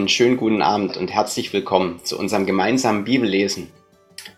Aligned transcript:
einen 0.00 0.08
schönen 0.08 0.38
guten 0.38 0.62
Abend 0.62 0.96
und 0.96 1.12
herzlich 1.12 1.52
willkommen 1.52 2.02
zu 2.02 2.18
unserem 2.18 2.46
gemeinsamen 2.46 3.04
Bibellesen 3.04 3.70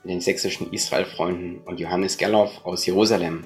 mit 0.02 0.10
den 0.10 0.20
sächsischen 0.20 0.72
Israelfreunden 0.72 1.60
und 1.60 1.78
Johannes 1.78 2.18
Gerloff 2.18 2.66
aus 2.66 2.84
Jerusalem. 2.84 3.44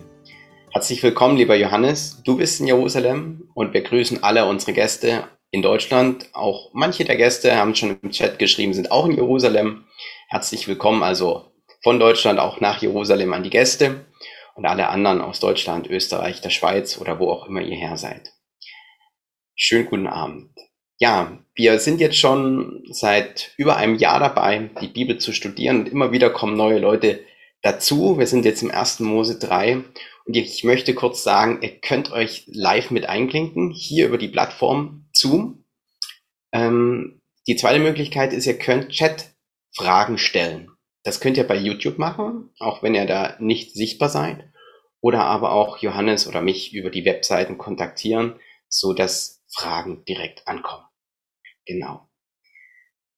Herzlich 0.73 1.03
willkommen, 1.03 1.37
lieber 1.37 1.57
Johannes. 1.57 2.23
Du 2.25 2.39
bist 2.39 2.59
in 2.59 2.69
Jerusalem 2.69 3.51
und 3.53 3.75
wir 3.75 3.83
grüßen 3.83 4.23
alle 4.23 4.47
unsere 4.47 4.73
Gäste 4.73 5.29
in 5.51 5.61
Deutschland. 5.61 6.31
Auch 6.33 6.71
manche 6.73 7.05
der 7.05 7.17
Gäste 7.17 7.55
haben 7.55 7.75
schon 7.75 7.99
im 8.01 8.11
Chat 8.13 8.39
geschrieben, 8.39 8.73
sind 8.73 8.91
auch 8.91 9.05
in 9.05 9.15
Jerusalem. 9.15 9.85
Herzlich 10.29 10.67
willkommen 10.69 11.03
also 11.03 11.53
von 11.83 12.01
Deutschland 12.01 12.39
auch 12.39 12.63
nach 12.63 12.81
Jerusalem 12.81 13.35
an 13.35 13.43
die 13.43 13.51
Gäste 13.51 14.07
und 14.55 14.65
alle 14.65 14.89
anderen 14.89 15.21
aus 15.21 15.39
Deutschland, 15.39 15.87
Österreich, 15.87 16.41
der 16.41 16.49
Schweiz 16.49 16.99
oder 16.99 17.19
wo 17.19 17.31
auch 17.31 17.47
immer 17.47 17.61
ihr 17.61 17.77
her 17.77 17.99
seid. 17.99 18.33
Schönen 19.55 19.85
guten 19.85 20.07
Abend. 20.07 20.49
Ja, 20.99 21.39
wir 21.55 21.79
sind 21.79 22.01
jetzt 22.01 22.17
schon 22.17 22.83
seit 22.91 23.53
über 23.59 23.77
einem 23.77 23.97
Jahr 23.97 24.19
dabei, 24.19 24.71
die 24.81 24.89
Bibel 24.89 25.19
zu 25.19 25.33
studieren 25.33 25.81
und 25.81 25.89
immer 25.89 26.11
wieder 26.11 26.31
kommen 26.31 26.57
neue 26.57 26.79
Leute 26.79 27.21
dazu. 27.61 28.19
Wir 28.19 28.27
sind 28.27 28.47
jetzt 28.47 28.63
im 28.63 28.71
1. 28.71 29.01
Mose 29.01 29.39
3 29.39 29.85
und 30.25 30.37
ich 30.37 30.65
möchte 30.65 30.95
kurz 30.95 31.23
sagen, 31.23 31.61
ihr 31.61 31.81
könnt 31.81 32.13
euch 32.13 32.45
live 32.47 32.91
mit 32.91 33.09
einklinken, 33.09 33.71
hier 33.71 34.07
über 34.07 34.17
die 34.17 34.29
Plattform 34.29 35.07
Zoom. 35.13 35.65
Ähm, 36.53 37.21
die 37.47 37.57
zweite 37.57 37.79
Möglichkeit 37.79 38.33
ist, 38.33 38.47
ihr 38.47 38.59
könnt 38.59 38.89
Chat-Fragen 38.89 40.17
stellen. 40.17 40.71
Das 41.05 41.21
könnt 41.21 41.37
ihr 41.37 41.47
bei 41.47 41.57
YouTube 41.57 41.99
machen, 41.99 42.51
auch 42.59 42.83
wenn 42.83 42.95
ihr 42.95 43.07
da 43.07 43.37
nicht 43.39 43.75
sichtbar 43.75 44.09
seid. 44.09 44.51
Oder 45.01 45.25
aber 45.25 45.53
auch 45.53 45.79
Johannes 45.79 46.27
oder 46.27 46.41
mich 46.41 46.73
über 46.73 46.91
die 46.91 47.05
Webseiten 47.05 47.59
kontaktieren, 47.59 48.41
so 48.69 48.95
dass 48.95 49.36
Fragen 49.53 50.05
direkt 50.05 50.47
ankommen. 50.49 50.85
Genau. 51.67 52.09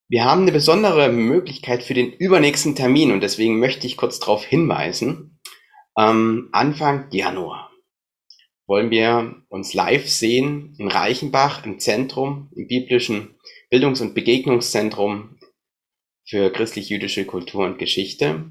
Wir 0.08 0.24
haben 0.24 0.42
eine 0.42 0.52
besondere 0.52 1.10
Möglichkeit 1.10 1.82
für 1.82 1.94
den 1.94 2.12
übernächsten 2.12 2.74
Termin 2.74 3.12
und 3.12 3.20
deswegen 3.20 3.58
möchte 3.58 3.86
ich 3.86 3.96
kurz 3.96 4.18
darauf 4.18 4.44
hinweisen. 4.44 5.38
Ähm, 5.98 6.48
Anfang 6.52 7.10
Januar 7.10 7.70
wollen 8.66 8.90
wir 8.90 9.42
uns 9.48 9.74
live 9.74 10.08
sehen 10.08 10.74
in 10.78 10.88
Reichenbach 10.88 11.64
im 11.64 11.78
Zentrum, 11.78 12.50
im 12.54 12.68
biblischen 12.68 13.38
Bildungs- 13.70 14.00
und 14.00 14.14
Begegnungszentrum 14.14 15.38
für 16.26 16.50
christlich-jüdische 16.50 17.24
Kultur 17.24 17.64
und 17.64 17.78
Geschichte 17.78 18.50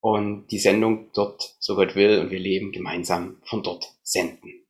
und 0.00 0.48
die 0.48 0.58
Sendung 0.58 1.10
dort, 1.14 1.56
so 1.60 1.76
Gott 1.76 1.94
will, 1.94 2.18
und 2.18 2.30
wir 2.30 2.40
leben 2.40 2.72
gemeinsam 2.72 3.40
von 3.44 3.62
dort 3.62 3.86
senden. 4.02 4.63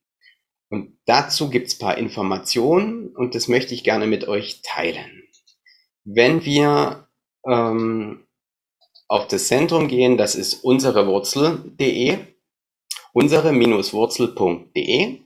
Und 0.69 0.97
dazu 1.05 1.49
gibt's 1.49 1.77
paar 1.77 1.97
Informationen 1.97 3.15
und 3.15 3.35
das 3.35 3.47
möchte 3.47 3.73
ich 3.73 3.83
gerne 3.83 4.07
mit 4.07 4.27
euch 4.27 4.61
teilen. 4.63 5.23
Wenn 6.03 6.45
wir 6.45 7.07
ähm, 7.47 8.25
auf 9.07 9.27
das 9.27 9.47
Zentrum 9.47 9.87
gehen, 9.87 10.17
das 10.17 10.35
ist 10.35 10.63
unserewurzel.de, 10.63 12.17
unsere-wurzel.de, 13.13 15.19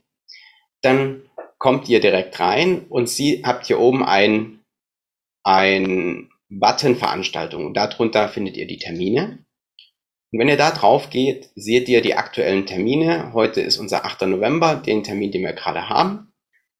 dann 0.82 1.22
kommt 1.58 1.88
ihr 1.88 2.00
direkt 2.00 2.38
rein 2.40 2.86
und 2.88 3.08
Sie 3.08 3.42
habt 3.44 3.66
hier 3.66 3.80
oben 3.80 4.04
ein, 4.04 4.60
ein 5.44 6.30
Button 6.48 6.96
Veranstaltung. 6.96 7.74
Darunter 7.74 8.28
findet 8.28 8.56
ihr 8.56 8.66
die 8.66 8.78
Termine. 8.78 9.44
Und 10.32 10.38
wenn 10.38 10.48
ihr 10.48 10.56
da 10.56 10.70
drauf 10.70 11.10
geht, 11.10 11.50
seht 11.56 11.88
ihr 11.88 12.02
die 12.02 12.14
aktuellen 12.14 12.64
Termine. 12.64 13.32
Heute 13.32 13.60
ist 13.60 13.78
unser 13.78 14.04
8. 14.04 14.22
November, 14.22 14.76
den 14.76 15.02
Termin, 15.02 15.32
den 15.32 15.42
wir 15.42 15.52
gerade 15.52 15.88
haben. 15.88 16.32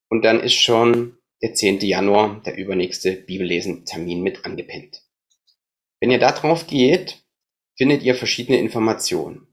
Und 0.08 0.24
dann 0.24 0.40
ist 0.40 0.54
schon 0.54 1.16
der 1.42 1.54
10. 1.54 1.80
Januar, 1.80 2.40
der 2.46 2.56
übernächste 2.56 3.12
Bibellesen-Termin 3.12 4.22
mit 4.22 4.44
angepinnt. 4.44 5.02
Wenn 5.98 6.12
ihr 6.12 6.19
da 6.19 6.30
drauf 6.30 6.66
geht, 6.69 7.25
findet 7.76 8.02
ihr 8.02 8.14
verschiedene 8.14 8.58
Informationen. 8.58 9.48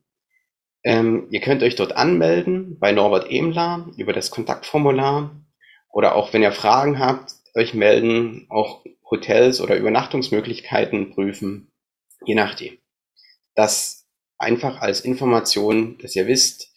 Ähm, 0.84 1.28
ihr 1.32 1.42
könnt 1.42 1.64
euch 1.64 1.76
dort 1.76 1.94
anmelden 1.94 2.78
bei 2.80 2.92
Norbert 2.92 3.32
Emler 3.32 3.90
über 3.98 4.14
das 4.14 4.30
Kontaktformular 4.30 5.36
oder 5.90 6.16
auch 6.16 6.34
wenn 6.34 6.44
ihr 6.44 6.52
Fragen 6.52 7.00
habt, 7.00 7.34
euch 7.56 7.74
melden, 7.74 8.46
auch 8.50 8.86
Hotels 9.10 9.60
oder 9.60 9.76
Übernachtungsmöglichkeiten 9.76 11.12
prüfen, 11.12 11.72
je 12.26 12.36
nachdem 12.36 12.78
das 13.58 14.08
einfach 14.38 14.82
als 14.82 15.02
Information, 15.02 15.98
dass 15.98 16.16
ihr 16.16 16.28
wisst, 16.28 16.72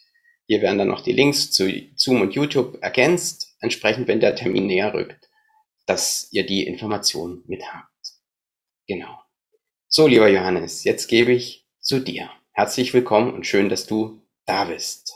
hier 0.47 0.63
werden 0.63 0.79
dann 0.79 0.89
noch 0.89 1.03
die 1.03 1.13
Links 1.13 1.51
zu 1.53 1.71
Zoom 1.95 2.23
und 2.23 2.35
YouTube 2.35 2.83
ergänzt, 2.83 3.55
entsprechend, 3.61 4.09
wenn 4.09 4.19
der 4.19 4.35
Termin 4.35 4.67
näher 4.67 4.93
rückt, 4.95 5.31
dass 5.87 6.29
ihr 6.33 6.45
die 6.45 6.67
Information 6.67 7.45
mit 7.47 7.63
habt. 7.73 7.87
Genau. 8.89 9.21
So, 9.89 10.07
lieber 10.07 10.29
Johannes, 10.29 10.83
jetzt 10.85 11.07
gebe 11.07 11.33
ich 11.33 11.67
zu 11.81 12.01
dir. 12.01 12.31
Herzlich 12.53 12.95
willkommen 12.95 13.35
und 13.35 13.47
schön, 13.47 13.69
dass 13.69 13.87
du 13.87 14.23
da 14.47 14.65
bist. 14.65 15.15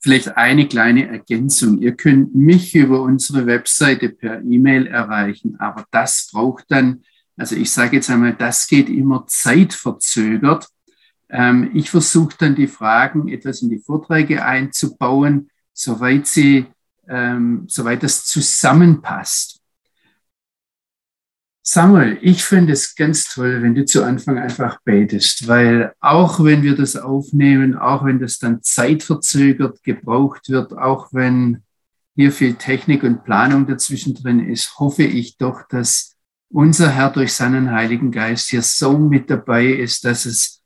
Vielleicht 0.00 0.36
eine 0.36 0.66
kleine 0.66 1.06
Ergänzung. 1.06 1.80
Ihr 1.82 1.94
könnt 1.94 2.34
mich 2.34 2.74
über 2.74 3.02
unsere 3.02 3.46
Webseite 3.46 4.08
per 4.08 4.40
E-Mail 4.40 4.86
erreichen, 4.86 5.56
aber 5.60 5.86
das 5.92 6.30
braucht 6.32 6.64
dann 6.70 7.04
also 7.36 7.56
ich 7.56 7.70
sage 7.70 7.96
jetzt 7.96 8.10
einmal, 8.10 8.34
das 8.34 8.66
geht 8.66 8.88
immer 8.88 9.26
zeitverzögert. 9.26 10.68
Ähm, 11.30 11.70
ich 11.74 11.90
versuche 11.90 12.36
dann 12.38 12.54
die 12.54 12.66
Fragen 12.66 13.28
etwas 13.28 13.62
in 13.62 13.70
die 13.70 13.78
Vorträge 13.78 14.44
einzubauen, 14.44 15.50
soweit 15.72 16.26
sie, 16.26 16.66
ähm, 17.08 17.64
soweit 17.68 18.02
das 18.02 18.26
zusammenpasst. 18.26 19.62
Samuel, 21.64 22.18
ich 22.22 22.42
finde 22.42 22.72
es 22.72 22.96
ganz 22.96 23.24
toll, 23.24 23.62
wenn 23.62 23.76
du 23.76 23.84
zu 23.84 24.04
Anfang 24.04 24.36
einfach 24.36 24.80
betest, 24.82 25.46
weil 25.46 25.92
auch 26.00 26.42
wenn 26.42 26.64
wir 26.64 26.76
das 26.76 26.96
aufnehmen, 26.96 27.78
auch 27.78 28.04
wenn 28.04 28.18
das 28.18 28.40
dann 28.40 28.62
zeitverzögert 28.62 29.84
gebraucht 29.84 30.48
wird, 30.48 30.76
auch 30.76 31.12
wenn 31.12 31.62
hier 32.16 32.32
viel 32.32 32.54
Technik 32.54 33.04
und 33.04 33.24
Planung 33.24 33.68
dazwischen 33.68 34.14
drin 34.14 34.50
ist, 34.50 34.78
hoffe 34.80 35.04
ich 35.04 35.38
doch, 35.38 35.62
dass 35.68 36.16
unser 36.52 36.90
Herr 36.90 37.10
durch 37.10 37.32
seinen 37.32 37.70
Heiligen 37.70 38.12
Geist 38.12 38.50
hier 38.50 38.62
so 38.62 38.98
mit 38.98 39.30
dabei 39.30 39.66
ist, 39.66 40.04
dass 40.04 40.26
es 40.26 40.62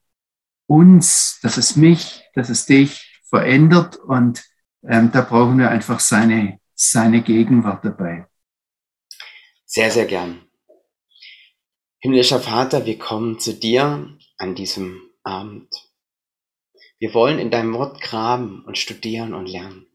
uns, 0.67 1.39
dass 1.43 1.57
es 1.57 1.77
mich, 1.77 2.25
dass 2.35 2.49
es 2.49 2.67
dich 2.67 3.21
verändert 3.29 3.97
und 3.97 4.45
ähm, 4.83 5.11
da 5.13 5.23
brauchen 5.23 5.59
wir 5.59 5.71
einfach 5.71 6.01
seine, 6.01 6.61
seine 6.75 7.23
Gegenwart 7.23 7.85
dabei. 7.85 8.27
Sehr, 9.65 9.91
sehr 9.91 10.07
gern. 10.07 10.43
Himmlischer 11.99 12.41
Vater, 12.41 12.85
wir 12.85 12.99
kommen 12.99 13.39
zu 13.39 13.55
dir 13.55 14.17
an 14.39 14.55
diesem 14.55 15.01
Abend. 15.23 15.69
Wir 16.99 17.15
wollen 17.15 17.39
in 17.39 17.51
deinem 17.51 17.75
Wort 17.75 18.01
graben 18.01 18.65
und 18.65 18.79
studieren 18.79 19.35
und 19.35 19.47
lernen. 19.47 19.87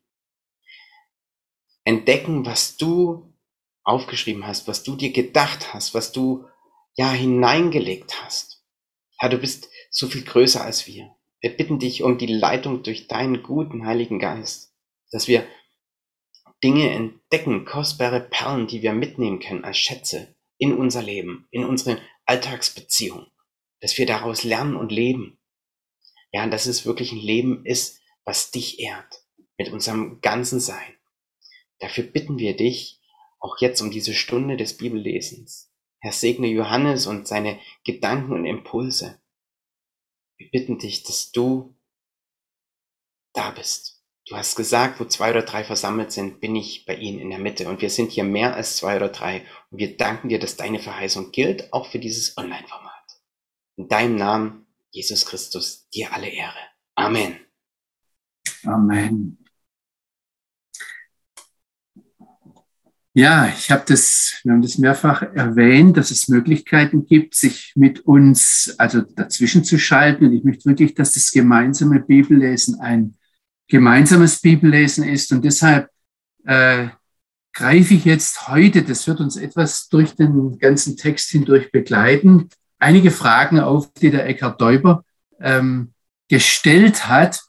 Entdecken, 1.83 2.45
was 2.45 2.77
du 2.77 3.30
aufgeschrieben 3.83 4.45
hast, 4.45 4.67
was 4.67 4.83
du 4.83 4.95
dir 4.95 5.11
gedacht 5.11 5.73
hast, 5.73 5.93
was 5.93 6.11
du 6.11 6.45
ja 6.95 7.11
hineingelegt 7.11 8.21
hast. 8.23 8.63
Herr, 9.17 9.29
du 9.29 9.37
bist 9.37 9.69
so 9.89 10.07
viel 10.07 10.23
größer 10.23 10.63
als 10.63 10.87
wir. 10.87 11.15
Wir 11.39 11.55
bitten 11.55 11.79
dich 11.79 12.03
um 12.03 12.17
die 12.17 12.27
Leitung 12.27 12.83
durch 12.83 13.07
deinen 13.07 13.41
guten 13.43 13.85
Heiligen 13.85 14.19
Geist, 14.19 14.73
dass 15.11 15.27
wir 15.27 15.45
Dinge 16.63 16.91
entdecken, 16.91 17.65
kostbare 17.65 18.21
Perlen, 18.21 18.67
die 18.67 18.83
wir 18.83 18.93
mitnehmen 18.93 19.39
können 19.39 19.63
als 19.63 19.77
Schätze 19.77 20.35
in 20.57 20.77
unser 20.77 21.01
Leben, 21.01 21.47
in 21.49 21.65
unsere 21.65 21.99
Alltagsbeziehung, 22.25 23.25
dass 23.79 23.97
wir 23.97 24.05
daraus 24.05 24.43
lernen 24.43 24.75
und 24.75 24.91
leben. 24.91 25.39
Ja, 26.31 26.45
dass 26.47 26.67
es 26.67 26.85
wirklich 26.85 27.11
ein 27.11 27.17
Leben 27.17 27.65
ist, 27.65 27.99
was 28.23 28.51
dich 28.51 28.79
ehrt, 28.79 29.25
mit 29.57 29.69
unserem 29.69 30.21
ganzen 30.21 30.59
Sein. 30.59 30.95
Dafür 31.79 32.03
bitten 32.03 32.37
wir 32.37 32.55
dich, 32.55 33.00
auch 33.41 33.57
jetzt 33.59 33.81
um 33.81 33.91
diese 33.91 34.13
Stunde 34.13 34.55
des 34.55 34.77
Bibellesens. 34.77 35.71
Herr, 35.99 36.13
segne 36.13 36.47
Johannes 36.47 37.05
und 37.07 37.27
seine 37.27 37.59
Gedanken 37.83 38.33
und 38.33 38.45
Impulse. 38.45 39.21
Wir 40.37 40.49
bitten 40.49 40.79
dich, 40.79 41.03
dass 41.03 41.31
du 41.31 41.75
da 43.33 43.51
bist. 43.51 44.01
Du 44.27 44.35
hast 44.35 44.55
gesagt, 44.55 44.99
wo 44.99 45.05
zwei 45.05 45.31
oder 45.31 45.41
drei 45.41 45.63
versammelt 45.63 46.11
sind, 46.11 46.39
bin 46.39 46.55
ich 46.55 46.85
bei 46.85 46.95
ihnen 46.95 47.19
in 47.19 47.29
der 47.29 47.39
Mitte. 47.39 47.67
Und 47.67 47.81
wir 47.81 47.89
sind 47.89 48.11
hier 48.11 48.23
mehr 48.23 48.55
als 48.55 48.77
zwei 48.77 48.95
oder 48.95 49.09
drei. 49.09 49.45
Und 49.69 49.79
wir 49.79 49.97
danken 49.97 50.29
dir, 50.29 50.39
dass 50.39 50.57
deine 50.57 50.79
Verheißung 50.79 51.31
gilt, 51.31 51.73
auch 51.73 51.87
für 51.87 51.99
dieses 51.99 52.37
Online-Format. 52.37 52.91
In 53.77 53.87
deinem 53.87 54.15
Namen, 54.15 54.67
Jesus 54.91 55.25
Christus, 55.25 55.89
dir 55.89 56.13
alle 56.13 56.29
Ehre. 56.29 56.59
Amen. 56.95 57.39
Amen. 58.63 59.40
Ja, 63.13 63.47
ich 63.47 63.69
habe 63.69 63.83
das, 63.87 64.39
wir 64.43 64.53
haben 64.53 64.61
das 64.61 64.77
mehrfach 64.77 65.21
erwähnt, 65.21 65.97
dass 65.97 66.11
es 66.11 66.29
Möglichkeiten 66.29 67.05
gibt, 67.05 67.35
sich 67.35 67.73
mit 67.75 67.99
uns 68.01 68.73
also 68.77 69.01
dazwischen 69.01 69.65
zu 69.65 69.77
schalten. 69.77 70.25
Und 70.25 70.33
ich 70.33 70.45
möchte 70.45 70.69
wirklich, 70.69 70.93
dass 70.95 71.13
das 71.13 71.31
gemeinsame 71.31 71.99
Bibellesen 71.99 72.79
ein 72.79 73.15
gemeinsames 73.67 74.39
Bibellesen 74.39 75.03
ist. 75.03 75.33
Und 75.33 75.43
deshalb 75.43 75.89
äh, 76.45 76.87
greife 77.53 77.93
ich 77.95 78.05
jetzt 78.05 78.47
heute, 78.47 78.81
das 78.83 79.05
wird 79.07 79.19
uns 79.19 79.35
etwas 79.35 79.89
durch 79.89 80.15
den 80.15 80.57
ganzen 80.57 80.95
Text 80.95 81.31
hindurch 81.31 81.71
begleiten, 81.71 82.49
einige 82.79 83.11
Fragen 83.11 83.59
auf, 83.59 83.91
die 83.93 84.09
der 84.09 84.25
Eckhard 84.25 84.61
Däuber 84.61 85.03
ähm, 85.39 85.93
gestellt 86.29 87.09
hat. 87.09 87.41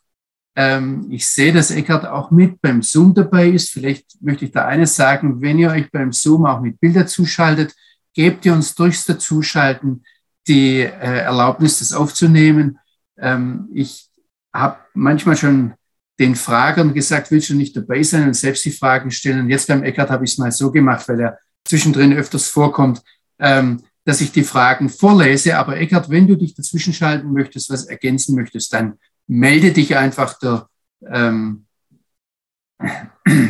Ähm, 0.55 1.07
ich 1.11 1.27
sehe, 1.27 1.53
dass 1.53 1.71
Eckhard 1.71 2.07
auch 2.07 2.31
mit 2.31 2.61
beim 2.61 2.83
Zoom 2.83 3.15
dabei 3.15 3.49
ist. 3.49 3.71
Vielleicht 3.71 4.21
möchte 4.21 4.45
ich 4.45 4.53
da 4.53 4.67
eines 4.67 4.95
sagen, 4.95 5.41
wenn 5.41 5.59
ihr 5.59 5.71
euch 5.71 5.91
beim 5.91 6.13
Zoom 6.13 6.47
auch 6.47 6.61
mit 6.61 6.79
Bilder 6.81 7.07
zuschaltet, 7.07 7.75
gebt 8.15 8.45
ihr 8.45 8.53
uns 8.53 8.75
durchs 8.75 9.05
Dazuschalten 9.07 10.05
die 10.47 10.81
äh, 10.81 10.89
Erlaubnis, 11.21 11.79
das 11.79 11.93
aufzunehmen. 11.93 12.79
Ähm, 13.19 13.69
ich 13.73 14.11
habe 14.53 14.79
manchmal 14.95 15.37
schon 15.37 15.75
den 16.19 16.37
Fragern 16.37 16.93
gesagt, 16.93 17.31
willst 17.31 17.51
du 17.51 17.55
nicht 17.55 17.77
dabei 17.77 18.03
sein 18.03 18.27
und 18.27 18.35
selbst 18.35 18.65
die 18.65 18.71
Fragen 18.71 19.11
stellen. 19.11 19.41
Und 19.41 19.51
jetzt 19.51 19.69
beim 19.69 19.83
Eckart 19.83 20.11
habe 20.11 20.25
ich 20.25 20.33
es 20.33 20.39
mal 20.39 20.53
so 20.53 20.71
gemacht, 20.71 21.09
weil 21.09 21.21
er 21.21 21.39
zwischendrin 21.65 22.13
öfters 22.13 22.49
vorkommt, 22.49 23.03
ähm, 23.39 23.83
dass 24.05 24.21
ich 24.21 24.33
die 24.33 24.45
Fragen 24.45 24.89
vorlese. 24.89 25.57
Aber 25.57 25.77
Eckart, 25.77 26.11
wenn 26.11 26.27
du 26.27 26.37
dich 26.37 26.55
dazwischen 26.55 26.93
schalten 26.93 27.33
möchtest, 27.33 27.71
was 27.71 27.87
ergänzen 27.87 28.35
möchtest, 28.35 28.73
dann 28.73 28.99
melde 29.27 29.73
dich 29.73 29.97
einfach. 29.97 30.39
Der, 30.39 30.69
ähm, 31.07 31.67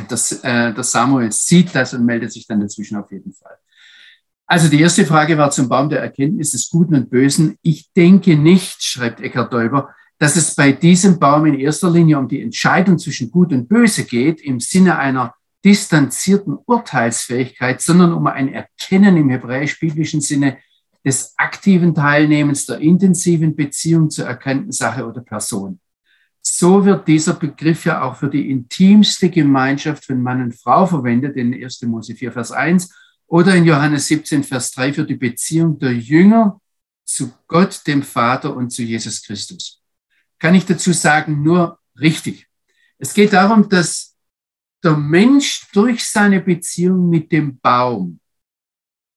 das, 0.09 0.33
äh, 0.43 0.73
der 0.75 0.85
Samuel 0.85 1.33
sieht 1.33 1.75
das 1.75 1.95
und 1.95 2.05
meldet 2.05 2.33
sich 2.33 2.47
dann 2.47 2.61
dazwischen 2.61 2.97
auf 2.97 3.11
jeden 3.11 3.33
Fall. 3.33 3.57
Also 4.47 4.69
die 4.69 4.81
erste 4.81 5.07
Frage 5.07 5.39
war 5.39 5.51
zum 5.51 5.69
Baum 5.69 5.89
der 5.89 6.01
Erkenntnis 6.01 6.51
des 6.53 6.69
Guten 6.69 6.95
und 6.95 7.09
Bösen. 7.09 7.57
Ich 7.63 7.91
denke 7.95 8.37
nicht, 8.37 8.83
schreibt 8.83 9.21
Eckhard 9.21 9.53
Däuber, 9.53 9.95
dass 10.19 10.37
es 10.37 10.55
bei 10.55 10.73
diesem 10.73 11.19
Baum 11.19 11.47
in 11.47 11.59
erster 11.59 11.91
Linie 11.91 12.19
um 12.19 12.29
die 12.29 12.43
Entscheidung 12.43 12.99
zwischen 12.99 13.31
Gut 13.31 13.53
und 13.53 13.69
Böse 13.69 14.05
geht, 14.05 14.41
im 14.43 14.61
Sinne 14.61 14.99
einer 14.99 15.35
distanzierten 15.65 16.59
Urteilsfähigkeit, 16.67 17.81
sondern 17.81 18.13
um 18.13 18.27
ein 18.27 18.53
Erkennen 18.53 19.17
im 19.17 19.31
hebräisch-biblischen 19.31 20.21
Sinne 20.21 20.59
des 21.05 21.35
aktiven 21.37 21.95
Teilnehmens 21.95 22.67
der 22.67 22.79
intensiven 22.79 23.57
Beziehung 23.57 24.11
zur 24.11 24.27
erkannten 24.27 24.73
Sache 24.73 25.07
oder 25.07 25.21
Person. 25.21 25.81
So 26.41 26.85
wird 26.85 27.07
dieser 27.07 27.35
Begriff 27.35 27.85
ja 27.85 28.03
auch 28.03 28.17
für 28.17 28.29
die 28.29 28.51
intimste 28.51 29.31
Gemeinschaft 29.31 30.05
von 30.05 30.21
Mann 30.21 30.43
und 30.43 30.55
Frau 30.55 30.87
verwendet, 30.87 31.37
in 31.37 31.55
1. 31.55 31.83
Mose 31.83 32.15
4, 32.15 32.33
Vers 32.33 32.53
1, 32.53 32.93
oder 33.27 33.55
in 33.55 33.65
Johannes 33.65 34.07
17, 34.09 34.43
Vers 34.43 34.73
3 34.73 34.93
für 34.93 35.05
die 35.05 35.17
Beziehung 35.17 35.79
der 35.79 35.95
Jünger 35.95 36.61
zu 37.05 37.33
Gott, 37.47 37.83
dem 37.87 38.03
Vater 38.03 38.55
und 38.55 38.71
zu 38.71 38.83
Jesus 38.83 39.23
Christus 39.23 39.83
kann 40.43 40.57
ich 40.57 40.67
dazu 40.67 40.93
sagen, 40.93 41.41
nur 41.45 41.79
richtig. 42.01 42.49
Es 42.99 43.15
geht 43.15 43.33
darum, 43.33 43.69
dass 43.69 44.17
der 44.83 44.97
Mensch 44.97 45.69
durch 45.73 46.05
seine 46.05 46.41
Beziehung 46.41 47.09
mit 47.09 47.31
dem 47.31 47.61
Baum, 47.61 48.19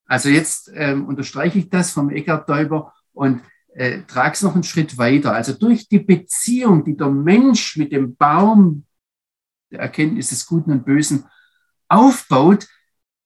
also 0.06 0.30
jetzt 0.30 0.72
ähm, 0.74 1.06
unterstreiche 1.06 1.60
ich 1.60 1.70
das 1.70 1.92
vom 1.92 2.10
Eckhard 2.10 2.48
Däuber 2.48 2.94
und 3.14 3.42
äh, 3.74 4.04
trage 4.04 4.34
es 4.34 4.42
noch 4.42 4.54
einen 4.54 4.64
Schritt 4.64 4.98
weiter. 4.98 5.34
Also 5.34 5.54
durch 5.54 5.88
die 5.88 6.00
Beziehung, 6.00 6.84
die 6.86 6.96
der 6.96 7.10
Mensch 7.10 7.78
mit 7.78 7.92
dem 7.92 8.16
Baum 8.16 8.86
der 9.72 9.80
Erkenntnis 9.80 10.30
des 10.30 10.46
Guten 10.46 10.72
und 10.72 10.86
Bösen 10.86 11.26
aufbaut, 11.88 12.68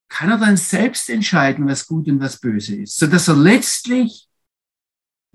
kann 0.09 0.31
er 0.31 0.37
dann 0.37 0.57
selbst 0.57 1.09
entscheiden, 1.09 1.67
was 1.67 1.85
gut 1.85 2.07
und 2.07 2.19
was 2.19 2.39
böse 2.39 2.75
ist, 2.77 2.97
so 2.97 3.05
dass 3.05 3.27
er 3.27 3.35
letztlich 3.35 4.27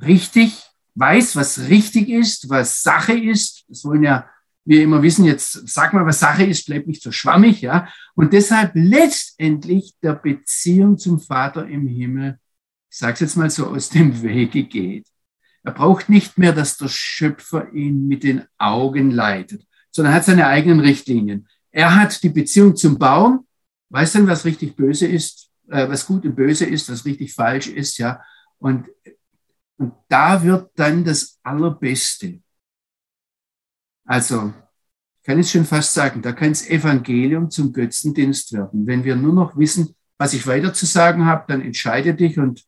richtig 0.02 0.61
weiß, 0.97 1.37
was 1.37 1.69
richtig 1.69 2.08
ist, 2.08 2.49
was 2.50 2.82
Sache 2.82 3.17
ist. 3.17 3.64
Das 3.69 3.85
wollen 3.85 4.02
ja 4.02 4.29
wir 4.64 4.82
immer 4.82 5.02
wissen, 5.02 5.25
jetzt 5.25 5.69
sag 5.69 5.93
mal, 5.93 6.06
was 6.06 6.20
Sache 6.20 6.44
ist, 6.44 6.66
bleibt 6.66 6.87
nicht 6.87 7.02
so 7.02 7.12
schwammig, 7.12 7.61
ja. 7.61 7.88
Und 8.14 8.32
deshalb 8.32 8.72
letztendlich 8.75 9.94
der 10.02 10.14
Beziehung 10.14 10.96
zum 10.99 11.20
Vater 11.20 11.66
im 11.66 11.87
Himmel, 11.87 12.38
ich 12.90 12.99
sage 12.99 13.14
es 13.14 13.20
jetzt 13.20 13.37
mal 13.37 13.50
so, 13.50 13.66
aus 13.66 13.90
dem 13.90 14.22
Wege 14.22 14.64
geht. 14.64 15.06
Er 15.62 15.72
braucht 15.72 16.08
nicht 16.08 16.38
mehr, 16.38 16.52
dass 16.52 16.76
der 16.76 16.88
Schöpfer 16.88 17.72
ihn 17.72 18.06
mit 18.06 18.22
den 18.22 18.44
Augen 18.58 19.11
leitet, 19.11 19.66
sondern 19.90 20.12
er 20.12 20.16
hat 20.16 20.25
seine 20.25 20.46
eigenen 20.46 20.81
Richtlinien. 20.81 21.49
Er 21.70 21.94
hat 21.96 22.22
die 22.22 22.28
Beziehung 22.28 22.76
zum 22.76 22.99
Baum, 22.99 23.46
weiß 23.90 24.12
dann, 24.12 24.26
was 24.26 24.44
richtig 24.44 24.76
böse 24.76 25.06
ist, 25.06 25.50
äh, 25.69 25.88
was 25.88 26.06
gut 26.06 26.25
und 26.25 26.37
böse 26.37 26.66
ist, 26.66 26.90
was 26.90 27.05
richtig 27.05 27.34
falsch 27.34 27.69
ist, 27.69 27.99
ja. 27.99 28.20
Und 28.58 28.87
und 29.76 29.93
da 30.08 30.43
wird 30.43 30.70
dann 30.76 31.05
das 31.05 31.38
Allerbeste. 31.43 32.40
Also, 34.04 34.52
ich 35.20 35.26
kann 35.26 35.38
jetzt 35.38 35.50
schon 35.50 35.64
fast 35.64 35.94
sagen, 35.94 36.20
da 36.20 36.32
kann 36.32 36.50
das 36.50 36.68
Evangelium 36.68 37.50
zum 37.50 37.72
Götzendienst 37.72 38.52
werden. 38.52 38.86
Wenn 38.86 39.04
wir 39.04 39.16
nur 39.16 39.32
noch 39.32 39.56
wissen, 39.56 39.94
was 40.18 40.34
ich 40.34 40.46
weiter 40.46 40.72
zu 40.74 40.86
sagen 40.86 41.24
habe, 41.24 41.44
dann 41.48 41.62
entscheide 41.62 42.14
dich 42.14 42.38
und 42.38 42.64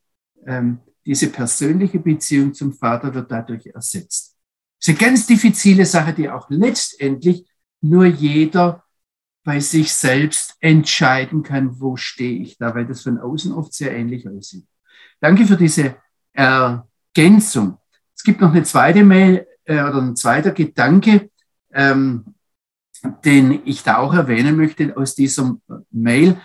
ähm, 0.47 0.79
diese 1.05 1.29
persönliche 1.29 1.99
Beziehung 1.99 2.55
zum 2.55 2.73
Vater 2.73 3.15
wird 3.15 3.31
dadurch 3.31 3.67
ersetzt. 3.67 4.37
Das 4.79 4.89
ist 4.89 5.01
eine 5.01 5.11
ganz 5.11 5.27
diffizile 5.27 5.87
Sache, 5.87 6.13
die 6.13 6.29
auch 6.29 6.51
letztendlich 6.51 7.47
nur 7.81 8.07
jeder 8.07 8.85
bei 9.45 9.61
sich 9.61 9.93
selbst 9.93 10.57
entscheiden 10.59 11.45
kann, 11.45 11.81
wo 11.81 11.97
stehe 11.97 12.41
ich 12.41 12.59
da, 12.59 12.75
weil 12.75 12.87
das 12.87 13.03
von 13.03 13.19
außen 13.19 13.53
oft 13.53 13.73
sehr 13.73 13.97
ähnlich 13.97 14.29
aussieht. 14.29 14.67
Danke 15.21 15.47
für 15.47 15.57
diese 15.57 15.97
Ergänzung. 16.33 17.79
Es 18.15 18.25
gibt 18.25 18.41
noch 18.41 18.51
eine 18.51 18.65
zweite 18.65 19.05
Mail 19.05 19.47
äh, 19.67 19.83
oder 19.83 20.01
ein 20.01 20.17
zweiter 20.17 20.53
Gedanke, 20.53 21.31
ähm, 21.73 22.35
den 23.25 23.63
ich 23.65 23.83
da 23.83 23.99
auch 23.99 24.15
erwähnen 24.15 24.57
möchte 24.57 24.97
aus 24.97 25.15
dieser 25.15 25.57
Mail. 25.91 26.41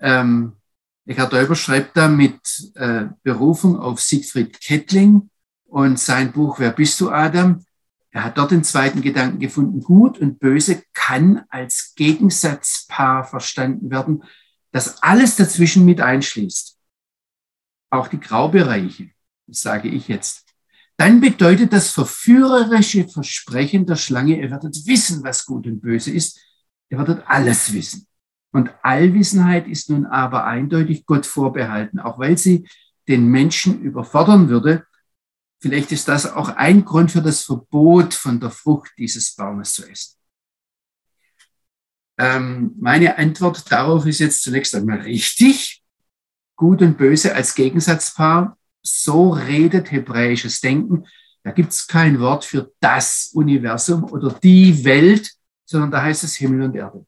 Ähm, 0.00 0.52
Eckhard 1.06 1.32
Däuber 1.32 1.54
schreibt 1.54 1.96
da 1.96 2.08
mit 2.08 2.40
äh, 2.74 3.06
Berufung 3.22 3.78
auf 3.78 4.00
Siegfried 4.00 4.60
Kettling 4.60 5.30
und 5.64 5.98
sein 5.98 6.32
Buch 6.32 6.58
Wer 6.58 6.70
bist 6.70 7.00
du, 7.00 7.10
Adam? 7.10 7.64
Er 8.10 8.24
hat 8.24 8.38
dort 8.38 8.50
den 8.50 8.64
zweiten 8.64 9.02
Gedanken 9.02 9.38
gefunden. 9.38 9.80
Gut 9.82 10.18
und 10.18 10.38
Böse 10.38 10.82
kann 10.94 11.44
als 11.50 11.92
Gegensatzpaar 11.96 13.24
verstanden 13.24 13.90
werden, 13.90 14.24
das 14.70 15.02
alles 15.02 15.36
dazwischen 15.36 15.84
mit 15.84 16.00
einschließt. 16.00 16.76
Auch 17.90 18.08
die 18.08 18.20
Graubereiche 18.20 19.10
sage 19.46 19.88
ich 19.88 20.08
jetzt, 20.08 20.47
dann 20.98 21.20
bedeutet 21.20 21.72
das 21.72 21.90
verführerische 21.92 23.08
Versprechen 23.08 23.86
der 23.86 23.94
Schlange, 23.94 24.36
ihr 24.42 24.50
werdet 24.50 24.84
wissen, 24.84 25.22
was 25.22 25.46
gut 25.46 25.66
und 25.66 25.80
böse 25.80 26.10
ist, 26.10 26.40
ihr 26.90 26.98
werdet 26.98 27.22
alles 27.26 27.72
wissen. 27.72 28.08
Und 28.50 28.70
Allwissenheit 28.82 29.68
ist 29.68 29.90
nun 29.90 30.06
aber 30.06 30.44
eindeutig 30.44 31.06
Gott 31.06 31.24
vorbehalten, 31.24 32.00
auch 32.00 32.18
weil 32.18 32.36
sie 32.36 32.68
den 33.06 33.28
Menschen 33.28 33.80
überfordern 33.80 34.48
würde. 34.48 34.86
Vielleicht 35.60 35.92
ist 35.92 36.08
das 36.08 36.26
auch 36.26 36.48
ein 36.48 36.84
Grund 36.84 37.12
für 37.12 37.22
das 37.22 37.42
Verbot 37.42 38.12
von 38.12 38.40
der 38.40 38.50
Frucht 38.50 38.90
dieses 38.98 39.36
Baumes 39.36 39.74
zu 39.74 39.88
essen. 39.88 40.16
Ähm, 42.18 42.74
meine 42.80 43.16
Antwort 43.18 43.70
darauf 43.70 44.04
ist 44.04 44.18
jetzt 44.18 44.42
zunächst 44.42 44.74
einmal 44.74 45.02
richtig. 45.02 45.84
Gut 46.56 46.82
und 46.82 46.98
böse 46.98 47.36
als 47.36 47.54
Gegensatzpaar 47.54 48.57
so 48.82 49.30
redet 49.30 49.90
hebräisches 49.90 50.60
Denken. 50.60 51.06
Da 51.42 51.52
gibt 51.52 51.72
es 51.72 51.86
kein 51.86 52.20
Wort 52.20 52.44
für 52.44 52.72
das 52.80 53.30
Universum 53.32 54.04
oder 54.04 54.30
die 54.42 54.84
Welt, 54.84 55.30
sondern 55.64 55.90
da 55.90 56.02
heißt 56.02 56.24
es 56.24 56.36
Himmel 56.36 56.62
und 56.62 56.76
Erde. 56.76 57.06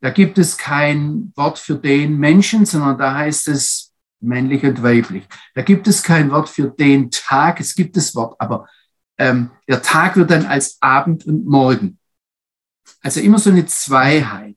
Da 0.00 0.10
gibt 0.10 0.38
es 0.38 0.56
kein 0.56 1.32
Wort 1.36 1.58
für 1.58 1.76
den 1.76 2.18
Menschen, 2.18 2.66
sondern 2.66 2.98
da 2.98 3.14
heißt 3.14 3.48
es 3.48 3.92
männlich 4.20 4.64
und 4.64 4.82
weiblich. 4.82 5.26
Da 5.54 5.62
gibt 5.62 5.88
es 5.88 6.02
kein 6.02 6.30
Wort 6.30 6.48
für 6.48 6.68
den 6.68 7.10
Tag, 7.10 7.60
es 7.60 7.74
gibt 7.74 7.96
das 7.96 8.14
Wort, 8.14 8.36
aber 8.38 8.68
ähm, 9.18 9.50
der 9.68 9.82
Tag 9.82 10.16
wird 10.16 10.30
dann 10.30 10.46
als 10.46 10.78
Abend 10.80 11.26
und 11.26 11.46
Morgen. 11.46 11.98
Also 13.00 13.20
immer 13.20 13.38
so 13.38 13.50
eine 13.50 13.66
Zweiheit. 13.66 14.56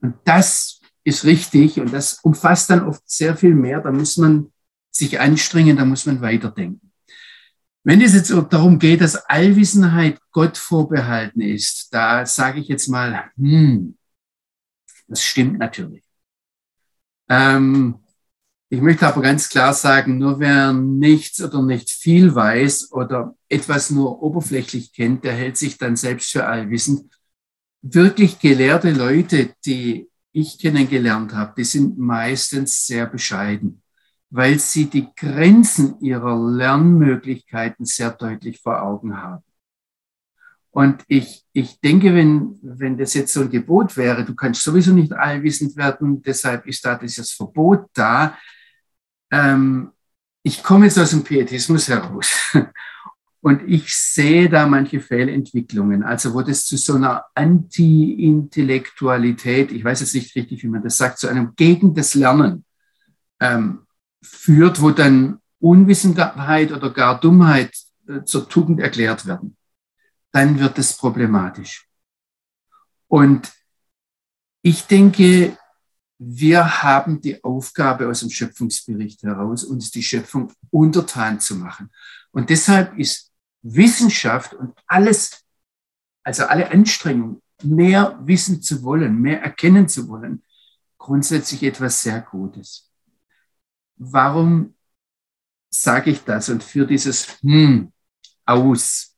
Und 0.00 0.14
das 0.24 0.80
ist 1.04 1.24
richtig 1.24 1.80
und 1.80 1.92
das 1.92 2.20
umfasst 2.22 2.70
dann 2.70 2.86
oft 2.86 3.02
sehr 3.08 3.36
viel 3.36 3.54
mehr. 3.54 3.80
Da 3.80 3.90
muss 3.90 4.16
man 4.16 4.52
sich 4.98 5.20
anstrengen, 5.20 5.76
da 5.76 5.84
muss 5.84 6.06
man 6.06 6.20
weiterdenken. 6.20 6.92
Wenn 7.84 8.02
es 8.02 8.14
jetzt 8.14 8.30
darum 8.50 8.78
geht, 8.78 9.00
dass 9.00 9.16
Allwissenheit 9.16 10.20
Gott 10.32 10.58
vorbehalten 10.58 11.40
ist, 11.40 11.88
da 11.94 12.26
sage 12.26 12.60
ich 12.60 12.68
jetzt 12.68 12.88
mal, 12.88 13.30
hm, 13.36 13.96
das 15.06 15.22
stimmt 15.22 15.58
natürlich. 15.58 16.04
Ähm, 17.30 18.00
ich 18.68 18.82
möchte 18.82 19.06
aber 19.06 19.22
ganz 19.22 19.48
klar 19.48 19.72
sagen, 19.72 20.18
nur 20.18 20.38
wer 20.40 20.74
nichts 20.74 21.40
oder 21.42 21.62
nicht 21.62 21.88
viel 21.88 22.34
weiß 22.34 22.92
oder 22.92 23.34
etwas 23.48 23.90
nur 23.90 24.22
oberflächlich 24.22 24.92
kennt, 24.92 25.24
der 25.24 25.32
hält 25.32 25.56
sich 25.56 25.78
dann 25.78 25.96
selbst 25.96 26.30
für 26.30 26.44
allwissend. 26.44 27.10
Wirklich 27.80 28.38
gelehrte 28.38 28.90
Leute, 28.90 29.54
die 29.64 30.10
ich 30.32 30.58
kennengelernt 30.58 31.32
habe, 31.32 31.54
die 31.56 31.64
sind 31.64 31.96
meistens 31.96 32.84
sehr 32.86 33.06
bescheiden 33.06 33.82
weil 34.30 34.58
sie 34.58 34.86
die 34.86 35.08
Grenzen 35.14 36.00
ihrer 36.00 36.36
Lernmöglichkeiten 36.36 37.86
sehr 37.86 38.10
deutlich 38.10 38.60
vor 38.60 38.82
Augen 38.82 39.16
haben. 39.16 39.44
Und 40.70 41.02
ich, 41.08 41.44
ich 41.52 41.80
denke, 41.80 42.14
wenn, 42.14 42.56
wenn 42.62 42.96
das 42.98 43.14
jetzt 43.14 43.32
so 43.32 43.40
ein 43.40 43.50
Gebot 43.50 43.96
wäre, 43.96 44.24
du 44.24 44.32
kannst 44.34 44.62
sowieso 44.62 44.92
nicht 44.92 45.12
allwissend 45.12 45.76
werden, 45.76 46.22
deshalb 46.22 46.66
ist 46.66 46.84
da 46.84 46.96
dieses 46.96 47.32
Verbot 47.32 47.86
da. 47.94 48.36
Ähm, 49.30 49.92
ich 50.42 50.62
komme 50.62 50.84
jetzt 50.84 50.98
aus 50.98 51.08
dem 51.10 51.24
Pietismus 51.24 51.88
heraus 51.88 52.54
und 53.40 53.62
ich 53.66 53.92
sehe 53.94 54.48
da 54.48 54.66
manche 54.66 55.00
Fehlentwicklungen, 55.00 56.04
also 56.04 56.32
wo 56.34 56.42
das 56.42 56.66
zu 56.66 56.76
so 56.76 56.94
einer 56.94 57.24
Anti-Intellektualität, 57.34 59.72
ich 59.72 59.82
weiß 59.82 59.98
jetzt 60.00 60.14
nicht 60.14 60.36
richtig, 60.36 60.62
wie 60.62 60.68
man 60.68 60.82
das 60.82 60.98
sagt, 60.98 61.18
zu 61.18 61.28
einem 61.28 61.54
gegen 61.56 61.94
das 61.94 62.14
Lernen 62.14 62.64
ähm, 63.40 63.87
führt, 64.22 64.80
wo 64.80 64.90
dann 64.90 65.40
Unwissenheit 65.60 66.72
oder 66.72 66.90
gar 66.90 67.20
Dummheit 67.20 67.72
äh, 68.06 68.24
zur 68.24 68.48
Tugend 68.48 68.80
erklärt 68.80 69.26
werden, 69.26 69.56
dann 70.32 70.58
wird 70.58 70.78
es 70.78 70.96
problematisch. 70.96 71.88
Und 73.08 73.52
ich 74.62 74.86
denke, 74.86 75.56
wir 76.18 76.82
haben 76.82 77.20
die 77.20 77.42
Aufgabe 77.44 78.08
aus 78.08 78.20
dem 78.20 78.30
Schöpfungsbericht 78.30 79.22
heraus, 79.22 79.64
uns 79.64 79.90
die 79.90 80.02
Schöpfung 80.02 80.52
untertan 80.70 81.40
zu 81.40 81.56
machen. 81.56 81.90
Und 82.32 82.50
deshalb 82.50 82.98
ist 82.98 83.32
Wissenschaft 83.62 84.54
und 84.54 84.74
alles, 84.86 85.44
also 86.24 86.44
alle 86.44 86.70
Anstrengungen, 86.70 87.40
mehr 87.62 88.18
wissen 88.22 88.62
zu 88.62 88.82
wollen, 88.82 89.20
mehr 89.20 89.42
erkennen 89.42 89.88
zu 89.88 90.08
wollen, 90.08 90.42
grundsätzlich 90.98 91.62
etwas 91.62 92.02
sehr 92.02 92.20
Gutes. 92.20 92.87
Warum 93.98 94.74
sage 95.70 96.10
ich 96.10 96.24
das 96.24 96.48
und 96.48 96.62
führe 96.62 96.86
dieses 96.86 97.40
Hm 97.42 97.92
aus? 98.44 99.16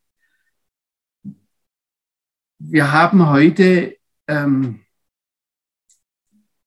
Wir 2.58 2.92
haben 2.92 3.28
heute 3.28 3.96
ähm, 4.26 4.80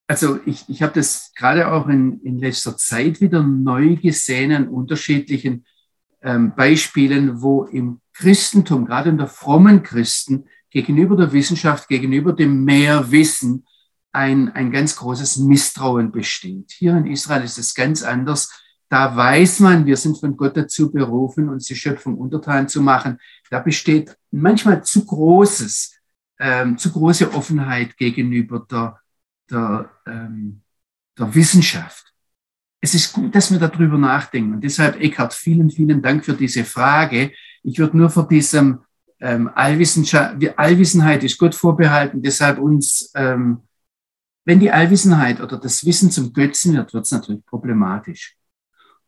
also 0.08 0.40
ich, 0.46 0.66
ich 0.68 0.82
habe 0.84 0.94
das 0.94 1.32
gerade 1.36 1.72
auch 1.72 1.88
in, 1.88 2.20
in 2.22 2.38
letzter 2.38 2.78
Zeit 2.78 3.22
wieder 3.22 3.42
neu 3.42 3.96
gesehen 3.96 4.52
an 4.52 4.68
unterschiedlichen 4.68 5.66
ähm, 6.22 6.54
Beispielen, 6.56 7.42
wo 7.42 7.64
im 7.64 8.02
Christentum, 8.14 8.86
gerade 8.86 9.10
in 9.10 9.18
der 9.18 9.28
frommen 9.28 9.82
Christen, 9.82 10.46
gegenüber 10.70 11.16
der 11.16 11.32
Wissenschaft, 11.34 11.88
gegenüber 11.88 12.34
dem 12.34 12.64
Mehrwissen 12.64 13.66
ein, 14.14 14.50
ein 14.54 14.72
ganz 14.72 14.96
großes 14.96 15.38
Misstrauen 15.38 16.12
besteht. 16.12 16.72
Hier 16.72 16.96
in 16.96 17.08
Israel 17.08 17.44
ist 17.44 17.58
es 17.58 17.74
ganz 17.74 18.04
anders. 18.04 18.52
Da 18.90 19.16
weiß 19.16 19.60
man, 19.60 19.86
wir 19.86 19.98
sind 19.98 20.20
von 20.20 20.38
Gott 20.38 20.56
dazu 20.56 20.92
berufen, 20.92 21.50
uns 21.50 21.66
die 21.66 21.76
Schöpfung 21.76 22.18
untertan 22.18 22.70
zu 22.70 22.82
machen. 22.82 23.20
Da 23.50 23.60
besteht 23.60 24.16
manchmal 24.32 24.84
zu 24.84 25.06
großes, 25.06 25.96
ähm, 26.40 26.78
zu 26.78 26.92
große 26.92 27.34
Offenheit 27.34 27.98
gegenüber 27.98 28.66
der 28.70 29.00
der, 29.50 29.90
ähm, 30.08 30.62
der 31.18 31.34
Wissenschaft. 31.34 32.14
Es 32.82 32.94
ist 32.94 33.14
gut, 33.14 33.34
dass 33.34 33.52
wir 33.52 33.60
darüber 33.60 33.98
nachdenken. 33.98 34.56
Und 34.56 34.64
deshalb, 34.64 35.00
Eckhard, 35.00 35.34
vielen, 35.34 35.70
vielen 35.70 36.02
Dank 36.02 36.26
für 36.26 36.34
diese 36.34 36.66
Frage. 36.66 37.32
Ich 37.64 37.80
würde 37.80 37.98
nur 37.98 38.10
vor 38.10 38.28
diesem 38.28 38.80
ähm, 39.22 39.50
Allwissenheit 39.56 41.24
ist 41.24 41.38
Gott 41.38 41.56
vorbehalten, 41.56 42.22
deshalb 42.22 42.60
uns, 42.60 43.10
ähm, 43.16 43.62
wenn 44.46 44.60
die 44.60 44.72
Allwissenheit 44.72 45.40
oder 45.42 45.58
das 45.58 45.86
Wissen 45.86 46.12
zum 46.12 46.34
Götzen 46.34 46.74
wird, 46.74 46.94
wird 46.94 47.06
es 47.06 47.12
natürlich 47.12 47.46
problematisch. 47.46 48.36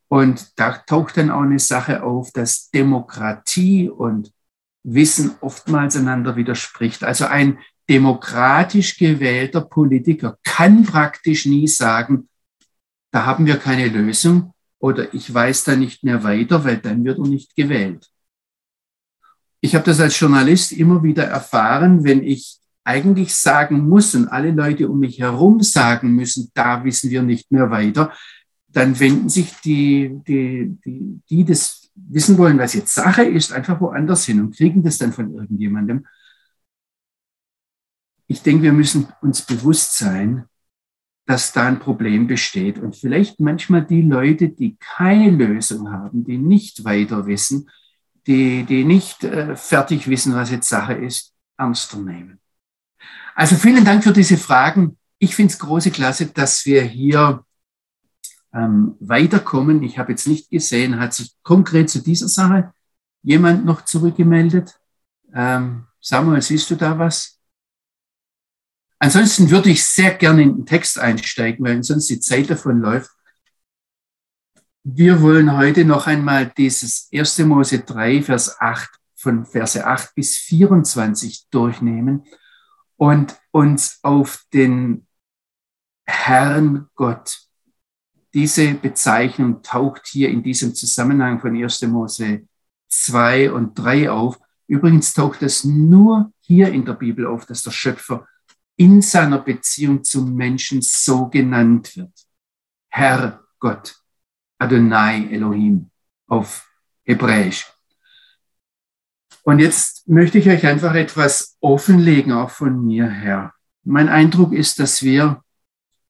Und 0.08 0.58
da 0.58 0.72
taucht 0.72 1.18
dann 1.18 1.32
auch 1.32 1.42
eine 1.42 1.60
Sache 1.60 2.04
auf, 2.04 2.32
dass 2.32 2.70
Demokratie 2.70 3.90
und 3.90 4.32
Wissen 4.84 5.32
oftmals 5.42 5.96
einander 5.96 6.36
widerspricht. 6.36 7.04
Also 7.04 7.26
ein 7.26 7.58
demokratisch 7.90 8.98
gewählter 8.98 9.62
Politiker 9.62 10.38
kann 10.44 10.84
praktisch 10.84 11.46
nie 11.46 11.68
sagen, 11.68 12.30
da 13.12 13.26
haben 13.26 13.46
wir 13.46 13.58
keine 13.58 13.88
Lösung 13.88 14.54
oder 14.80 15.14
ich 15.14 15.34
weiß 15.34 15.64
da 15.64 15.76
nicht 15.76 16.04
mehr 16.04 16.24
weiter, 16.24 16.64
weil 16.64 16.78
dann 16.78 17.04
wird 17.04 17.18
er 17.18 17.28
nicht 17.28 17.56
gewählt. 17.56 18.10
Ich 19.62 19.74
habe 19.74 19.86
das 19.86 20.00
als 20.00 20.20
Journalist 20.20 20.72
immer 20.72 21.02
wieder 21.02 21.24
erfahren, 21.24 22.04
wenn 22.04 22.24
ich 22.24 22.60
eigentlich 22.86 23.36
sagen 23.36 23.90
muss 23.90 24.16
und 24.16 24.30
alle 24.30 24.52
Leute 24.52 24.88
um 24.88 25.00
mich 25.00 25.20
herum 25.20 25.62
sagen 25.62 26.16
müssen, 26.16 26.52
da 26.54 26.84
wissen 26.86 27.10
wir 27.10 27.24
nicht 27.24 27.52
mehr 27.52 27.70
weiter, 27.72 28.14
dann 28.70 29.00
wenden 29.00 29.28
sich 29.30 29.54
die, 29.64 30.22
die, 30.28 30.78
die, 30.86 31.20
die 31.30 31.46
das 31.46 31.90
wissen 31.96 32.38
wollen, 32.38 32.60
was 32.60 32.74
jetzt 32.74 32.94
Sache 32.94 33.24
ist, 33.24 33.52
einfach 33.52 33.82
woanders 33.82 34.26
hin 34.26 34.40
und 34.40 34.56
kriegen 34.56 34.84
das 34.84 34.98
dann 34.98 35.14
von 35.14 35.34
irgendjemandem 35.34 36.06
ich 38.28 38.42
denke, 38.42 38.64
wir 38.64 38.74
müssen 38.74 39.08
uns 39.22 39.42
bewusst 39.44 39.98
sein, 39.98 40.46
dass 41.26 41.54
da 41.54 41.68
ein 41.68 41.80
Problem 41.80 42.28
besteht 42.28 42.78
und 42.78 42.96
vielleicht 42.96 43.40
manchmal 43.40 43.84
die 43.84 44.02
Leute, 44.02 44.50
die 44.50 44.78
keine 44.78 45.32
Lösung 45.32 45.92
haben, 45.92 46.24
die 46.24 46.38
nicht 46.38 46.84
weiter 46.86 47.26
wissen, 47.26 47.70
die, 48.28 48.64
die 48.64 48.84
nicht 48.84 49.24
äh, 49.24 49.56
fertig 49.56 50.08
wissen, 50.08 50.34
was 50.36 50.52
jetzt 50.52 50.70
Sache 50.70 50.94
ist, 50.94 51.34
ernster 51.58 51.98
nehmen. 51.98 52.40
Also 53.36 53.58
vielen 53.58 53.84
Dank 53.84 54.04
für 54.04 54.14
diese 54.14 54.38
Fragen. 54.38 54.98
Ich 55.20 55.36
finde 55.36 55.52
es 55.52 55.60
große 55.60 55.92
Klasse, 55.92 56.28
dass 56.28 56.66
wir 56.66 56.84
hier 56.84 57.44
ähm, 58.54 58.96
weiterkommen. 59.02 59.84
Ich 59.84 60.00
habe 60.00 60.14
jetzt 60.14 60.26
nicht 60.26 60.50
gesehen, 60.50 61.00
hat 61.00 61.14
sich 61.14 61.36
konkret 61.44 61.90
zu 61.90 62.02
dieser 62.02 62.30
Sache 62.30 62.74
jemand 63.24 63.66
noch 63.66 63.84
zurückgemeldet? 63.84 64.80
Ähm, 65.34 65.86
Samuel, 66.00 66.42
siehst 66.42 66.72
du 66.72 66.76
da 66.76 66.98
was? 66.98 67.38
Ansonsten 69.00 69.50
würde 69.50 69.70
ich 69.70 69.84
sehr 69.84 70.14
gerne 70.14 70.44
in 70.44 70.56
den 70.56 70.66
Text 70.66 70.98
einsteigen, 70.98 71.66
weil 71.66 71.84
sonst 71.84 72.10
die 72.10 72.22
Zeit 72.22 72.50
davon 72.50 72.80
läuft. 72.80 73.12
Wir 74.84 75.22
wollen 75.22 75.58
heute 75.58 75.84
noch 75.84 76.08
einmal 76.08 76.54
dieses 76.58 77.10
1. 77.12 77.40
Mose 77.40 77.80
3, 77.80 78.22
Vers 78.22 78.62
8, 78.62 78.90
von 79.16 79.46
Verse 79.46 79.86
8 79.86 80.16
bis 80.16 80.38
24 80.38 81.48
durchnehmen 81.50 82.24
und 82.98 83.40
uns 83.52 84.00
auf 84.04 84.46
den 84.54 85.08
Herrn 86.06 86.88
Gott. 86.96 87.40
Diese 88.34 88.74
Bezeichnung 88.76 89.62
taucht 89.64 90.08
hier 90.08 90.30
in 90.30 90.44
diesem 90.44 90.76
Zusammenhang 90.76 91.40
von 91.40 91.56
1. 91.56 91.82
Mose 91.84 92.48
2 92.90 93.52
und 93.52 93.76
3 93.76 94.10
auf. 94.12 94.40
Übrigens 94.68 95.14
taucht 95.14 95.42
es 95.42 95.64
nur 95.64 96.32
hier 96.42 96.70
in 96.70 96.86
der 96.86 96.94
Bibel 96.94 97.28
auf, 97.28 97.46
dass 97.46 97.64
der 97.64 97.72
Schöpfer 97.72 98.28
in 98.78 99.02
seiner 99.02 99.40
Beziehung 99.40 100.04
zum 100.04 100.36
Menschen 100.36 100.82
so 100.82 101.28
genannt 101.28 101.96
wird. 101.96 102.12
Herr 102.90 103.44
Gott, 103.60 103.96
Adonai 104.58 105.28
Elohim 105.32 105.90
auf 106.28 106.68
Hebräisch. 107.04 107.75
Und 109.46 109.60
jetzt 109.60 110.08
möchte 110.08 110.40
ich 110.40 110.50
euch 110.50 110.66
einfach 110.66 110.96
etwas 110.96 111.56
offenlegen, 111.60 112.34
auch 112.34 112.50
von 112.50 112.84
mir 112.84 113.08
her. 113.08 113.54
Mein 113.84 114.10
Eindruck 114.10 114.54
ist, 114.54 114.80
dass 114.80 115.04
wir, 115.04 115.44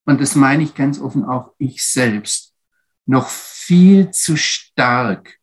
und 0.06 0.22
das 0.22 0.36
meine 0.36 0.64
ich 0.64 0.74
ganz 0.74 1.02
offen 1.02 1.26
auch 1.26 1.52
ich 1.58 1.84
selbst, 1.84 2.54
noch 3.06 3.28
viel 3.28 4.10
zu 4.12 4.38
stark 4.38 5.38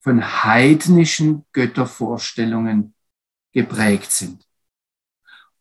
von 0.00 0.44
heidnischen 0.44 1.46
Göttervorstellungen 1.52 2.94
geprägt 3.52 4.12
sind. 4.12 4.44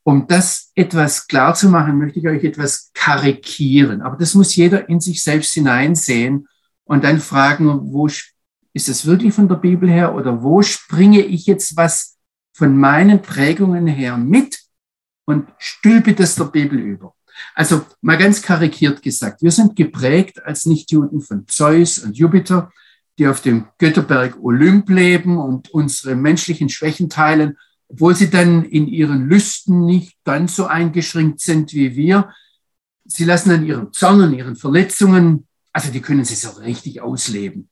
Um 0.04 0.28
das 0.28 0.74
etwas 0.76 1.28
klar 1.28 1.56
zu 1.56 1.70
machen, 1.70 1.98
möchte 1.98 2.20
ich 2.20 2.28
euch 2.28 2.44
etwas 2.44 2.92
karikieren. 2.94 4.02
Aber 4.02 4.18
das 4.18 4.34
muss 4.34 4.54
jeder 4.54 4.90
in 4.90 5.00
sich 5.00 5.24
selbst 5.24 5.54
hineinsehen 5.54 6.50
und 6.84 7.06
dann 7.06 7.22
fragen, 7.22 7.94
wo 7.94 8.10
ist 8.74 8.90
es 8.90 9.06
wirklich 9.06 9.34
von 9.34 9.48
der 9.48 9.56
Bibel 9.56 9.90
her 9.90 10.16
oder 10.16 10.42
wo 10.44 10.62
springe 10.62 11.22
ich 11.22 11.46
jetzt 11.46 11.78
was 11.78 12.18
von 12.54 12.78
meinen 12.78 13.22
Prägungen 13.22 13.88
her 13.88 14.18
mit 14.18 14.60
und 15.26 15.48
stülpe 15.58 16.14
das 16.14 16.36
der 16.36 16.46
Bibel 16.46 16.80
über. 16.80 17.14
Also 17.56 17.86
mal 18.02 18.18
ganz 18.18 18.42
karikiert 18.42 19.02
gesagt, 19.02 19.42
wir 19.42 19.52
sind 19.52 19.76
geprägt 19.76 20.44
als 20.44 20.66
Nichtjuden 20.66 21.22
von 21.22 21.48
Zeus 21.48 22.00
und 22.00 22.18
Jupiter, 22.18 22.72
die 23.18 23.28
auf 23.28 23.42
dem 23.42 23.68
Götterberg 23.78 24.38
Olymp 24.42 24.90
leben 24.90 25.38
und 25.38 25.70
unsere 25.70 26.16
menschlichen 26.16 26.70
Schwächen 26.70 27.10
teilen 27.10 27.58
obwohl 27.94 28.16
sie 28.16 28.32
dann 28.32 28.66
in 28.66 28.88
ihren 28.88 29.30
Lüsten 29.30 29.86
nicht 29.86 30.18
ganz 30.24 30.56
so 30.56 30.66
eingeschränkt 30.66 31.40
sind 31.42 31.74
wie 31.74 31.96
wir. 31.96 32.34
Sie 33.06 33.24
lassen 33.24 33.52
an 33.52 33.66
ihren 33.66 33.94
Zorn 33.94 34.22
und 34.22 34.34
ihren 34.34 34.56
Verletzungen, 34.56 35.48
also 35.72 35.92
die 35.92 36.02
können 36.02 36.26
sie 36.26 36.34
so 36.34 36.50
richtig 36.62 37.02
ausleben. 37.02 37.70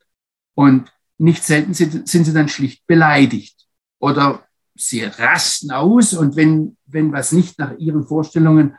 Und 0.54 0.92
nicht 1.18 1.44
selten 1.44 1.74
sind, 1.74 2.08
sind 2.08 2.26
sie 2.26 2.34
dann 2.34 2.50
schlicht 2.50 2.86
beleidigt 2.88 3.68
oder 4.00 4.44
sie 4.76 5.04
rasten 5.04 5.72
aus 5.72 6.14
und 6.14 6.36
wenn, 6.36 6.78
wenn 6.86 7.12
was 7.12 7.32
nicht 7.32 7.60
nach 7.60 7.78
ihren 7.78 8.08
Vorstellungen 8.08 8.76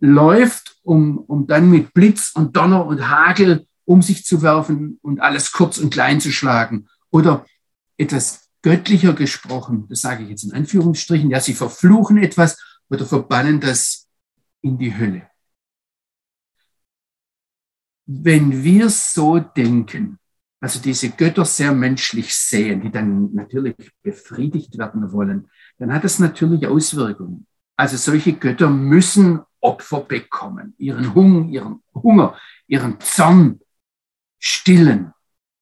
läuft, 0.00 0.76
um, 0.82 1.18
um 1.18 1.46
dann 1.46 1.70
mit 1.70 1.94
Blitz 1.94 2.32
und 2.34 2.56
Donner 2.56 2.84
und 2.86 3.08
Hagel 3.08 3.66
um 3.84 4.02
sich 4.02 4.24
zu 4.24 4.42
werfen 4.42 4.98
und 5.02 5.20
alles 5.20 5.52
kurz 5.52 5.78
und 5.78 5.92
klein 5.92 6.20
zu 6.20 6.32
schlagen 6.32 6.88
oder 7.10 7.46
etwas 7.96 8.48
göttlicher 8.62 9.12
gesprochen, 9.12 9.86
das 9.88 10.00
sage 10.00 10.24
ich 10.24 10.30
jetzt 10.30 10.44
in 10.44 10.52
Anführungsstrichen, 10.52 11.30
ja, 11.30 11.40
sie 11.40 11.54
verfluchen 11.54 12.18
etwas 12.18 12.58
oder 12.88 13.06
verbannen 13.06 13.60
das 13.60 14.08
in 14.60 14.78
die 14.78 14.96
Hölle. 14.96 15.28
Wenn 18.06 18.62
wir 18.62 18.88
so 18.90 19.38
denken, 19.38 20.18
also 20.62 20.78
diese 20.78 21.10
Götter 21.10 21.44
sehr 21.44 21.72
menschlich 21.72 22.32
sehen, 22.32 22.82
die 22.82 22.92
dann 22.92 23.34
natürlich 23.34 23.74
befriedigt 24.00 24.78
werden 24.78 25.10
wollen, 25.10 25.50
dann 25.78 25.92
hat 25.92 26.04
das 26.04 26.20
natürlich 26.20 26.68
Auswirkungen. 26.68 27.48
Also 27.76 27.96
solche 27.96 28.34
Götter 28.34 28.70
müssen 28.70 29.40
Opfer 29.60 30.02
bekommen, 30.02 30.74
ihren 30.78 31.14
Hunger, 31.14 31.48
ihren 31.48 31.82
Hunger, 31.92 32.38
ihren 32.68 33.00
Zorn 33.00 33.60
stillen. 34.38 35.12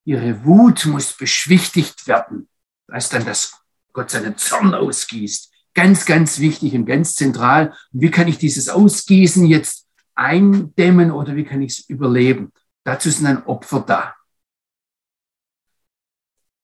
Ihre 0.04 0.44
Wut 0.44 0.84
muss 0.84 1.16
beschwichtigt 1.16 2.06
werden. 2.06 2.50
Ist 2.92 3.14
dann, 3.14 3.24
dass 3.24 3.58
Gott 3.94 4.10
seinen 4.10 4.36
Zorn 4.36 4.74
ausgießt. 4.74 5.50
Ganz, 5.72 6.04
ganz 6.04 6.40
wichtig 6.40 6.74
und 6.74 6.84
ganz 6.84 7.14
zentral. 7.14 7.74
Wie 7.90 8.10
kann 8.10 8.28
ich 8.28 8.36
dieses 8.36 8.68
Ausgießen 8.68 9.46
jetzt 9.46 9.86
eindämmen 10.14 11.10
oder 11.10 11.36
wie 11.36 11.44
kann 11.44 11.62
ich 11.62 11.78
es 11.78 11.88
überleben? 11.88 12.52
Dazu 12.84 13.08
sind 13.08 13.24
dann 13.24 13.44
Opfer 13.44 13.80
da. 13.80 14.14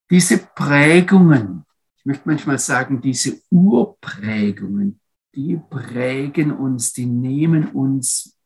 Diese 0.09 0.37
Prägungen, 0.37 1.65
ich 1.97 2.05
möchte 2.05 2.27
manchmal 2.27 2.59
sagen, 2.59 3.01
diese 3.01 3.41
Urprägungen, 3.49 5.01
die 5.35 5.57
prägen 5.69 6.51
uns, 6.51 6.93
die 6.93 7.05
nehmen 7.05 7.69
uns 7.69 8.37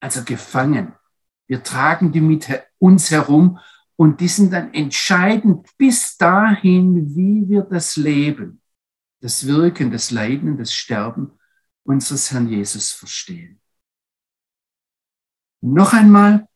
also 0.00 0.24
gefangen. 0.24 0.92
Wir 1.46 1.62
tragen 1.62 2.12
die 2.12 2.20
mit 2.20 2.48
uns 2.78 3.10
herum 3.10 3.58
und 3.96 4.20
die 4.20 4.28
sind 4.28 4.52
dann 4.52 4.74
entscheidend 4.74 5.68
bis 5.78 6.16
dahin, 6.16 7.14
wie 7.14 7.48
wir 7.48 7.62
das 7.62 7.96
Leben, 7.96 8.60
das 9.20 9.46
Wirken, 9.46 9.90
das 9.90 10.10
Leiden, 10.10 10.58
das 10.58 10.74
Sterben 10.74 11.38
unseres 11.84 12.32
Herrn 12.32 12.48
Jesus 12.48 12.90
verstehen. 12.90 13.60
Noch 15.60 15.92
einmal, 15.92 16.48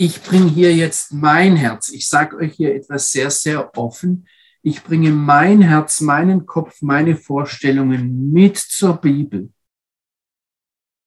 ich 0.00 0.22
bringe 0.22 0.48
hier 0.48 0.74
jetzt 0.74 1.12
mein 1.12 1.56
Herz. 1.56 1.88
Ich 1.88 2.08
sage 2.08 2.36
euch 2.36 2.54
hier 2.54 2.74
etwas 2.74 3.10
sehr, 3.10 3.30
sehr 3.30 3.76
offen. 3.76 4.28
Ich 4.62 4.84
bringe 4.84 5.10
mein 5.10 5.60
Herz, 5.60 6.00
meinen 6.00 6.46
Kopf, 6.46 6.80
meine 6.82 7.16
Vorstellungen 7.16 8.32
mit 8.32 8.56
zur 8.56 8.96
Bibel. 8.96 9.52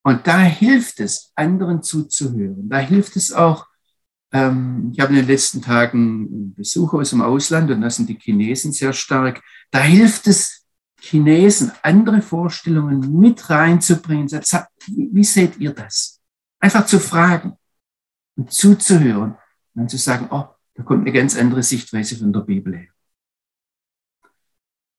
Und 0.03 0.27
da 0.27 0.39
hilft 0.39 0.99
es, 0.99 1.31
anderen 1.35 1.81
zuzuhören. 1.83 2.67
Da 2.67 2.79
hilft 2.79 3.15
es 3.15 3.31
auch, 3.31 3.65
ähm, 4.33 4.91
ich 4.93 4.99
habe 4.99 5.13
in 5.13 5.19
den 5.19 5.27
letzten 5.27 5.61
Tagen 5.61 6.53
Besucher 6.55 6.97
aus 6.97 7.11
dem 7.11 7.21
Ausland 7.21 7.71
und 7.71 7.81
das 7.81 7.95
sind 7.95 8.09
die 8.09 8.19
Chinesen 8.19 8.73
sehr 8.73 8.91
stark. 8.91 9.41
Da 9.71 9.79
hilft 9.79 10.27
es, 10.27 10.65
Chinesen 10.99 11.71
andere 11.81 12.21
Vorstellungen 12.21 13.17
mit 13.17 13.49
reinzubringen. 13.49 14.27
Wie 14.27 15.23
seht 15.23 15.57
ihr 15.57 15.73
das? 15.73 16.19
Einfach 16.59 16.85
zu 16.85 16.99
fragen 16.99 17.57
und 18.35 18.51
zuzuhören 18.51 19.31
und 19.31 19.37
dann 19.73 19.89
zu 19.89 19.97
sagen, 19.97 20.27
oh, 20.31 20.47
da 20.75 20.83
kommt 20.83 21.01
eine 21.01 21.11
ganz 21.11 21.37
andere 21.37 21.63
Sichtweise 21.63 22.17
von 22.17 22.33
der 22.33 22.41
Bibel 22.41 22.75
her. 22.75 22.87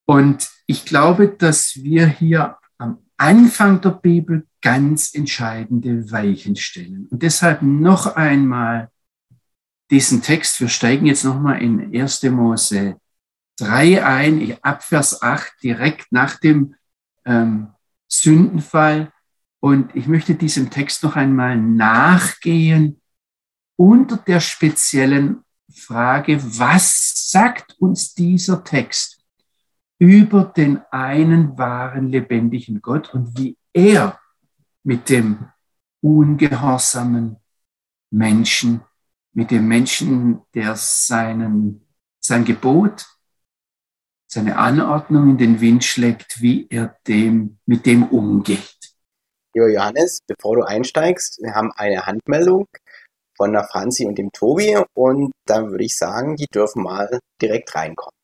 Und 0.04 0.50
ich 0.66 0.84
glaube, 0.84 1.28
dass 1.28 1.76
wir 1.76 2.06
hier 2.06 2.58
am 2.78 2.98
Anfang 3.16 3.80
der 3.80 3.90
Bibel 3.90 4.46
ganz 4.60 5.14
entscheidende 5.14 6.10
Weichen 6.10 6.56
stellen. 6.56 7.06
Und 7.10 7.22
deshalb 7.22 7.62
noch 7.62 8.16
einmal 8.16 8.90
diesen 9.90 10.22
Text. 10.22 10.60
Wir 10.60 10.68
steigen 10.68 11.06
jetzt 11.06 11.24
nochmal 11.24 11.62
in 11.62 11.94
1. 11.94 12.22
Mose 12.24 12.96
3 13.58 14.04
ein, 14.04 14.56
ab 14.62 14.82
Vers 14.82 15.22
8, 15.22 15.52
direkt 15.62 16.10
nach 16.10 16.38
dem 16.38 16.74
ähm, 17.24 17.68
Sündenfall. 18.08 19.12
Und 19.60 19.94
ich 19.94 20.06
möchte 20.06 20.34
diesem 20.34 20.70
Text 20.70 21.02
noch 21.02 21.14
einmal 21.14 21.56
nachgehen 21.56 23.01
unter 23.76 24.16
der 24.16 24.40
speziellen 24.40 25.44
Frage, 25.74 26.40
was 26.58 27.30
sagt 27.30 27.76
uns 27.78 28.14
dieser 28.14 28.62
Text 28.64 29.22
über 29.98 30.44
den 30.44 30.82
einen 30.90 31.56
wahren 31.56 32.08
lebendigen 32.08 32.82
Gott 32.82 33.14
und 33.14 33.38
wie 33.38 33.56
er 33.72 34.18
mit 34.82 35.08
dem 35.08 35.48
ungehorsamen 36.00 37.36
Menschen, 38.10 38.82
mit 39.32 39.50
dem 39.50 39.68
Menschen, 39.68 40.42
der 40.54 40.76
seinen, 40.76 41.86
sein 42.20 42.44
Gebot, 42.44 43.06
seine 44.26 44.58
Anordnung 44.58 45.30
in 45.30 45.38
den 45.38 45.60
Wind 45.60 45.84
schlägt, 45.84 46.42
wie 46.42 46.66
er 46.68 46.96
dem, 47.06 47.58
mit 47.64 47.86
dem 47.86 48.02
umgeht. 48.04 48.76
Jo, 49.54 49.66
Johannes, 49.66 50.20
bevor 50.26 50.56
du 50.56 50.62
einsteigst, 50.62 51.40
wir 51.42 51.54
haben 51.54 51.70
eine 51.76 52.06
Handmeldung 52.06 52.66
von 53.36 53.52
der 53.52 53.64
Franzi 53.64 54.06
und 54.06 54.16
dem 54.16 54.30
Tobi 54.32 54.78
und 54.94 55.32
da 55.46 55.68
würde 55.68 55.84
ich 55.84 55.96
sagen, 55.96 56.36
die 56.36 56.46
dürfen 56.46 56.82
mal 56.82 57.20
direkt 57.40 57.74
reinkommen. 57.74 58.16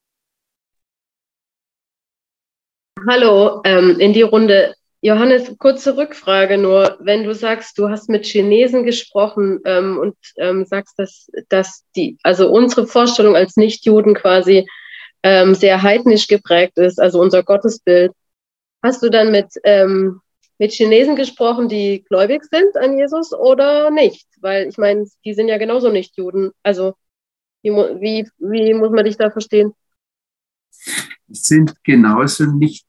Hallo, 3.09 3.61
ähm, 3.65 3.99
in 4.01 4.13
die 4.13 4.23
Runde. 4.23 4.75
Johannes, 5.01 5.57
kurze 5.59 5.97
Rückfrage 5.97 6.59
nur. 6.59 6.97
Wenn 7.01 7.23
du 7.23 7.33
sagst, 7.33 7.79
du 7.79 7.89
hast 7.89 8.09
mit 8.09 8.27
Chinesen 8.27 8.85
gesprochen 8.85 9.61
ähm, 9.65 9.99
und 9.99 10.17
ähm, 10.37 10.65
sagst, 10.65 10.99
dass, 10.99 11.29
dass 11.49 11.85
die, 11.95 12.19
also 12.25 12.51
unsere 12.51 12.87
Vorstellung 12.87 13.37
als 13.37 13.57
Nichtjuden 13.57 14.15
quasi 14.15 14.67
ähm, 15.23 15.55
sehr 15.55 15.83
heidnisch 15.83 16.27
geprägt 16.27 16.79
ist, 16.79 17.01
also 17.01 17.21
unser 17.21 17.45
Gottesbild, 17.45 18.13
hast 18.83 19.03
du 19.03 19.09
dann 19.09 19.31
mit, 19.31 19.47
ähm, 19.63 20.21
mit 20.59 20.73
Chinesen 20.73 21.17
gesprochen, 21.17 21.69
die 21.69 22.05
gläubig 22.09 22.45
sind 22.45 22.77
an 22.77 22.99
Jesus 22.99 23.33
oder 23.33 23.91
nicht? 23.91 24.27
Weil 24.41 24.69
ich 24.69 24.77
meine, 24.79 25.07
die 25.25 25.35
sind 25.35 25.49
ja 25.49 25.59
genauso 25.59 25.91
Nichtjuden. 25.91 26.53
Also 26.63 26.95
wie, 27.63 27.71
wie, 27.71 28.29
wie 28.39 28.75
muss 28.75 28.91
man 28.91 29.05
dich 29.05 29.17
da 29.17 29.31
verstehen? 29.31 29.73
sind 31.31 31.75
genauso 31.85 32.45
nicht 32.47 32.89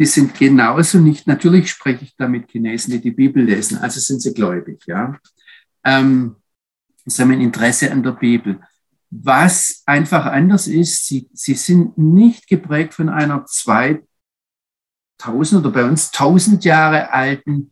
die 0.00 0.06
sind 0.06 0.34
genauso 0.34 0.98
nicht, 0.98 1.26
natürlich 1.26 1.70
spreche 1.70 2.04
ich 2.04 2.16
da 2.16 2.26
mit 2.26 2.50
Chinesen, 2.50 2.92
die 2.92 3.02
die 3.02 3.10
Bibel 3.10 3.44
lesen, 3.44 3.76
also 3.76 4.00
sind 4.00 4.22
sie 4.22 4.32
gläubig, 4.32 4.82
ja. 4.86 5.18
Ähm, 5.84 6.36
sie 7.04 7.20
haben 7.20 7.32
ein 7.32 7.42
Interesse 7.42 7.92
an 7.92 8.02
der 8.02 8.12
Bibel. 8.12 8.60
Was 9.10 9.82
einfach 9.84 10.24
anders 10.24 10.68
ist, 10.68 11.06
sie, 11.06 11.28
sie 11.34 11.52
sind 11.52 11.98
nicht 11.98 12.48
geprägt 12.48 12.94
von 12.94 13.10
einer 13.10 13.44
2000 15.20 15.64
oder 15.64 15.72
bei 15.72 15.84
uns 15.84 16.10
1000 16.12 16.64
Jahre 16.64 17.12
alten, 17.12 17.70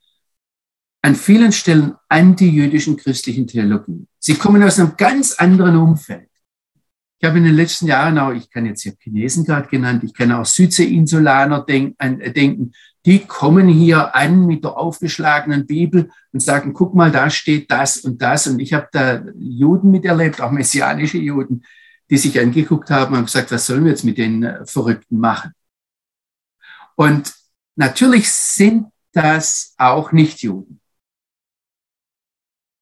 an 1.02 1.14
vielen 1.14 1.52
Stellen 1.52 1.94
antijüdischen 2.08 2.96
christlichen 2.96 3.46
Theologie. 3.46 4.06
Sie 4.18 4.34
kommen 4.34 4.62
aus 4.62 4.78
einem 4.78 4.96
ganz 4.96 5.34
anderen 5.34 5.76
Umfeld. 5.76 6.28
Ich 7.20 7.28
habe 7.28 7.38
in 7.38 7.44
den 7.44 7.54
letzten 7.54 7.87
Jahren 7.87 8.18
auch, 8.18 8.32
ich 8.32 8.50
kann 8.50 8.66
jetzt 8.66 8.82
hier 8.82 8.94
Chinesen 8.98 9.44
gerade 9.44 9.68
genannt, 9.68 10.04
ich 10.04 10.14
kann 10.14 10.30
auch 10.30 10.44
Südseeinsulaner 10.44 11.64
denk, 11.64 11.96
äh, 11.98 12.32
denken, 12.32 12.72
die 13.04 13.20
kommen 13.20 13.68
hier 13.68 14.14
an 14.14 14.46
mit 14.46 14.64
der 14.64 14.76
aufgeschlagenen 14.76 15.66
Bibel 15.66 16.11
und 16.32 16.40
sagen, 16.40 16.74
guck 16.74 16.94
mal, 16.94 17.11
da 17.11 17.30
steht 17.30 17.70
das 17.70 17.98
und 17.98 18.20
das. 18.20 18.46
Und 18.46 18.61
ich 18.61 18.72
habe 18.72 18.88
da 18.92 19.24
Juden 19.37 19.90
miterlebt, 19.90 20.40
auch 20.40 20.50
messianische 20.50 21.18
Juden, 21.18 21.64
die 22.11 22.18
sich 22.18 22.38
angeguckt 22.38 22.90
haben 22.90 23.16
und 23.16 23.24
gesagt, 23.24 23.50
was 23.50 23.66
sollen 23.66 23.84
wir 23.84 23.92
jetzt 23.92 24.04
mit 24.04 24.18
den 24.18 24.42
äh, 24.42 24.66
Verrückten 24.66 25.18
machen? 25.18 25.52
Und 26.98 27.32
natürlich 27.76 28.28
sind 28.28 28.88
das 29.12 29.74
auch 29.78 30.11
nicht 30.11 30.42
Juden. 30.42 30.80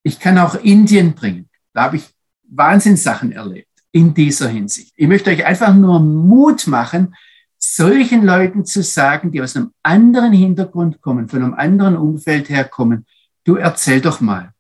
Ich 0.03 0.19
kann 0.19 0.39
auch 0.39 0.55
Indien 0.55 1.15
bringen. 1.15 1.51
Da 1.75 1.83
habe 1.83 1.97
ich 1.97 2.15
Wahnsinnssachen 2.45 3.33
erlebt 3.33 3.69
in 3.93 4.15
dieser 4.15 4.49
Hinsicht. 4.49 4.95
Ich 4.97 5.07
möchte 5.07 5.31
euch 5.31 5.45
einfach 5.45 5.75
nur 5.75 6.01
Mut 6.01 6.67
machen, 6.67 7.15
solchen 7.59 8.25
Leuten 8.25 8.65
zu 8.65 8.83
sagen, 8.83 9.33
die 9.33 9.43
aus 9.43 9.55
einem 9.55 9.75
anderen 9.83 10.33
Hintergrund 10.33 11.03
kommen, 11.03 11.29
von 11.29 11.43
einem 11.43 11.55
anderen 11.55 11.97
Umfeld 11.99 12.49
herkommen, 12.49 13.05
du 13.45 13.57
erzähl 13.57 14.01
doch 14.01 14.23
mal. 14.23 14.53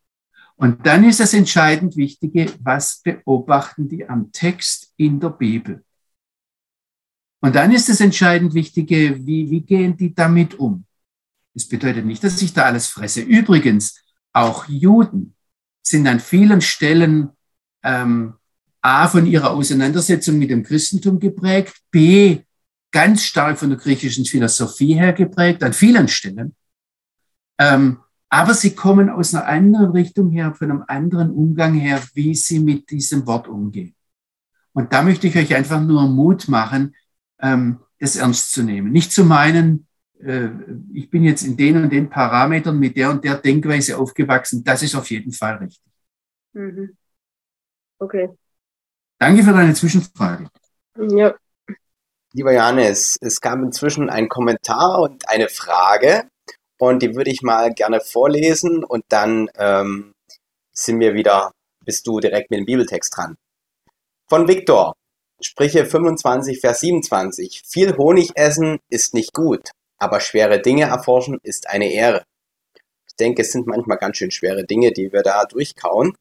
Und 0.56 0.86
dann 0.86 1.02
ist 1.02 1.20
das 1.20 1.32
entscheidend 1.32 1.96
Wichtige, 1.96 2.52
was 2.60 3.00
beobachten 3.02 3.88
die 3.88 4.06
am 4.06 4.32
Text 4.32 4.92
in 4.98 5.18
der 5.18 5.30
Bibel? 5.30 5.82
Und 7.40 7.54
dann 7.54 7.72
ist 7.72 7.88
das 7.88 8.00
entscheidend 8.00 8.54
Wichtige, 8.54 9.24
wie, 9.26 9.50
wie 9.50 9.60
gehen 9.60 9.96
die 9.96 10.14
damit 10.14 10.54
um? 10.58 10.84
Das 11.54 11.66
bedeutet 11.66 12.04
nicht, 12.04 12.22
dass 12.22 12.42
ich 12.42 12.52
da 12.52 12.64
alles 12.64 12.86
fresse. 12.86 13.22
Übrigens, 13.22 14.02
auch 14.32 14.68
Juden 14.68 15.34
sind 15.82 16.06
an 16.06 16.20
vielen 16.20 16.60
Stellen 16.60 17.30
ähm, 17.82 18.34
A, 18.82 19.08
von 19.08 19.26
ihrer 19.26 19.50
Auseinandersetzung 19.50 20.38
mit 20.38 20.50
dem 20.50 20.62
Christentum 20.62 21.18
geprägt, 21.18 21.74
B, 21.90 22.40
ganz 22.92 23.22
stark 23.22 23.58
von 23.58 23.70
der 23.70 23.78
griechischen 23.78 24.24
Philosophie 24.24 24.94
her 24.94 25.12
geprägt, 25.12 25.62
an 25.62 25.72
vielen 25.72 26.08
Stellen. 26.08 26.54
Ähm, 27.58 27.98
aber 28.28 28.54
sie 28.54 28.74
kommen 28.74 29.08
aus 29.08 29.34
einer 29.34 29.46
anderen 29.46 29.90
Richtung 29.90 30.30
her, 30.30 30.54
von 30.54 30.70
einem 30.70 30.84
anderen 30.88 31.30
Umgang 31.30 31.74
her, 31.74 32.02
wie 32.14 32.34
sie 32.34 32.58
mit 32.58 32.90
diesem 32.90 33.26
Wort 33.26 33.48
umgehen. 33.48 33.94
Und 34.72 34.92
da 34.92 35.02
möchte 35.02 35.26
ich 35.26 35.36
euch 35.36 35.54
einfach 35.54 35.80
nur 35.80 36.06
Mut 36.08 36.48
machen, 36.48 36.94
ähm, 37.40 37.80
das 37.98 38.16
ernst 38.16 38.52
zu 38.52 38.62
nehmen. 38.62 38.92
Nicht 38.92 39.12
zu 39.12 39.24
meinen, 39.24 39.86
äh, 40.20 40.48
ich 40.92 41.10
bin 41.10 41.24
jetzt 41.24 41.42
in 41.42 41.56
den 41.56 41.82
und 41.82 41.90
den 41.90 42.08
Parametern 42.08 42.78
mit 42.78 42.96
der 42.96 43.10
und 43.10 43.24
der 43.24 43.36
Denkweise 43.36 43.98
aufgewachsen. 43.98 44.64
Das 44.64 44.82
ist 44.82 44.94
auf 44.94 45.10
jeden 45.10 45.32
Fall 45.32 45.56
richtig. 45.56 45.92
Mhm. 46.52 46.96
Okay. 47.98 48.30
Danke 49.18 49.42
für 49.42 49.52
deine 49.52 49.74
Zwischenfrage. 49.74 50.48
Ja. 50.98 51.34
Lieber 52.32 52.52
Johannes, 52.52 53.16
es 53.20 53.40
gab 53.40 53.58
inzwischen 53.60 54.10
einen 54.10 54.28
Kommentar 54.28 55.00
und 55.00 55.28
eine 55.28 55.48
Frage 55.48 56.28
und 56.78 57.02
die 57.02 57.14
würde 57.14 57.30
ich 57.30 57.40
mal 57.40 57.72
gerne 57.72 58.00
vorlesen 58.00 58.84
und 58.84 59.04
dann 59.08 59.48
ähm, 59.56 60.12
sind 60.72 61.00
wir 61.00 61.14
wieder, 61.14 61.52
bist 61.84 62.06
du 62.06 62.20
direkt 62.20 62.50
mit 62.50 62.60
dem 62.60 62.66
Bibeltext 62.66 63.16
dran. 63.16 63.36
Von 64.28 64.48
Viktor, 64.48 64.94
Sprüche 65.40 65.84
25, 65.84 66.60
Vers 66.60 66.80
27. 66.80 67.62
Viel 67.66 67.96
Honig 67.96 68.30
essen 68.36 68.78
ist 68.88 69.12
nicht 69.12 69.34
gut, 69.34 69.70
aber 69.98 70.20
schwere 70.20 70.60
Dinge 70.60 70.84
erforschen 70.84 71.38
ist 71.42 71.68
eine 71.68 71.92
Ehre. 71.92 72.24
Ich 73.06 73.16
denke, 73.16 73.42
es 73.42 73.52
sind 73.52 73.66
manchmal 73.66 73.98
ganz 73.98 74.16
schön 74.16 74.30
schwere 74.30 74.64
Dinge, 74.64 74.92
die 74.92 75.12
wir 75.12 75.22
da 75.22 75.44
durchkauen. 75.44 76.16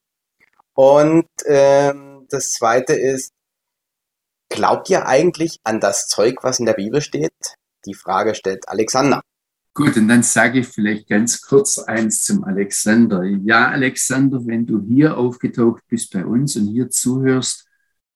Und 0.74 1.28
ähm, 1.46 2.26
das 2.30 2.52
Zweite 2.52 2.94
ist, 2.94 3.32
glaubt 4.50 4.90
ihr 4.90 5.08
eigentlich 5.08 5.60
an 5.64 5.80
das 5.80 6.08
Zeug, 6.08 6.44
was 6.44 6.60
in 6.60 6.66
der 6.66 6.74
Bibel 6.74 7.02
steht? 7.02 7.32
Die 7.86 7.94
Frage 7.94 8.36
stellt 8.36 8.68
Alexander. 8.68 9.22
Gut, 9.74 9.96
und 9.98 10.08
dann 10.08 10.24
sage 10.24 10.60
ich 10.60 10.68
vielleicht 10.68 11.08
ganz 11.08 11.42
kurz 11.42 11.78
eins 11.78 12.24
zum 12.24 12.44
Alexander. 12.44 13.24
Ja, 13.24 13.70
Alexander, 13.70 14.46
wenn 14.46 14.66
du 14.66 14.82
hier 14.82 15.18
aufgetaucht 15.18 15.84
bist 15.88 16.14
bei 16.14 16.26
uns 16.26 16.56
und 16.56 16.68
hier 16.68 16.90
zuhörst, 16.90 17.65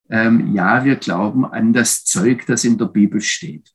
ähm, 0.10 0.54
ja, 0.54 0.84
wir 0.84 0.96
glauben 0.96 1.46
an 1.46 1.74
das 1.74 2.04
Zeug, 2.04 2.46
das 2.46 2.64
in 2.64 2.78
der 2.78 2.86
Bibel 2.86 3.22
steht. 3.22 3.72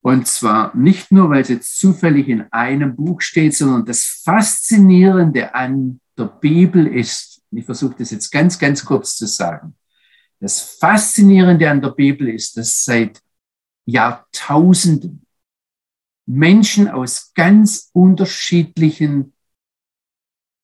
Und 0.00 0.26
zwar 0.28 0.74
nicht 0.76 1.10
nur, 1.10 1.28
weil 1.30 1.42
es 1.42 1.48
jetzt 1.48 1.78
zufällig 1.78 2.28
in 2.28 2.46
einem 2.52 2.94
Buch 2.94 3.20
steht, 3.20 3.54
sondern 3.54 3.84
das 3.84 4.22
Faszinierende 4.24 5.54
an 5.54 6.00
der 6.16 6.26
Bibel 6.26 6.86
ist, 6.86 7.42
ich 7.50 7.64
versuche 7.64 7.96
das 7.98 8.10
jetzt 8.10 8.30
ganz, 8.30 8.58
ganz 8.58 8.84
kurz 8.84 9.16
zu 9.16 9.26
sagen, 9.26 9.74
das 10.40 10.60
Faszinierende 10.60 11.68
an 11.68 11.82
der 11.82 11.90
Bibel 11.90 12.28
ist, 12.28 12.56
dass 12.56 12.84
seit 12.84 13.20
Jahrtausenden 13.86 15.26
Menschen 16.26 16.88
aus 16.88 17.32
ganz 17.34 17.90
unterschiedlichen 17.92 19.32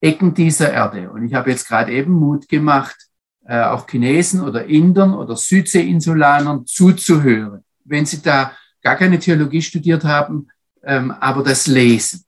Ecken 0.00 0.34
dieser 0.34 0.72
Erde, 0.72 1.10
und 1.10 1.26
ich 1.26 1.34
habe 1.34 1.50
jetzt 1.50 1.66
gerade 1.66 1.90
eben 1.90 2.12
Mut 2.12 2.48
gemacht, 2.48 3.03
äh, 3.46 3.62
auch 3.62 3.86
Chinesen 3.88 4.40
oder 4.40 4.64
Indern 4.66 5.14
oder 5.14 5.36
Südseeinsulanern 5.36 6.66
zuzuhören, 6.66 7.64
wenn 7.84 8.06
sie 8.06 8.22
da 8.22 8.52
gar 8.82 8.96
keine 8.96 9.18
Theologie 9.18 9.62
studiert 9.62 10.04
haben, 10.04 10.48
ähm, 10.82 11.10
aber 11.10 11.42
das 11.42 11.66
lesen. 11.66 12.24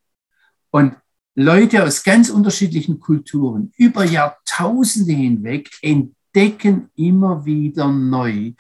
Und 0.70 0.96
Leute 1.35 1.85
aus 1.85 2.02
ganz 2.02 2.31
unterschiedlichen 2.31 2.98
Kulturen 2.98 3.72
über 3.76 4.05
Jahrtausende 4.05 5.12
hinweg 5.12 5.70
entdecken 5.83 6.90
immer 6.96 7.44
wieder 7.44 7.88
neu, 7.88 8.52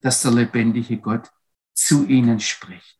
dass 0.00 0.22
der 0.22 0.32
lebendige 0.32 0.98
Gott 0.98 1.30
zu 1.72 2.06
ihnen 2.06 2.40
spricht. 2.40 2.98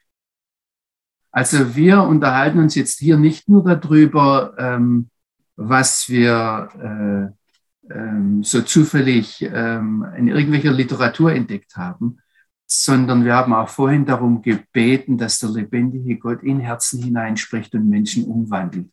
Also 1.33 1.75
wir 1.75 2.03
unterhalten 2.03 2.61
uns 2.61 2.77
jetzt 2.77 3.01
hier 3.01 3.17
nicht 3.17 3.49
nur 3.49 3.65
darüber, 3.65 4.55
ähm, 4.57 5.11
was 5.57 6.09
wir 6.09 7.33
äh, 7.35 7.44
ähm, 7.91 8.43
so 8.43 8.63
zufällig 8.63 9.43
ähm, 9.43 10.07
in 10.17 10.29
irgendwelcher 10.29 10.73
Literatur 10.73 11.33
entdeckt 11.33 11.77
haben, 11.77 12.19
sondern 12.67 13.25
wir 13.25 13.35
haben 13.35 13.53
auch 13.53 13.69
vorhin 13.69 14.07
darum 14.07 14.43
gebeten, 14.43 15.19
dass 15.19 15.39
der 15.39 15.51
lebendige 15.51 16.17
Gott 16.17 16.43
in 16.43 16.61
Herzen 16.61 17.03
hineinspricht 17.03 17.75
und 17.75 17.89
Menschen 17.89 18.25
umwandelt. 18.25 18.91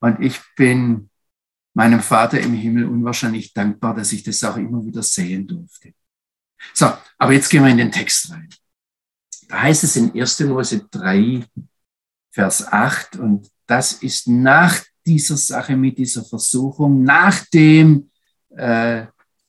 Und 0.00 0.20
ich 0.20 0.40
bin 0.56 1.10
meinem 1.74 2.00
Vater 2.00 2.40
im 2.40 2.54
Himmel 2.54 2.86
unwahrscheinlich 2.86 3.52
dankbar, 3.52 3.94
dass 3.94 4.12
ich 4.12 4.22
das 4.22 4.42
auch 4.44 4.56
immer 4.56 4.84
wieder 4.84 5.02
sehen 5.02 5.46
durfte. 5.46 5.92
So, 6.72 6.90
aber 7.18 7.32
jetzt 7.32 7.50
gehen 7.50 7.62
wir 7.62 7.70
in 7.70 7.76
den 7.76 7.92
Text 7.92 8.30
rein. 8.30 8.48
Da 9.48 9.62
heißt 9.62 9.84
es 9.84 9.96
in 9.96 10.18
1. 10.18 10.40
Mose 10.40 10.86
3, 10.90 11.44
Vers 12.32 12.66
8, 12.66 13.16
und 13.16 13.50
das 13.66 13.92
ist 13.92 14.26
nach 14.26 14.82
dieser 15.06 15.36
Sache, 15.36 15.76
mit 15.76 15.98
dieser 15.98 16.24
Versuchung, 16.24 17.02
nachdem 17.02 18.10
äh, 18.50 19.06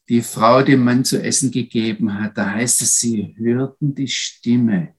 die 0.09 0.21
Frau 0.21 0.61
dem 0.61 0.83
Mann 0.83 1.03
zu 1.03 1.21
essen 1.21 1.51
gegeben 1.51 2.13
hat, 2.13 2.37
da 2.37 2.51
heißt 2.51 2.81
es, 2.81 2.99
sie 2.99 3.35
hörten 3.37 3.93
die 3.93 4.07
Stimme 4.07 4.93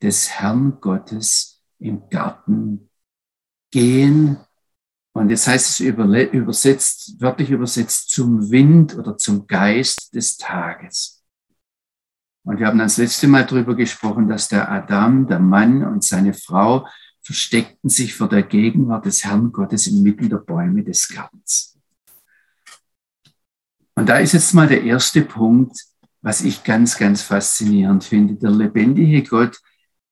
des 0.00 0.30
Herrn 0.30 0.78
Gottes 0.80 1.62
im 1.78 2.08
Garten 2.08 2.88
gehen. 3.70 4.38
Und 5.12 5.30
jetzt 5.30 5.46
heißt 5.46 5.68
es 5.68 5.80
übersetzt, 5.80 7.20
wörtlich 7.20 7.50
übersetzt 7.50 8.10
zum 8.10 8.50
Wind 8.50 8.96
oder 8.96 9.16
zum 9.16 9.46
Geist 9.46 10.14
des 10.14 10.36
Tages. 10.36 11.22
Und 12.44 12.60
wir 12.60 12.66
haben 12.66 12.78
das 12.78 12.96
letzte 12.96 13.26
Mal 13.26 13.44
darüber 13.44 13.74
gesprochen, 13.74 14.28
dass 14.28 14.48
der 14.48 14.70
Adam, 14.70 15.26
der 15.26 15.40
Mann 15.40 15.82
und 15.84 16.04
seine 16.04 16.32
Frau 16.32 16.86
versteckten 17.26 17.90
sich 17.90 18.14
vor 18.14 18.28
der 18.28 18.44
Gegenwart 18.44 19.04
des 19.04 19.24
Herrn 19.24 19.50
Gottes 19.50 19.88
inmitten 19.88 20.28
der 20.28 20.36
Bäume 20.36 20.84
des 20.84 21.08
Gartens. 21.08 21.76
Und 23.96 24.08
da 24.08 24.18
ist 24.18 24.32
jetzt 24.32 24.54
mal 24.54 24.68
der 24.68 24.84
erste 24.84 25.22
Punkt, 25.22 25.76
was 26.22 26.42
ich 26.42 26.62
ganz, 26.62 26.96
ganz 26.96 27.22
faszinierend 27.22 28.04
finde. 28.04 28.36
Der 28.36 28.52
lebendige 28.52 29.24
Gott, 29.24 29.60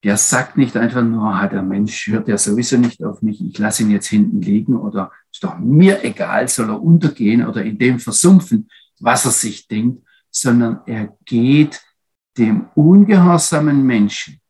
der 0.02 0.16
sagt 0.16 0.56
nicht 0.56 0.76
einfach 0.76 1.04
nur, 1.04 1.38
hat 1.38 1.52
der 1.52 1.62
Mensch 1.62 2.08
hört 2.08 2.26
ja 2.26 2.36
sowieso 2.36 2.78
nicht 2.78 3.04
auf 3.04 3.22
mich, 3.22 3.40
ich 3.40 3.56
lasse 3.58 3.84
ihn 3.84 3.92
jetzt 3.92 4.08
hinten 4.08 4.42
liegen 4.42 4.74
oder 4.74 5.12
ist 5.30 5.44
doch 5.44 5.56
mir 5.58 6.04
egal, 6.04 6.48
soll 6.48 6.70
er 6.70 6.82
untergehen 6.82 7.46
oder 7.46 7.62
in 7.62 7.78
dem 7.78 8.00
versumpfen, 8.00 8.68
was 8.98 9.24
er 9.24 9.30
sich 9.30 9.68
denkt, 9.68 10.04
sondern 10.32 10.80
er 10.86 11.16
geht 11.24 11.80
dem 12.36 12.66
ungehorsamen 12.74 13.84
Menschen 13.84 14.40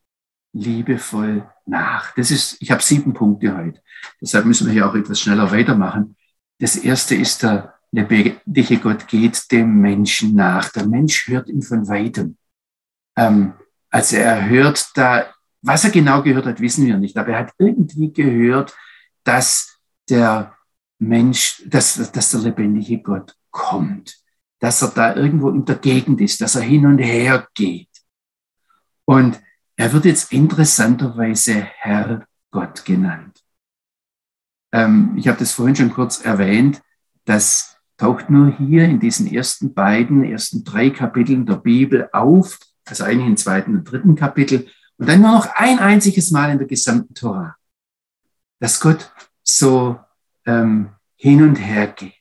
liebevoll 0.54 1.46
nach. 1.66 2.14
Das 2.14 2.30
ist, 2.30 2.56
ich 2.60 2.70
habe 2.70 2.82
sieben 2.82 3.12
Punkte 3.12 3.56
heute. 3.56 3.80
Deshalb 4.20 4.46
müssen 4.46 4.66
wir 4.66 4.72
hier 4.72 4.88
auch 4.88 4.94
etwas 4.94 5.20
schneller 5.20 5.50
weitermachen. 5.50 6.16
Das 6.58 6.76
erste 6.76 7.14
ist, 7.14 7.42
der 7.42 7.74
lebendige 7.90 8.78
Gott 8.78 9.06
geht 9.08 9.50
dem 9.50 9.80
Menschen 9.80 10.34
nach. 10.34 10.70
Der 10.70 10.86
Mensch 10.86 11.28
hört 11.28 11.48
ihn 11.48 11.62
von 11.62 11.88
weitem. 11.88 12.36
Ähm, 13.16 13.54
also 13.90 14.16
er 14.16 14.48
hört 14.48 14.90
da, 14.94 15.26
was 15.62 15.84
er 15.84 15.90
genau 15.90 16.22
gehört 16.22 16.46
hat, 16.46 16.60
wissen 16.60 16.86
wir 16.86 16.96
nicht. 16.96 17.16
Aber 17.16 17.28
er 17.28 17.40
hat 17.40 17.52
irgendwie 17.58 18.12
gehört, 18.12 18.74
dass 19.24 19.80
der 20.08 20.54
Mensch, 20.98 21.62
dass, 21.66 22.10
dass 22.12 22.30
der 22.30 22.40
lebendige 22.40 22.98
Gott 22.98 23.36
kommt. 23.50 24.16
Dass 24.60 24.82
er 24.82 24.88
da 24.88 25.16
irgendwo 25.16 25.50
in 25.50 25.64
der 25.64 25.76
Gegend 25.76 26.20
ist, 26.20 26.40
dass 26.40 26.54
er 26.54 26.62
hin 26.62 26.86
und 26.86 26.98
her 26.98 27.48
geht. 27.54 27.88
Und 29.04 29.40
er 29.76 29.92
wird 29.92 30.04
jetzt 30.04 30.32
interessanterweise 30.32 31.54
Herr 31.54 32.26
Gott 32.50 32.84
genannt. 32.84 33.44
Ähm, 34.72 35.14
ich 35.16 35.28
habe 35.28 35.38
das 35.38 35.52
vorhin 35.52 35.76
schon 35.76 35.92
kurz 35.92 36.24
erwähnt. 36.24 36.82
Das 37.24 37.76
taucht 37.96 38.30
nur 38.30 38.56
hier 38.56 38.84
in 38.84 39.00
diesen 39.00 39.26
ersten 39.26 39.74
beiden, 39.74 40.24
ersten 40.24 40.64
drei 40.64 40.90
Kapiteln 40.90 41.46
der 41.46 41.56
Bibel 41.56 42.08
auf, 42.12 42.58
also 42.84 43.04
eigentlich 43.04 43.28
im 43.28 43.36
zweiten 43.36 43.76
und 43.76 43.84
dritten 43.84 44.14
Kapitel, 44.14 44.68
und 44.96 45.08
dann 45.08 45.20
nur 45.20 45.32
noch 45.32 45.46
ein 45.54 45.78
einziges 45.80 46.30
Mal 46.30 46.52
in 46.52 46.58
der 46.58 46.68
gesamten 46.68 47.14
Tora, 47.14 47.56
dass 48.60 48.78
Gott 48.78 49.12
so 49.42 49.98
ähm, 50.46 50.90
hin 51.16 51.42
und 51.42 51.56
her 51.56 51.88
geht. 51.88 52.12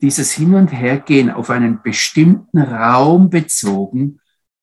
Dieses 0.00 0.32
Hin 0.32 0.54
und 0.54 0.68
Hergehen 0.68 1.30
auf 1.30 1.50
einen 1.50 1.82
bestimmten 1.82 2.58
Raum 2.58 3.28
bezogen 3.28 4.20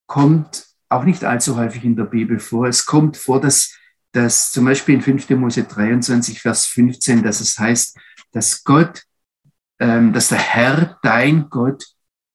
kommt 0.08 0.66
auch 0.90 1.04
nicht 1.04 1.24
allzu 1.24 1.58
häufig 1.58 1.84
in 1.84 1.96
der 1.96 2.06
Bibel 2.06 2.40
vor. 2.40 2.68
Es 2.68 2.86
kommt 2.86 3.18
vor, 3.18 3.40
dass, 3.42 3.78
dass 4.14 4.52
zum 4.52 4.66
Beispiel 4.66 4.96
in 4.96 5.02
5. 5.02 5.30
Mose 5.32 5.64
23, 5.64 6.42
Vers 6.42 6.66
15, 6.66 7.24
dass 7.24 7.42
es 7.42 7.60
heißt, 7.60 7.98
dass 8.32 8.64
Gott, 8.64 9.04
ähm, 9.80 10.14
dass 10.14 10.30
der 10.30 10.40
Herr, 10.40 10.98
dein 11.04 11.50
Gott, 11.50 11.86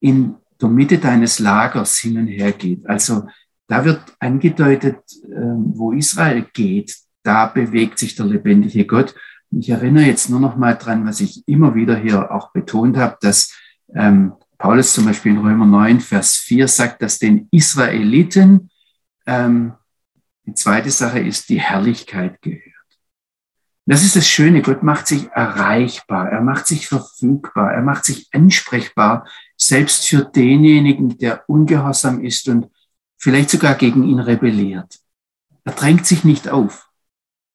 in 0.00 0.36
der 0.60 0.68
Mitte 0.68 0.98
deines 0.98 1.38
Lagers 1.38 1.98
hin 1.98 2.18
und 2.18 2.26
her 2.28 2.52
geht. 2.52 2.86
Also 2.86 3.26
da 3.66 3.84
wird 3.84 4.00
angedeutet, 4.18 4.98
ähm, 5.24 5.72
wo 5.74 5.92
Israel 5.92 6.46
geht, 6.52 6.94
da 7.22 7.46
bewegt 7.46 7.98
sich 7.98 8.14
der 8.14 8.26
lebendige 8.26 8.86
Gott. 8.86 9.14
Ich 9.50 9.70
erinnere 9.70 10.04
jetzt 10.04 10.28
nur 10.28 10.40
noch 10.40 10.56
mal 10.56 10.74
dran, 10.74 11.06
was 11.06 11.20
ich 11.20 11.46
immer 11.46 11.74
wieder 11.74 11.96
hier 11.96 12.32
auch 12.32 12.52
betont 12.52 12.96
habe, 12.96 13.16
dass 13.20 13.54
ähm, 13.94 14.32
Paulus 14.62 14.92
zum 14.92 15.06
Beispiel 15.06 15.32
in 15.32 15.38
Römer 15.38 15.66
9, 15.66 15.98
Vers 15.98 16.36
4 16.36 16.68
sagt, 16.68 17.02
dass 17.02 17.18
den 17.18 17.48
Israeliten 17.50 18.70
ähm, 19.26 19.72
die 20.46 20.54
zweite 20.54 20.92
Sache 20.92 21.18
ist, 21.18 21.48
die 21.48 21.60
Herrlichkeit 21.60 22.40
gehört. 22.42 22.62
Das 23.86 24.04
ist 24.04 24.14
das 24.14 24.28
Schöne, 24.28 24.62
Gott 24.62 24.84
macht 24.84 25.08
sich 25.08 25.28
erreichbar, 25.32 26.28
er 26.28 26.42
macht 26.42 26.68
sich 26.68 26.86
verfügbar, 26.86 27.72
er 27.72 27.82
macht 27.82 28.04
sich 28.04 28.28
ansprechbar, 28.30 29.26
selbst 29.56 30.06
für 30.06 30.24
denjenigen, 30.24 31.18
der 31.18 31.42
ungehorsam 31.48 32.24
ist 32.24 32.48
und 32.48 32.68
vielleicht 33.18 33.50
sogar 33.50 33.74
gegen 33.74 34.04
ihn 34.04 34.20
rebelliert. 34.20 35.00
Er 35.64 35.72
drängt 35.72 36.06
sich 36.06 36.22
nicht 36.22 36.48
auf, 36.48 36.88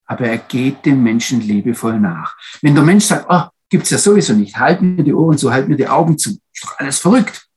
aber 0.04 0.26
er 0.28 0.40
geht 0.40 0.86
dem 0.86 1.04
Menschen 1.04 1.40
liebevoll 1.40 2.02
nach. 2.02 2.36
Wenn 2.62 2.76
der 2.76 2.84
Mensch 2.84 3.06
sagt, 3.06 3.28
oh, 3.30 3.48
gibt's 3.70 3.92
ja 3.92 3.98
sowieso 3.98 4.34
nicht, 4.34 4.58
halt 4.58 4.82
mir 4.82 5.06
die 5.06 5.14
Ohren 5.14 5.38
zu, 5.38 5.54
halt 5.54 5.70
mir 5.70 5.78
die 5.78 5.88
Augen 5.88 6.18
zu, 6.18 6.38
doch 6.68 6.80
alles 6.80 7.00
verrückt. 7.00 7.50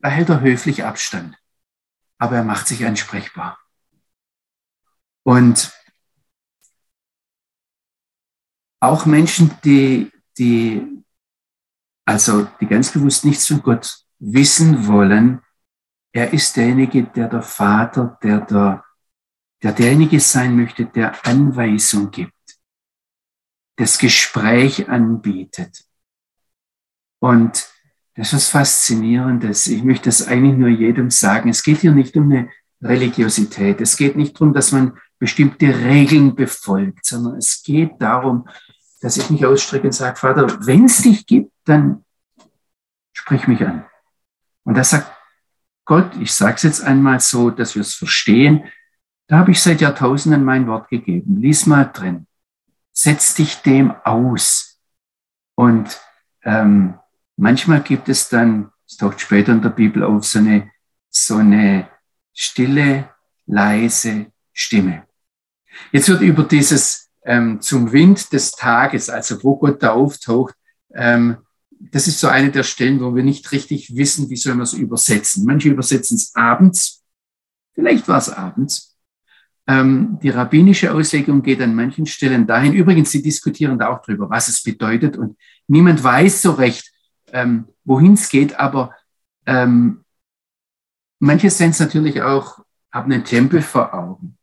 Da 0.00 0.10
hält 0.10 0.28
er 0.28 0.40
höflich 0.40 0.84
Abstand, 0.84 1.36
aber 2.18 2.36
er 2.36 2.44
macht 2.44 2.66
sich 2.66 2.84
ansprechbar. 2.84 3.58
Und 5.22 5.72
auch 8.80 9.06
Menschen, 9.06 9.56
die, 9.64 10.12
die, 10.36 11.02
also 12.04 12.44
die 12.60 12.66
ganz 12.66 12.92
bewusst 12.92 13.24
nichts 13.24 13.46
von 13.48 13.62
Gott 13.62 14.04
wissen 14.18 14.86
wollen, 14.86 15.40
er 16.12 16.32
ist 16.32 16.56
derjenige, 16.56 17.04
der 17.04 17.28
der 17.28 17.42
Vater, 17.42 18.18
der 18.22 18.40
der, 18.42 18.84
der 19.62 19.72
derjenige 19.72 20.20
sein 20.20 20.54
möchte, 20.54 20.84
der 20.84 21.26
Anweisung 21.26 22.10
gibt, 22.10 22.34
das 23.76 23.98
Gespräch 23.98 24.88
anbietet. 24.88 25.84
Und 27.20 27.68
das 28.16 28.28
ist 28.28 28.32
was 28.32 28.48
Faszinierendes. 28.48 29.66
Ich 29.66 29.82
möchte 29.82 30.08
das 30.08 30.26
eigentlich 30.26 30.56
nur 30.56 30.68
jedem 30.68 31.10
sagen. 31.10 31.48
Es 31.48 31.62
geht 31.62 31.78
hier 31.78 31.92
nicht 31.92 32.16
um 32.16 32.30
eine 32.30 32.48
Religiosität. 32.82 33.80
Es 33.80 33.96
geht 33.96 34.16
nicht 34.16 34.34
darum, 34.40 34.52
dass 34.52 34.72
man 34.72 34.98
bestimmte 35.18 35.66
Regeln 35.66 36.34
befolgt, 36.34 37.06
sondern 37.06 37.36
es 37.36 37.62
geht 37.62 37.92
darum, 38.00 38.48
dass 39.00 39.16
ich 39.16 39.30
mich 39.30 39.44
ausstrecke 39.44 39.86
und 39.86 39.92
sage, 39.92 40.16
Vater, 40.16 40.66
wenn 40.66 40.84
es 40.84 41.02
dich 41.02 41.26
gibt, 41.26 41.52
dann 41.64 42.04
sprich 43.12 43.46
mich 43.46 43.60
an. 43.66 43.84
Und 44.64 44.76
da 44.76 44.84
sagt 44.84 45.10
Gott, 45.84 46.16
ich 46.20 46.32
sage 46.32 46.54
es 46.56 46.62
jetzt 46.62 46.84
einmal 46.84 47.20
so, 47.20 47.50
dass 47.50 47.74
wir 47.74 47.82
es 47.82 47.94
verstehen, 47.94 48.64
da 49.26 49.38
habe 49.38 49.50
ich 49.50 49.62
seit 49.62 49.80
Jahrtausenden 49.80 50.44
mein 50.44 50.66
Wort 50.66 50.88
gegeben. 50.88 51.40
Lies 51.40 51.66
mal 51.66 51.84
drin. 51.84 52.26
Setz 52.92 53.34
dich 53.34 53.62
dem 53.62 53.92
aus. 54.04 54.80
Und 55.54 56.00
ähm, 56.42 56.98
manchmal 57.36 57.82
gibt 57.82 58.08
es 58.08 58.28
dann, 58.28 58.70
es 58.86 58.96
taucht 58.96 59.20
später 59.20 59.52
in 59.52 59.62
der 59.62 59.70
Bibel 59.70 60.02
auf, 60.02 60.24
so 60.24 60.38
eine, 60.38 60.70
so 61.10 61.36
eine 61.36 61.88
stille, 62.32 63.10
leise 63.46 64.26
Stimme. 64.52 65.04
Jetzt 65.92 66.08
wird 66.08 66.20
über 66.20 66.44
dieses 66.44 67.10
ähm, 67.24 67.60
zum 67.60 67.92
Wind 67.92 68.32
des 68.32 68.52
Tages, 68.52 69.08
also 69.08 69.42
wo 69.42 69.56
Gott 69.56 69.82
da 69.82 69.92
auftaucht, 69.92 70.54
ähm, 70.94 71.38
das 71.90 72.06
ist 72.06 72.20
so 72.20 72.28
eine 72.28 72.50
der 72.50 72.62
Stellen, 72.62 73.00
wo 73.00 73.14
wir 73.14 73.22
nicht 73.22 73.50
richtig 73.52 73.96
wissen, 73.96 74.30
wie 74.30 74.36
sollen 74.36 74.58
wir 74.58 74.62
es 74.62 74.72
übersetzen. 74.72 75.44
Manche 75.44 75.68
übersetzen 75.68 76.16
es 76.16 76.34
abends, 76.34 77.02
vielleicht 77.74 78.08
war 78.08 78.18
es 78.18 78.30
abends. 78.30 78.96
Ähm, 79.66 80.18
die 80.22 80.30
rabbinische 80.30 80.92
Auslegung 80.92 81.42
geht 81.42 81.60
an 81.60 81.74
manchen 81.74 82.06
Stellen 82.06 82.46
dahin. 82.46 82.74
Übrigens, 82.74 83.10
sie 83.10 83.22
diskutieren 83.22 83.78
da 83.78 83.88
auch 83.88 84.02
drüber, 84.02 84.28
was 84.30 84.48
es 84.48 84.62
bedeutet 84.62 85.16
und 85.16 85.36
niemand 85.66 86.02
weiß 86.02 86.42
so 86.42 86.52
recht, 86.52 86.92
ähm, 87.34 87.68
wohin 87.84 88.14
es 88.14 88.28
geht, 88.30 88.58
aber 88.58 88.94
ähm, 89.44 90.04
manche 91.18 91.50
sehen 91.50 91.70
es 91.70 91.80
natürlich 91.80 92.22
auch, 92.22 92.60
haben 92.92 93.12
einen 93.12 93.24
Tempel 93.24 93.60
vor 93.60 93.92
Augen. 93.92 94.38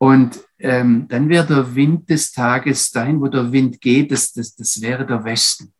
Und 0.00 0.38
ähm, 0.58 1.08
dann 1.08 1.28
wäre 1.28 1.46
der 1.46 1.74
Wind 1.74 2.08
des 2.08 2.30
Tages 2.30 2.90
dahin, 2.90 3.20
wo 3.20 3.26
der 3.26 3.50
Wind 3.50 3.80
geht, 3.80 4.12
das, 4.12 4.32
das, 4.32 4.54
das 4.54 4.80
wäre 4.80 5.04
der 5.04 5.24
Westen. 5.24 5.72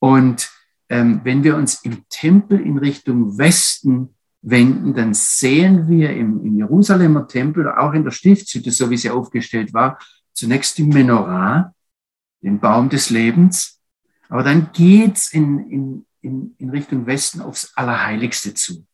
Und 0.00 0.50
ähm, 0.88 1.20
wenn 1.24 1.44
wir 1.44 1.54
uns 1.54 1.84
im 1.84 2.04
Tempel 2.08 2.60
in 2.60 2.78
Richtung 2.78 3.36
Westen 3.36 4.14
wenden, 4.40 4.94
dann 4.94 5.12
sehen 5.14 5.88
wir 5.88 6.10
im, 6.10 6.44
im 6.44 6.56
Jerusalemer 6.56 7.28
Tempel, 7.28 7.70
auch 7.70 7.92
in 7.92 8.04
der 8.04 8.12
Stiftshütte, 8.12 8.70
so 8.70 8.88
wie 8.88 8.96
sie 8.96 9.10
aufgestellt 9.10 9.74
war, 9.74 9.98
zunächst 10.32 10.78
die 10.78 10.84
Menorah, 10.84 11.74
den 12.42 12.58
Baum 12.58 12.88
des 12.88 13.10
Lebens, 13.10 13.77
aber 14.28 14.42
dann 14.42 14.70
geht's 14.72 15.32
in, 15.32 15.70
in, 15.70 16.06
in, 16.20 16.54
in 16.58 16.70
Richtung 16.70 17.06
Westen 17.06 17.40
aufs 17.40 17.72
Allerheiligste 17.74 18.54
zu. 18.54 18.86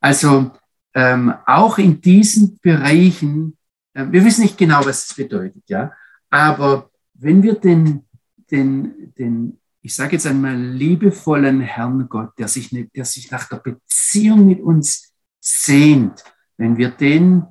Also 0.00 0.52
ähm, 0.94 1.34
auch 1.46 1.78
in 1.78 2.00
diesen 2.00 2.58
Bereichen, 2.60 3.56
äh, 3.94 4.06
wir 4.10 4.24
wissen 4.24 4.42
nicht 4.42 4.58
genau, 4.58 4.84
was 4.84 5.10
es 5.10 5.14
bedeutet, 5.14 5.64
ja, 5.68 5.92
aber 6.30 6.90
wenn 7.14 7.42
wir 7.42 7.54
den, 7.54 8.04
den, 8.50 9.14
den 9.14 9.58
ich 9.84 9.94
sage 9.94 10.12
jetzt 10.12 10.26
einmal, 10.26 10.56
liebevollen 10.56 11.60
Herrn 11.60 12.08
Gott, 12.08 12.38
der 12.38 12.48
sich, 12.48 12.72
nicht, 12.72 12.96
der 12.96 13.04
sich 13.04 13.30
nach 13.30 13.48
der 13.50 13.56
Beziehung 13.56 14.46
mit 14.46 14.60
uns 14.60 15.12
sehnt, 15.40 16.24
wenn 16.56 16.78
wir 16.78 16.90
den, 16.90 17.44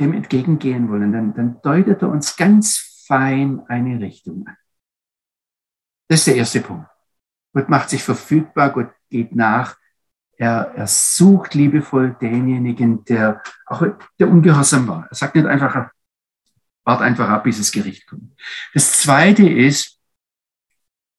dem 0.00 0.14
entgegengehen 0.14 0.88
wollen, 0.88 1.12
dann, 1.12 1.32
dann 1.32 1.60
deutet 1.62 2.02
er 2.02 2.08
uns 2.08 2.36
ganz 2.36 3.04
fein 3.06 3.60
eine 3.68 4.00
Richtung 4.00 4.46
an. 4.48 4.56
Das 6.08 6.20
ist 6.20 6.26
der 6.26 6.36
erste 6.36 6.60
Punkt. 6.60 6.86
Gott 7.52 7.68
macht 7.68 7.90
sich 7.90 8.02
verfügbar, 8.02 8.70
Gott 8.70 8.90
geht 9.08 9.34
nach, 9.34 9.76
er, 10.36 10.72
er 10.74 10.86
sucht 10.86 11.54
liebevoll 11.54 12.16
denjenigen, 12.20 13.04
der 13.04 13.42
auch 13.66 13.84
der 14.18 14.28
ungehorsam 14.28 14.88
war. 14.88 15.06
Er 15.08 15.14
sagt 15.14 15.36
nicht 15.36 15.46
einfach, 15.46 15.90
wart 16.84 17.00
einfach 17.00 17.28
ab, 17.28 17.44
bis 17.44 17.58
das 17.58 17.70
Gericht 17.70 18.06
kommt. 18.06 18.32
Das 18.72 19.00
zweite 19.00 19.48
ist, 19.48 20.00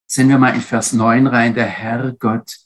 sehen 0.06 0.30
wir 0.30 0.38
mal 0.38 0.54
in 0.54 0.62
Vers 0.62 0.94
9 0.94 1.28
rein, 1.28 1.54
der 1.54 1.66
Herr 1.66 2.12
Gott 2.14 2.58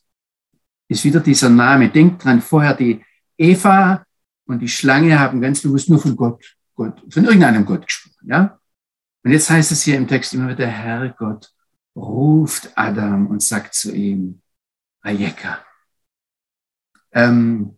ist 0.87 1.03
wieder 1.03 1.19
dieser 1.19 1.49
Name. 1.49 1.89
Denkt 1.89 2.23
dran, 2.23 2.41
vorher 2.41 2.73
die 2.73 3.05
Eva 3.37 4.03
und 4.45 4.59
die 4.59 4.67
Schlange 4.67 5.19
haben 5.19 5.39
ganz 5.39 5.61
bewusst 5.61 5.89
nur 5.89 5.99
von 5.99 6.15
Gott, 6.15 6.43
Gott, 6.75 7.01
von 7.11 7.25
irgendeinem 7.25 7.65
Gott 7.65 7.85
gesprochen, 7.85 8.27
ja? 8.27 8.59
Und 9.23 9.31
jetzt 9.31 9.49
heißt 9.49 9.71
es 9.71 9.83
hier 9.83 9.97
im 9.97 10.07
Text 10.07 10.33
immer 10.33 10.45
wieder, 10.45 10.55
der 10.55 10.69
Herr 10.69 11.09
Gott 11.09 11.51
ruft 11.99 12.71
Adam 12.75 13.27
und 13.27 13.43
sagt 13.43 13.73
zu 13.73 13.93
ihm, 13.93 14.41
Ayeka, 15.01 15.59
ähm, 17.11 17.77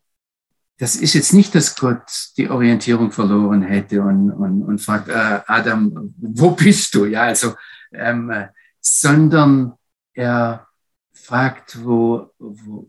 das 0.77 0.95
ist 0.95 1.13
jetzt 1.13 1.34
nicht, 1.34 1.53
dass 1.53 1.75
Gott 1.75 2.31
die 2.38 2.49
Orientierung 2.49 3.12
verloren 3.12 3.62
hätte 3.62 4.01
und, 4.01 4.31
und, 4.31 4.63
und 4.63 4.79
fragt, 4.79 5.10
äh, 5.10 5.41
Adam, 5.45 6.13
wo 6.17 6.51
bist 6.51 6.95
du? 6.95 7.05
Ja, 7.05 7.23
also, 7.23 7.53
ähm, 7.91 8.34
sondern 8.79 9.73
er 10.13 10.67
fragt, 11.13 11.84
wo, 11.84 12.31
wo, 12.39 12.88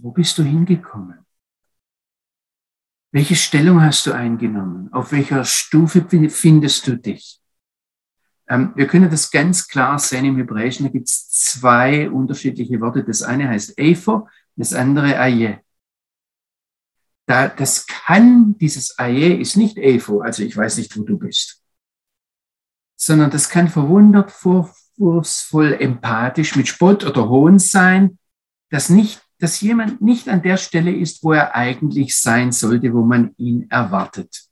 wo 0.00 0.10
bist 0.10 0.36
du 0.36 0.42
hingekommen? 0.42 1.18
Welche 3.10 3.36
Stellung 3.36 3.80
hast 3.80 4.06
du 4.06 4.12
eingenommen? 4.12 4.92
Auf 4.92 5.12
welcher 5.12 5.44
Stufe 5.44 6.04
findest 6.28 6.86
du 6.86 6.98
dich? 6.98 7.40
Ähm, 8.48 8.72
wir 8.74 8.86
können 8.86 9.10
das 9.10 9.30
ganz 9.30 9.68
klar 9.68 9.98
sehen 9.98 10.24
im 10.24 10.36
Hebräischen. 10.36 10.86
Da 10.86 10.92
gibt 10.92 11.08
es 11.08 11.28
zwei 11.28 12.10
unterschiedliche 12.10 12.80
Worte. 12.80 13.04
Das 13.04 13.22
eine 13.22 13.48
heißt 13.48 13.78
Ephor, 13.78 14.28
das 14.56 14.72
andere 14.72 15.18
Aye. 15.18 15.60
Da, 17.26 17.48
das 17.48 17.86
kann, 17.86 18.56
dieses 18.56 18.98
Aye 18.98 19.34
ist 19.38 19.56
nicht 19.56 19.76
Evo, 19.76 20.22
also 20.22 20.42
ich 20.42 20.56
weiß 20.56 20.78
nicht, 20.78 20.96
wo 20.96 21.02
du 21.02 21.18
bist, 21.18 21.62
sondern 22.96 23.30
das 23.30 23.50
kann 23.50 23.68
verwundert, 23.68 24.30
vorwurfsvoll, 24.30 25.74
empathisch, 25.74 26.56
mit 26.56 26.68
Spott 26.68 27.04
oder 27.04 27.28
Hohn 27.28 27.58
sein, 27.58 28.18
dass 28.70 28.88
nicht, 28.88 29.22
dass 29.38 29.60
jemand 29.60 30.00
nicht 30.00 30.26
an 30.30 30.40
der 30.40 30.56
Stelle 30.56 30.90
ist, 30.90 31.22
wo 31.22 31.34
er 31.34 31.54
eigentlich 31.54 32.16
sein 32.16 32.50
sollte, 32.50 32.94
wo 32.94 33.04
man 33.04 33.34
ihn 33.36 33.70
erwartet. 33.70 34.48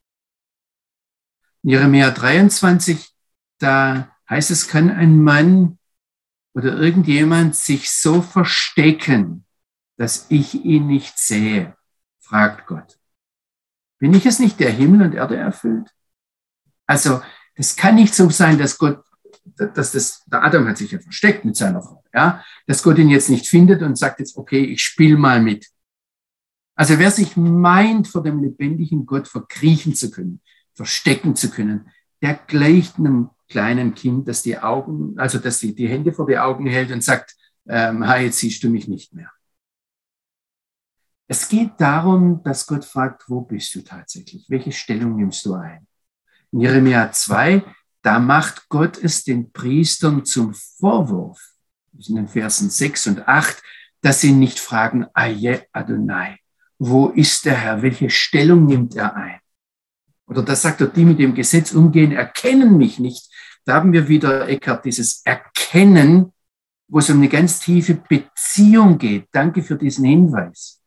In 1.62 1.70
Jeremia 1.70 2.11
23, 2.11 3.15
da 3.59 4.16
heißt 4.29 4.51
es, 4.51 4.69
kann 4.69 4.90
ein 4.90 5.23
Mann 5.23 5.79
oder 6.55 6.77
irgendjemand 6.77 7.55
sich 7.55 7.90
so 7.90 8.23
verstecken, 8.23 9.45
dass 9.97 10.27
ich 10.31 10.64
ihn 10.64 10.87
nicht 10.87 11.19
sehe, 11.19 11.77
fragt 12.19 12.66
Gott. 12.66 12.99
Bin 13.99 14.14
ich 14.14 14.27
es 14.27 14.38
nicht, 14.38 14.61
der 14.61 14.71
Himmel 14.71 15.03
und 15.03 15.14
Erde 15.14 15.37
erfüllt? 15.37 15.90
Also, 16.87 17.23
das 17.57 17.77
kann 17.77 17.95
nicht 17.95 18.14
so 18.14 18.29
sein, 18.31 18.59
dass 18.59 18.79
Gott, 18.79 19.03
dass 19.45 19.92
das, 19.92 20.23
der 20.27 20.42
Adam 20.42 20.69
hat 20.69 20.77
sich 20.77 20.92
ja 20.92 20.99
versteckt 20.99 21.45
mit 21.45 21.57
seiner 21.57 21.83
Frau, 21.83 22.05
ja, 22.12 22.45
dass 22.66 22.83
Gott 22.83 22.99
ihn 22.99 23.09
jetzt 23.09 23.31
nicht 23.31 23.49
findet 23.49 23.83
und 23.83 23.97
sagt 23.97 24.21
jetzt, 24.21 24.37
okay, 24.37 24.64
ich 24.64 24.83
spiel 24.83 25.16
mal 25.16 25.40
mit. 25.40 25.66
Also, 26.75 26.99
wer 26.99 27.11
sich 27.11 27.37
meint, 27.37 28.07
vor 28.09 28.23
dem 28.23 28.42
lebendigen 28.42 29.07
Gott 29.07 29.29
verkriechen 29.29 29.95
zu 29.95 30.11
können, 30.11 30.42
verstecken 30.75 31.35
zu 31.35 31.51
können, 31.51 31.90
der 32.21 32.35
gleicht 32.35 32.99
einem 32.99 33.31
kleinen 33.48 33.94
Kind, 33.94 34.28
das 34.28 34.42
die 34.42 34.59
Augen, 34.59 35.18
also 35.18 35.38
dass 35.38 35.59
die, 35.59 35.74
die 35.74 35.88
Hände 35.88 36.12
vor 36.12 36.26
die 36.26 36.38
Augen 36.38 36.66
hält 36.66 36.90
und 36.90 37.02
sagt, 37.02 37.37
ähm, 37.68 38.04
jetzt 38.20 38.38
siehst 38.38 38.62
du 38.62 38.68
mich 38.68 38.88
nicht 38.88 39.12
mehr. 39.12 39.30
Es 41.28 41.48
geht 41.48 41.72
darum, 41.78 42.42
dass 42.44 42.66
Gott 42.66 42.85
fragt, 42.85 43.24
wo 43.28 43.40
bist 43.40 43.74
du 43.74 43.82
tatsächlich? 43.82 44.46
Welche 44.48 44.72
Stellung 44.72 45.16
nimmst 45.16 45.44
du 45.44 45.54
ein? 45.54 45.87
In 46.52 46.61
Jeremia 46.61 47.11
2, 47.11 47.64
da 48.02 48.20
macht 48.20 48.68
Gott 48.68 48.96
es 49.02 49.24
den 49.24 49.50
Priestern 49.50 50.24
zum 50.24 50.54
Vorwurf, 50.54 51.40
in 52.09 52.14
den 52.14 52.28
Versen 52.28 52.70
6 52.70 53.09
und 53.09 53.26
8, 53.26 53.61
dass 54.00 54.20
sie 54.20 54.30
nicht 54.30 54.61
fragen, 54.61 55.06
Aye 55.14 55.66
Adonai, 55.72 56.38
wo 56.78 57.09
ist 57.09 57.44
der 57.44 57.56
Herr, 57.56 57.82
welche 57.82 58.11
Stellung 58.11 58.66
nimmt 58.66 58.94
er 58.94 59.16
ein? 59.16 59.40
Oder 60.28 60.42
da 60.42 60.54
sagt 60.54 60.80
er, 60.80 60.88
die 60.88 61.04
mit 61.04 61.18
dem 61.18 61.35
Gesetz 61.35 61.72
umgehen, 61.72 62.12
erkennen 62.12 62.76
mich 62.76 62.98
nicht. 62.98 63.30
Da 63.66 63.74
haben 63.74 63.92
wir 63.92 64.07
wieder, 64.09 64.48
Eckhart, 64.48 64.85
dieses 64.85 65.22
Erkennen, 65.24 66.33
wo 66.87 67.00
es 67.00 67.11
um 67.11 67.16
eine 67.16 67.29
ganz 67.29 67.59
tiefe 67.59 67.94
Beziehung 67.94 68.96
geht. 68.96 69.29
Danke 69.33 69.61
für 69.61 69.74
diesen 69.74 70.05
Hinweis. 70.05 70.81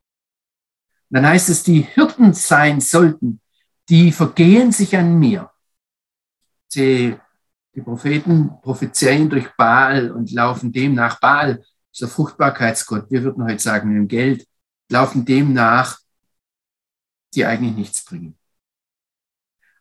dann 1.09 1.27
heißt 1.27 1.49
es, 1.49 1.63
die 1.63 1.81
Hirten 1.81 2.33
sein 2.33 2.79
sollten, 2.79 3.41
die 3.89 4.13
vergehen 4.13 4.71
sich 4.71 4.95
an 4.95 5.19
mir. 5.19 5.51
Sie, 6.69 7.17
die 7.75 7.81
Propheten 7.81 8.49
prophezeien 8.61 9.29
durch 9.29 9.49
Baal 9.57 10.11
und 10.11 10.31
laufen 10.31 10.71
dem 10.71 10.93
nach. 10.93 11.19
Baal 11.19 11.61
der 11.99 12.07
Fruchtbarkeitsgott. 12.07 13.11
Wir 13.11 13.23
würden 13.23 13.43
heute 13.43 13.59
sagen, 13.59 13.93
im 13.93 14.07
Geld, 14.07 14.47
laufen 14.89 15.25
dem 15.25 15.51
nach, 15.51 15.99
die 17.33 17.45
eigentlich 17.45 17.75
nichts 17.75 18.05
bringen. 18.05 18.37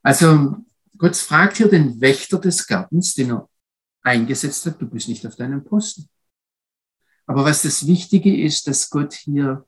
Also 0.03 0.57
Gott 0.99 1.17
fragt 1.17 1.57
hier 1.59 1.69
den 1.69 2.01
Wächter 2.01 2.39
des 2.39 2.67
Gartens, 2.67 3.15
den 3.15 3.31
er 3.31 3.49
eingesetzt 4.03 4.67
hat, 4.67 4.81
du 4.81 4.89
bist 4.89 5.09
nicht 5.09 5.27
auf 5.27 5.37
deinem 5.37 5.65
Posten. 5.65 6.09
Aber 7.27 7.45
was 7.45 7.63
das 7.63 7.87
Wichtige 7.87 8.43
ist, 8.43 8.67
dass 8.67 8.91
Gott 8.91 9.15
hier 9.15 9.67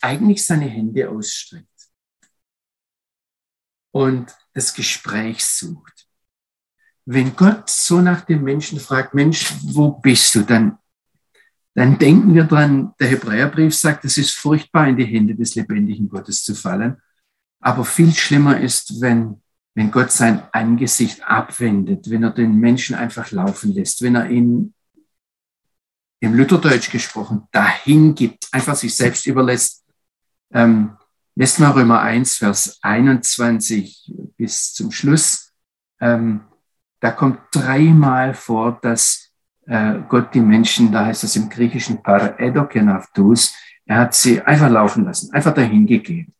eigentlich 0.00 0.44
seine 0.44 0.66
Hände 0.66 1.08
ausstreckt 1.08 1.68
und 3.92 4.34
das 4.52 4.74
Gespräch 4.74 5.44
sucht. 5.44 6.06
Wenn 7.04 7.36
Gott 7.36 7.70
so 7.70 8.00
nach 8.00 8.22
dem 8.22 8.42
Menschen 8.42 8.80
fragt, 8.80 9.14
Mensch, 9.14 9.54
wo 9.62 9.92
bist 9.92 10.34
du? 10.34 10.42
Dann, 10.42 10.78
dann 11.74 11.98
denken 11.98 12.34
wir 12.34 12.44
dran, 12.44 12.94
der 12.98 13.08
Hebräerbrief 13.08 13.74
sagt, 13.74 14.04
es 14.04 14.18
ist 14.18 14.34
furchtbar, 14.34 14.88
in 14.88 14.96
die 14.96 15.04
Hände 15.04 15.34
des 15.34 15.54
lebendigen 15.54 16.08
Gottes 16.08 16.42
zu 16.42 16.54
fallen. 16.54 17.00
Aber 17.60 17.84
viel 17.84 18.12
schlimmer 18.12 18.60
ist, 18.60 19.00
wenn, 19.00 19.42
wenn 19.76 19.90
Gott 19.90 20.10
sein 20.10 20.42
Angesicht 20.52 21.22
abwendet, 21.22 22.10
wenn 22.10 22.22
er 22.22 22.30
den 22.30 22.56
Menschen 22.56 22.96
einfach 22.96 23.30
laufen 23.30 23.72
lässt, 23.74 24.00
wenn 24.00 24.14
er 24.14 24.30
ihn 24.30 24.72
im 26.20 26.34
Lutherdeutsch 26.34 26.90
gesprochen 26.90 27.46
dahin 27.52 28.14
gibt, 28.14 28.48
einfach 28.52 28.74
sich 28.74 28.96
selbst 28.96 29.26
überlässt. 29.26 29.84
Ähm, 30.50 30.96
Lest 31.38 31.60
mal 31.60 31.72
Römer 31.72 32.00
1, 32.00 32.38
Vers 32.38 32.78
21 32.80 34.10
bis 34.38 34.72
zum 34.72 34.90
Schluss. 34.90 35.52
Ähm, 36.00 36.40
da 37.00 37.10
kommt 37.10 37.40
dreimal 37.52 38.32
vor, 38.32 38.78
dass 38.80 39.30
äh, 39.66 39.98
Gott 40.08 40.32
die 40.32 40.40
Menschen, 40.40 40.90
da 40.90 41.04
heißt 41.04 41.24
es 41.24 41.36
im 41.36 41.50
Griechischen 41.50 42.02
Paraedokenavtus, 42.02 43.54
er 43.84 43.98
hat 43.98 44.14
sie 44.14 44.40
einfach 44.40 44.70
laufen 44.70 45.04
lassen, 45.04 45.30
einfach 45.34 45.52
dahin 45.52 45.86
gegeben. 45.86 46.32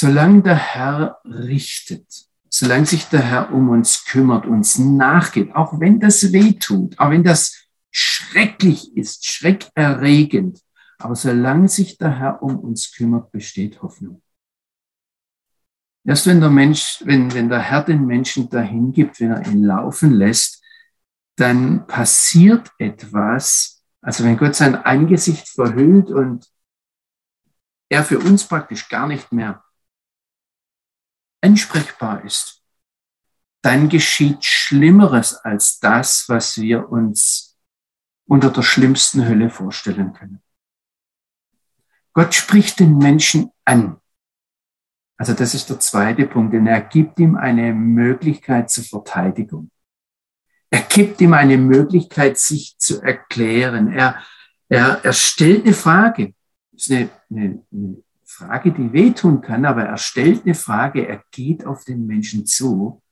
Solange 0.00 0.40
der 0.40 0.56
Herr 0.56 1.20
richtet, 1.26 2.06
solange 2.48 2.86
sich 2.86 3.04
der 3.10 3.20
Herr 3.20 3.52
um 3.52 3.68
uns 3.68 4.06
kümmert, 4.06 4.46
uns 4.46 4.78
nachgeht, 4.78 5.54
auch 5.54 5.78
wenn 5.78 6.00
das 6.00 6.32
weh 6.32 6.54
tut, 6.54 6.98
auch 6.98 7.10
wenn 7.10 7.22
das 7.22 7.66
schrecklich 7.90 8.96
ist, 8.96 9.26
schreckerregend, 9.26 10.58
aber 10.96 11.14
solange 11.14 11.68
sich 11.68 11.98
der 11.98 12.18
Herr 12.18 12.42
um 12.42 12.58
uns 12.60 12.94
kümmert, 12.94 13.30
besteht 13.30 13.82
Hoffnung. 13.82 14.22
Erst 16.06 16.26
wenn 16.26 16.40
der 16.40 16.48
Mensch, 16.48 17.02
wenn, 17.04 17.34
wenn 17.34 17.50
der 17.50 17.60
Herr 17.60 17.84
den 17.84 18.06
Menschen 18.06 18.48
dahin 18.48 18.92
gibt, 18.92 19.20
wenn 19.20 19.32
er 19.32 19.46
ihn 19.48 19.64
laufen 19.64 20.12
lässt, 20.12 20.64
dann 21.36 21.86
passiert 21.86 22.70
etwas. 22.78 23.84
Also 24.00 24.24
wenn 24.24 24.38
Gott 24.38 24.54
sein 24.54 24.76
Angesicht 24.76 25.46
verhüllt 25.46 26.10
und 26.10 26.46
er 27.90 28.02
für 28.02 28.18
uns 28.18 28.48
praktisch 28.48 28.88
gar 28.88 29.06
nicht 29.06 29.30
mehr 29.30 29.62
ansprechbar 31.40 32.24
ist, 32.24 32.62
dann 33.62 33.88
geschieht 33.88 34.44
Schlimmeres 34.44 35.34
als 35.36 35.80
das, 35.80 36.28
was 36.28 36.58
wir 36.58 36.90
uns 36.90 37.58
unter 38.26 38.50
der 38.50 38.62
schlimmsten 38.62 39.26
Hölle 39.26 39.50
vorstellen 39.50 40.12
können. 40.12 40.42
Gott 42.12 42.34
spricht 42.34 42.80
den 42.80 42.98
Menschen 42.98 43.50
an. 43.64 43.98
Also 45.16 45.34
das 45.34 45.54
ist 45.54 45.68
der 45.68 45.80
zweite 45.80 46.26
Punkt, 46.26 46.54
denn 46.54 46.66
er 46.66 46.80
gibt 46.80 47.18
ihm 47.18 47.36
eine 47.36 47.74
Möglichkeit 47.74 48.70
zur 48.70 48.84
Verteidigung. 48.84 49.70
Er 50.70 50.82
gibt 50.82 51.20
ihm 51.20 51.34
eine 51.34 51.58
Möglichkeit, 51.58 52.38
sich 52.38 52.78
zu 52.78 53.02
erklären. 53.02 53.92
Er, 53.92 54.22
er, 54.68 55.04
er 55.04 55.12
stellt 55.12 55.64
eine 55.64 55.74
Frage. 55.74 56.34
Das 56.72 56.86
ist 56.86 56.92
eine, 56.92 57.10
eine, 57.28 57.66
eine 57.72 58.02
Frage, 58.40 58.72
die 58.72 58.92
wehtun 58.92 59.42
kann, 59.42 59.66
aber 59.66 59.84
er 59.84 59.98
stellt 59.98 60.46
eine 60.46 60.54
Frage, 60.54 61.06
er 61.06 61.22
geht 61.30 61.66
auf 61.66 61.84
den 61.84 62.06
Menschen 62.06 62.46
zu 62.46 63.02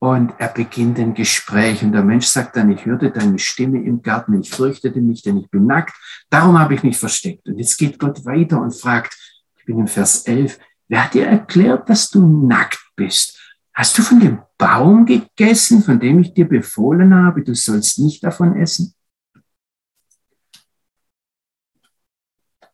und 0.00 0.32
er 0.38 0.48
beginnt 0.48 0.98
ein 0.98 1.14
Gespräch 1.14 1.84
und 1.84 1.92
der 1.92 2.02
Mensch 2.02 2.26
sagt 2.26 2.56
dann, 2.56 2.70
ich 2.72 2.84
hörte 2.84 3.12
deine 3.12 3.38
Stimme 3.38 3.80
im 3.82 4.02
Garten, 4.02 4.40
ich 4.40 4.50
fürchtete 4.50 5.00
mich, 5.00 5.22
denn 5.22 5.38
ich 5.38 5.48
bin 5.50 5.66
nackt, 5.66 5.94
darum 6.30 6.58
habe 6.58 6.74
ich 6.74 6.82
mich 6.82 6.98
versteckt. 6.98 7.46
Und 7.46 7.58
jetzt 7.58 7.78
geht 7.78 7.98
Gott 7.98 8.24
weiter 8.24 8.60
und 8.60 8.74
fragt, 8.74 9.16
ich 9.56 9.66
bin 9.66 9.78
im 9.78 9.86
Vers 9.86 10.26
11, 10.26 10.58
wer 10.88 11.04
hat 11.04 11.14
dir 11.14 11.26
erklärt, 11.26 11.88
dass 11.88 12.10
du 12.10 12.26
nackt 12.26 12.84
bist? 12.96 13.38
Hast 13.72 13.96
du 13.96 14.02
von 14.02 14.18
dem 14.18 14.42
Baum 14.58 15.06
gegessen, 15.06 15.82
von 15.82 16.00
dem 16.00 16.18
ich 16.18 16.34
dir 16.34 16.48
befohlen 16.48 17.14
habe, 17.14 17.42
du 17.44 17.54
sollst 17.54 18.00
nicht 18.00 18.24
davon 18.24 18.56
essen? 18.56 18.94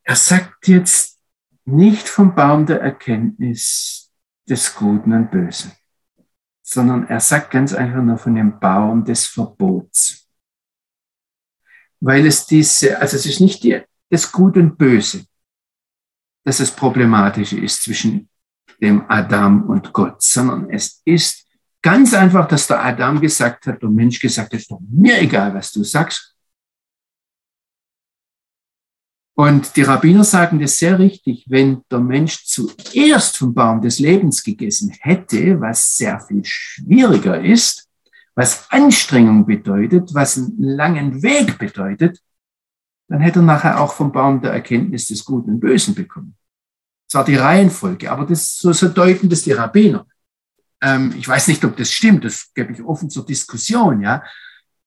Er 0.03 0.16
sagt 0.16 0.66
jetzt 0.66 1.19
nicht 1.64 2.09
vom 2.09 2.35
Baum 2.35 2.66
der 2.66 2.81
Erkenntnis 2.81 4.11
des 4.49 4.75
Guten 4.75 5.12
und 5.12 5.31
Bösen 5.31 5.73
sondern 6.73 7.09
er 7.09 7.18
sagt 7.18 7.51
ganz 7.51 7.73
einfach 7.73 8.01
nur 8.01 8.16
von 8.16 8.37
dem 8.37 8.61
Baum 8.61 9.05
des 9.05 9.27
Verbots. 9.27 10.29
Weil 11.99 12.27
es 12.27 12.46
diese, 12.46 12.96
also 13.01 13.16
es 13.16 13.27
ist 13.27 13.40
nicht 13.40 13.64
die, 13.64 13.81
das 14.09 14.31
Gut 14.31 14.57
und 14.57 14.79
Böse, 14.79 15.25
dass 16.44 16.61
es 16.61 16.70
problematisch 16.70 17.53
ist 17.53 17.83
zwischen 17.83 18.29
dem 18.81 19.05
Adam 19.11 19.64
und 19.64 19.92
Gott, 19.92 20.23
sondern 20.23 20.70
es 20.70 21.03
ist 21.05 21.44
ganz 21.83 22.14
einfach, 22.14 22.46
dass 22.46 22.68
der 22.68 22.85
Adam 22.85 23.20
gesagt 23.20 23.66
hat, 23.66 23.83
der 23.83 23.90
Mensch 23.90 24.20
gesagt 24.20 24.53
hat, 24.53 24.61
ist 24.61 24.70
doch 24.70 24.81
mir 24.88 25.20
egal, 25.20 25.53
was 25.53 25.73
du 25.73 25.83
sagst. 25.83 26.30
Und 29.40 29.74
die 29.74 29.81
Rabbiner 29.81 30.22
sagen 30.22 30.61
das 30.61 30.76
sehr 30.76 30.98
richtig, 30.98 31.46
wenn 31.48 31.83
der 31.90 32.00
Mensch 32.00 32.44
zuerst 32.44 33.38
vom 33.38 33.55
Baum 33.55 33.81
des 33.81 33.98
Lebens 33.98 34.44
gegessen 34.44 34.90
hätte, 35.00 35.59
was 35.59 35.96
sehr 35.96 36.20
viel 36.20 36.44
schwieriger 36.44 37.42
ist, 37.42 37.88
was 38.35 38.70
Anstrengung 38.70 39.46
bedeutet, 39.46 40.12
was 40.12 40.37
einen 40.37 40.59
langen 40.59 41.22
Weg 41.22 41.57
bedeutet, 41.57 42.20
dann 43.09 43.20
hätte 43.20 43.38
er 43.38 43.44
nachher 43.44 43.81
auch 43.81 43.94
vom 43.94 44.12
Baum 44.12 44.42
der 44.42 44.53
Erkenntnis 44.53 45.07
des 45.07 45.24
Guten 45.24 45.53
und 45.53 45.61
Bösen 45.61 45.94
bekommen. 45.94 46.37
Das 47.09 47.14
war 47.14 47.24
die 47.24 47.37
Reihenfolge, 47.37 48.12
aber 48.12 48.26
das, 48.26 48.59
so, 48.59 48.74
so 48.74 48.88
deuten 48.88 49.31
das 49.31 49.40
die 49.40 49.53
Rabbiner. 49.53 50.07
Ähm, 50.83 51.14
ich 51.16 51.26
weiß 51.26 51.48
nicht, 51.48 51.64
ob 51.64 51.79
das 51.79 51.90
stimmt, 51.90 52.26
das 52.26 52.53
gebe 52.53 52.74
ich 52.74 52.83
offen 52.83 53.09
zur 53.09 53.24
Diskussion, 53.24 54.03
ja. 54.03 54.22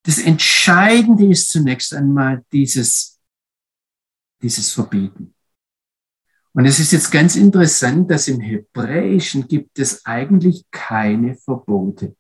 Das 0.04 0.20
Entscheidende 0.20 1.26
ist 1.26 1.50
zunächst 1.50 1.92
einmal 1.96 2.46
dieses 2.52 3.13
dieses 4.44 4.72
Verbieten. 4.72 5.34
Und 6.54 6.66
es 6.66 6.80
ist 6.80 6.92
jetzt 6.92 7.12
ganz 7.12 7.36
interessant, 7.36 8.12
dass 8.12 8.28
im 8.28 8.40
Hebräischen 8.40 9.48
gibt 9.48 9.80
es 9.80 10.06
eigentlich 10.06 10.66
keine 10.70 11.36
Verbote, 11.36 12.16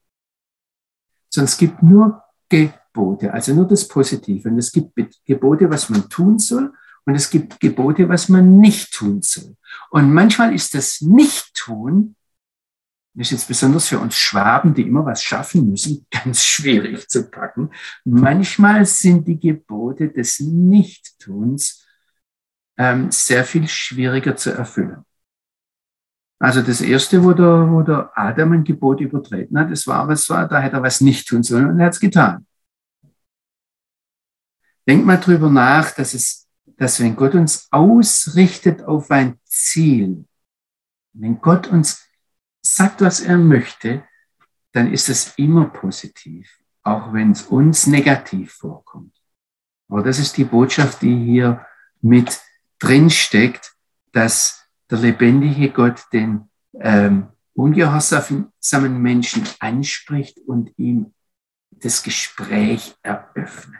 sondern 1.29 1.49
es 1.49 1.57
gibt 1.57 1.83
nur 1.83 2.23
Gebote, 2.49 3.31
also 3.31 3.53
nur 3.53 3.67
das 3.67 3.87
Positive. 3.87 4.49
Und 4.49 4.57
es 4.57 4.71
gibt 4.71 4.95
Gebote, 5.25 5.69
was 5.69 5.89
man 5.89 6.09
tun 6.09 6.39
soll, 6.39 6.73
und 7.05 7.15
es 7.15 7.29
gibt 7.29 7.59
Gebote, 7.59 8.07
was 8.07 8.29
man 8.29 8.59
nicht 8.59 8.93
tun 8.93 9.21
soll. 9.21 9.57
Und 9.89 10.13
manchmal 10.13 10.55
ist 10.55 10.73
das 10.73 11.01
Nicht-Tun, 11.01 12.15
das 13.15 13.27
ist 13.27 13.31
jetzt 13.31 13.47
besonders 13.47 13.89
für 13.89 13.99
uns 13.99 14.15
Schwaben, 14.15 14.73
die 14.73 14.83
immer 14.83 15.05
was 15.05 15.21
schaffen 15.21 15.69
müssen, 15.69 16.07
ganz 16.11 16.43
schwierig 16.43 17.07
zu 17.09 17.29
packen. 17.29 17.69
Manchmal 18.05 18.85
sind 18.85 19.27
die 19.27 19.39
Gebote 19.39 20.09
des 20.09 20.39
Nichttuns 20.39 21.82
ähm, 22.77 23.11
sehr 23.11 23.43
viel 23.45 23.67
schwieriger 23.67 24.35
zu 24.35 24.51
erfüllen. 24.51 25.05
Also 26.39 26.61
das 26.61 26.81
erste, 26.81 27.23
wo 27.23 27.31
der, 27.31 27.71
wo 27.71 27.81
der 27.83 28.11
Adam 28.15 28.51
ein 28.51 28.63
Gebot 28.63 28.99
übertreten 28.99 29.57
hat, 29.57 29.71
das 29.71 29.87
war, 29.87 30.07
was 30.07 30.29
war, 30.29 30.47
da 30.47 30.59
hätte 30.59 30.75
er 30.75 30.83
was 30.83 30.99
nicht 30.99 31.27
tun 31.27 31.41
sollen 31.41 31.69
und 31.69 31.79
er 31.79 31.85
hat 31.85 31.93
es 31.93 31.99
getan. 31.99 32.45
Denk 34.85 35.05
mal 35.05 35.17
drüber 35.17 35.49
nach, 35.49 35.91
dass 35.91 36.13
es, 36.13 36.49
dass 36.77 36.99
wenn 36.99 37.15
Gott 37.15 37.35
uns 37.35 37.67
ausrichtet 37.71 38.83
auf 38.83 39.09
ein 39.09 39.39
Ziel, 39.45 40.25
wenn 41.13 41.39
Gott 41.39 41.67
uns 41.67 42.05
sagt, 42.61 43.01
was 43.01 43.21
er 43.21 43.37
möchte, 43.37 44.03
dann 44.73 44.91
ist 44.91 45.07
es 45.07 45.33
immer 45.37 45.65
positiv, 45.69 46.59
auch 46.81 47.13
wenn 47.13 47.31
es 47.31 47.43
uns 47.43 47.87
negativ 47.87 48.51
vorkommt. 48.53 49.15
Aber 49.87 50.03
das 50.03 50.19
ist 50.19 50.35
die 50.35 50.43
Botschaft, 50.43 51.01
die 51.03 51.15
hier 51.23 51.65
mit 52.01 52.41
drin 52.83 53.09
steckt, 53.09 53.73
dass 54.11 54.67
der 54.89 54.99
lebendige 54.99 55.69
Gott 55.69 56.03
den 56.11 56.49
ähm, 56.79 57.27
ungehorsamen 57.53 59.01
Menschen 59.01 59.43
anspricht 59.59 60.39
und 60.45 60.71
ihm 60.77 61.13
das 61.71 62.03
Gespräch 62.03 62.95
eröffnet. 63.01 63.79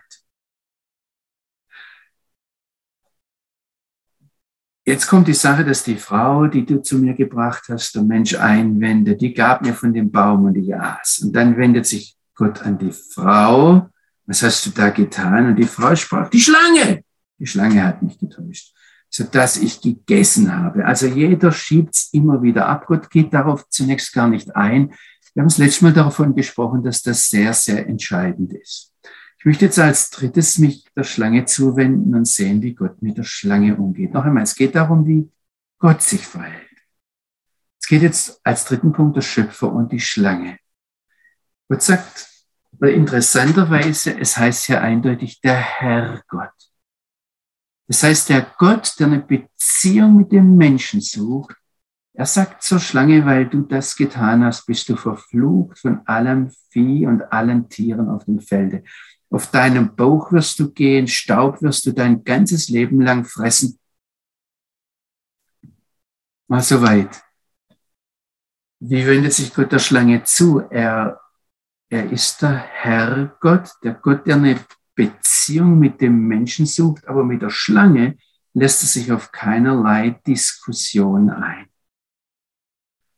Jetzt 4.85 5.07
kommt 5.07 5.29
die 5.29 5.33
Sache, 5.33 5.63
dass 5.63 5.83
die 5.83 5.95
Frau, 5.95 6.47
die 6.47 6.65
du 6.65 6.81
zu 6.81 6.97
mir 6.97 7.13
gebracht 7.13 7.63
hast, 7.69 7.95
der 7.95 8.03
Mensch 8.03 8.35
einwendet, 8.35 9.21
die 9.21 9.33
gab 9.33 9.61
mir 9.61 9.73
von 9.73 9.93
dem 9.93 10.11
Baum 10.11 10.45
und 10.45 10.55
ich 10.55 10.75
aß. 10.75 11.19
Und 11.19 11.33
dann 11.33 11.55
wendet 11.55 11.85
sich 11.85 12.17
Gott 12.35 12.61
an 12.63 12.77
die 12.77 12.91
Frau. 12.91 13.89
Was 14.25 14.43
hast 14.43 14.65
du 14.65 14.71
da 14.71 14.89
getan? 14.89 15.47
Und 15.47 15.55
die 15.55 15.67
Frau 15.67 15.95
sprach, 15.95 16.29
die 16.29 16.41
Schlange. 16.41 17.03
Die 17.39 17.47
Schlange 17.47 17.83
hat 17.83 18.01
mich 18.01 18.17
getäuscht, 18.19 18.75
sodass 19.13 19.57
ich 19.57 19.79
gegessen 19.79 20.57
habe. 20.57 20.85
Also 20.85 21.05
jeder 21.05 21.51
schiebt's 21.51 22.09
immer 22.13 22.41
wieder 22.41 22.67
ab. 22.67 22.87
Gott 22.87 23.11
geht 23.11 23.31
darauf 23.31 23.69
zunächst 23.69 24.11
gar 24.11 24.27
nicht 24.27 24.55
ein. 24.55 24.95
Wir 25.33 25.41
haben 25.41 25.49
das 25.49 25.59
letzte 25.59 25.85
Mal 25.85 25.93
davon 25.93 26.33
gesprochen, 26.35 26.83
dass 26.83 27.03
das 27.03 27.29
sehr, 27.29 27.53
sehr 27.53 27.87
entscheidend 27.87 28.53
ist. 28.53 28.91
Ich 29.37 29.45
möchte 29.45 29.65
jetzt 29.65 29.77
als 29.77 30.09
drittes 30.09 30.57
mich 30.57 30.85
der 30.95 31.03
Schlange 31.03 31.45
zuwenden 31.45 32.15
und 32.15 32.25
sehen, 32.25 32.63
wie 32.63 32.73
Gott 32.73 33.03
mit 33.03 33.19
der 33.19 33.23
Schlange 33.23 33.75
umgeht. 33.75 34.13
Noch 34.13 34.25
einmal, 34.25 34.43
es 34.43 34.55
geht 34.55 34.73
darum, 34.73 35.05
wie 35.05 35.29
Gott 35.77 36.01
sich 36.01 36.25
verhält. 36.25 36.61
Es 37.79 37.87
geht 37.87 38.01
jetzt 38.01 38.41
als 38.43 38.65
dritten 38.65 38.93
Punkt 38.93 39.15
der 39.15 39.21
Schöpfer 39.21 39.71
und 39.71 39.91
die 39.91 39.99
Schlange. 39.99 40.57
Gott 41.69 41.83
sagt 41.83 42.29
interessanterweise, 42.81 44.17
es 44.19 44.37
heißt 44.37 44.69
ja 44.69 44.81
eindeutig 44.81 45.39
der 45.41 45.55
Herr 45.55 46.23
Gott. 46.27 46.72
Das 47.87 48.03
heißt, 48.03 48.29
der 48.29 48.47
Gott, 48.57 48.95
der 48.99 49.07
eine 49.07 49.19
Beziehung 49.19 50.17
mit 50.17 50.31
dem 50.31 50.55
Menschen 50.55 51.01
sucht, 51.01 51.55
er 52.15 52.27
sagt 52.27 52.61
zur 52.61 52.79
Schlange, 52.79 53.25
weil 53.25 53.49
du 53.49 53.61
das 53.61 53.95
getan 53.95 54.43
hast, 54.45 54.67
bist 54.67 54.87
du 54.87 54.95
verflucht 54.95 55.79
von 55.79 56.05
allem 56.05 56.51
Vieh 56.69 57.07
und 57.07 57.21
allen 57.31 57.69
Tieren 57.69 58.07
auf 58.09 58.25
dem 58.25 58.39
Felde. 58.39 58.83
Auf 59.31 59.49
deinem 59.49 59.95
Bauch 59.95 60.31
wirst 60.31 60.59
du 60.59 60.71
gehen, 60.71 61.07
Staub 61.07 61.63
wirst 61.63 61.87
du 61.87 61.91
dein 61.91 62.23
ganzes 62.23 62.69
Leben 62.69 63.01
lang 63.01 63.25
fressen. 63.25 63.79
Mal 66.47 66.61
so 66.61 66.83
weit. 66.83 67.23
Wie 68.79 69.07
wendet 69.07 69.33
sich 69.33 69.51
Gott 69.51 69.71
der 69.71 69.79
Schlange 69.79 70.23
zu? 70.23 70.59
Er, 70.69 71.19
er 71.89 72.11
ist 72.11 72.43
der 72.43 72.57
Herr 72.57 73.35
Gott, 73.39 73.71
der 73.81 73.95
Gott, 73.95 74.27
der 74.27 74.35
eine 74.35 74.63
Beziehung 74.95 75.79
mit 75.79 76.01
dem 76.01 76.27
Menschen 76.27 76.65
sucht, 76.65 77.07
aber 77.07 77.23
mit 77.23 77.41
der 77.41 77.49
Schlange 77.49 78.17
lässt 78.53 78.83
er 78.83 78.87
sich 78.87 79.11
auf 79.11 79.31
keinerlei 79.31 80.19
Diskussion 80.25 81.29
ein. 81.29 81.67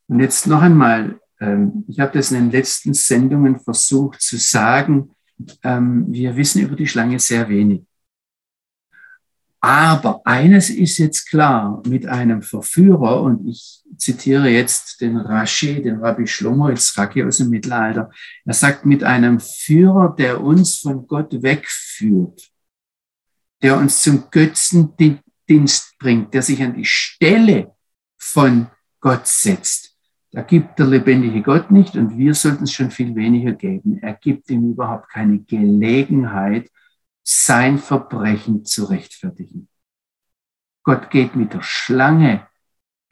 Und 0.08 0.20
jetzt 0.20 0.48
noch 0.48 0.62
einmal, 0.62 1.20
ähm, 1.40 1.84
ich 1.88 2.00
habe 2.00 2.14
das 2.14 2.32
in 2.32 2.46
den 2.46 2.52
letzten 2.52 2.94
Sendungen 2.94 3.60
versucht 3.60 4.22
zu 4.22 4.38
sagen, 4.38 5.12
ähm, 5.64 6.06
wir 6.12 6.36
wissen 6.36 6.62
über 6.62 6.76
die 6.76 6.88
Schlange 6.88 7.20
sehr 7.20 7.50
wenig. 7.50 7.84
Aber 9.60 10.22
eines 10.26 10.70
ist 10.70 11.00
jetzt 11.00 11.28
klar, 11.28 11.82
mit 11.88 12.06
einem 12.06 12.44
Verführer, 12.44 13.24
und 13.24 13.48
ich 13.48 13.84
zitiere 13.98 14.50
jetzt 14.50 15.02
den 15.02 15.18
Rashi, 15.18 15.82
den 15.82 16.00
Rabbi 16.04 16.28
Shlomo 16.28 16.70
Yitzhaki 16.70 17.24
aus 17.24 17.38
dem 17.38 17.50
Mittelalter, 17.50 18.12
er 18.46 18.54
sagt, 18.54 18.86
mit 18.86 19.04
einem 19.04 19.40
Führer, 19.40 20.16
der 20.18 20.42
uns 20.42 20.80
von 20.80 21.08
Gott 21.08 21.42
wegführt, 21.42 22.52
der 23.62 23.78
uns 23.78 24.02
zum 24.02 24.30
Götzendienst 24.30 25.98
bringt, 26.00 26.34
der 26.34 26.42
sich 26.42 26.62
an 26.62 26.76
die 26.76 26.86
Stelle 26.86 27.74
von 28.18 28.68
Gott 29.00 29.28
setzt, 29.28 29.96
da 30.36 30.42
gibt 30.42 30.78
der 30.80 30.88
lebendige 30.88 31.42
Gott 31.42 31.72
nicht 31.72 31.96
und 31.96 32.18
wir 32.18 32.34
sollten 32.34 32.66
es 32.66 32.74
schon 32.74 32.92
viel 32.92 33.16
weniger 33.16 33.54
geben. 33.54 34.00
Er 34.02 34.14
gibt 34.16 34.50
ihm 34.50 34.72
überhaupt 34.72 35.10
keine 35.10 35.40
Gelegenheit, 35.40 36.70
sein 37.24 37.80
Verbrechen 37.80 38.66
zu 38.66 38.84
rechtfertigen. 38.84 39.70
Gott 40.84 41.10
geht 41.10 41.38
mit 41.38 41.54
der 41.54 41.62
Schlange 41.62 42.46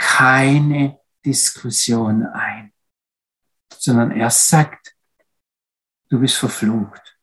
keine 0.03 0.99
Diskussion 1.25 2.25
ein, 2.25 2.73
sondern 3.73 4.11
er 4.11 4.29
sagt, 4.29 4.95
du 6.09 6.19
bist 6.19 6.35
verflucht. 6.35 7.17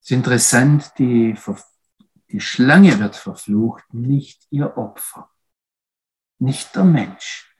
Es 0.00 0.10
ist 0.10 0.16
interessant, 0.16 0.92
die, 0.98 1.36
die 2.30 2.40
Schlange 2.40 2.98
wird 2.98 3.14
verflucht, 3.14 3.84
nicht 3.94 4.46
ihr 4.50 4.76
Opfer, 4.76 5.30
nicht 6.38 6.74
der 6.74 6.84
Mensch. 6.84 7.56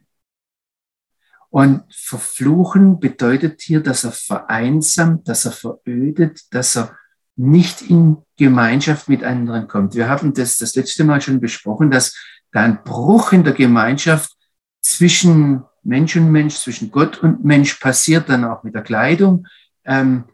Und 1.48 1.84
verfluchen 1.94 2.98
bedeutet 2.98 3.62
hier, 3.62 3.80
dass 3.80 4.04
er 4.04 4.12
vereinsamt, 4.12 5.28
dass 5.28 5.44
er 5.44 5.52
verödet, 5.52 6.52
dass 6.52 6.76
er 6.76 6.98
nicht 7.36 7.82
in 7.82 8.24
Gemeinschaft 8.36 9.08
mit 9.08 9.22
anderen 9.22 9.68
kommt. 9.68 9.94
Wir 9.94 10.08
haben 10.08 10.34
das 10.34 10.58
das 10.58 10.74
letzte 10.74 11.04
Mal 11.04 11.20
schon 11.20 11.40
besprochen, 11.40 11.90
dass 11.90 12.14
da 12.14 12.41
ein 12.52 12.82
Bruch 12.84 13.32
in 13.32 13.44
der 13.44 13.54
Gemeinschaft 13.54 14.36
zwischen 14.80 15.64
Mensch 15.82 16.16
und 16.16 16.30
Mensch, 16.30 16.56
zwischen 16.56 16.90
Gott 16.90 17.18
und 17.18 17.44
Mensch 17.44 17.74
passiert, 17.74 18.28
dann 18.28 18.44
auch 18.44 18.62
mit 18.62 18.74
der 18.74 18.82
Kleidung. 18.82 19.46
Ähm, 19.84 20.24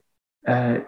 äh, 0.42 0.80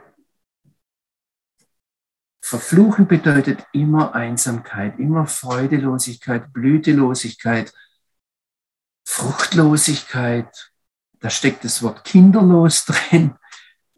Verfluchen 2.43 3.07
bedeutet 3.07 3.65
immer 3.73 4.15
Einsamkeit, 4.15 4.99
immer 4.99 5.27
Freudelosigkeit, 5.27 6.53
Blütelosigkeit, 6.53 7.73
Fruchtlosigkeit, 9.07 10.73
da 11.21 11.31
steckt 11.31 11.65
das 11.65 11.83
Wort 11.83 12.05
kinderlos 12.05 12.85
drin. 13.11 13.37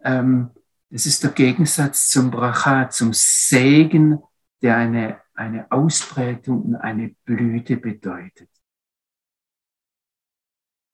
Ähm, 0.05 0.51
ist 0.91 1.23
der 1.23 1.31
Gegensatz 1.31 2.11
zum 2.11 2.31
Bracha, 2.31 2.91
zum 2.91 3.13
Segen, 3.15 4.23
der 4.63 4.77
eine, 4.77 5.21
eine 5.35 5.71
Ausprägung 5.71 6.63
und 6.63 6.77
eine 6.77 7.15
Blüte 7.25 7.77
bedeutet. 7.77 8.49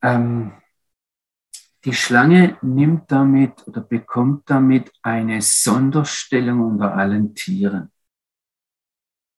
Ähm, 0.03 0.53
die 1.85 1.95
Schlange 1.95 2.59
nimmt 2.63 3.11
damit 3.11 3.67
oder 3.67 3.81
bekommt 3.81 4.51
damit 4.51 4.93
eine 5.03 5.41
Sonderstellung 5.43 6.61
unter 6.61 6.95
allen 6.95 7.35
Tieren. 7.35 7.93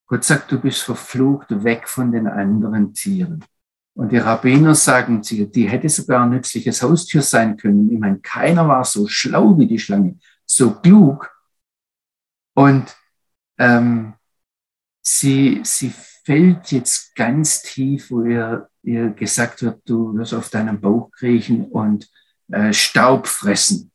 Gott 0.07 0.25
sagt, 0.25 0.51
du 0.51 0.61
bist 0.61 0.83
verflucht, 0.83 1.47
weg 1.63 1.89
von 1.89 2.11
den 2.11 2.27
anderen 2.27 2.93
Tieren. 2.93 3.45
Und 3.95 4.13
die 4.13 4.19
Rabbiner 4.19 4.75
sagen, 4.75 5.23
sie, 5.23 5.51
die 5.51 5.69
hätte 5.69 5.89
sogar 5.89 6.25
ein 6.25 6.31
nützliches 6.31 6.83
Haustier 6.83 7.23
sein 7.23 7.57
können. 7.57 7.91
Ich 7.91 7.99
meine, 7.99 8.19
keiner 8.21 8.67
war 8.67 8.85
so 8.85 9.07
schlau 9.07 9.59
wie 9.59 9.67
die 9.67 9.79
Schlange, 9.79 10.19
so 10.47 10.75
klug. 10.81 11.31
Und 12.55 12.97
ähm, 13.59 14.15
sie, 15.03 15.61
sie 15.65 15.93
fällt 16.25 16.71
jetzt 16.73 17.15
ganz 17.15 17.63
tief, 17.63 18.11
wo 18.11 18.23
ihr, 18.23 18.69
ihr 18.83 19.11
gesagt 19.11 19.63
wird, 19.63 19.81
du 19.87 20.17
wirst 20.17 20.35
auf 20.35 20.51
deinem 20.51 20.81
Bauch 20.81 21.11
kriechen 21.11 21.67
und 21.67 22.09
äh, 22.51 22.73
Staub 22.73 23.27
fressen. 23.27 23.91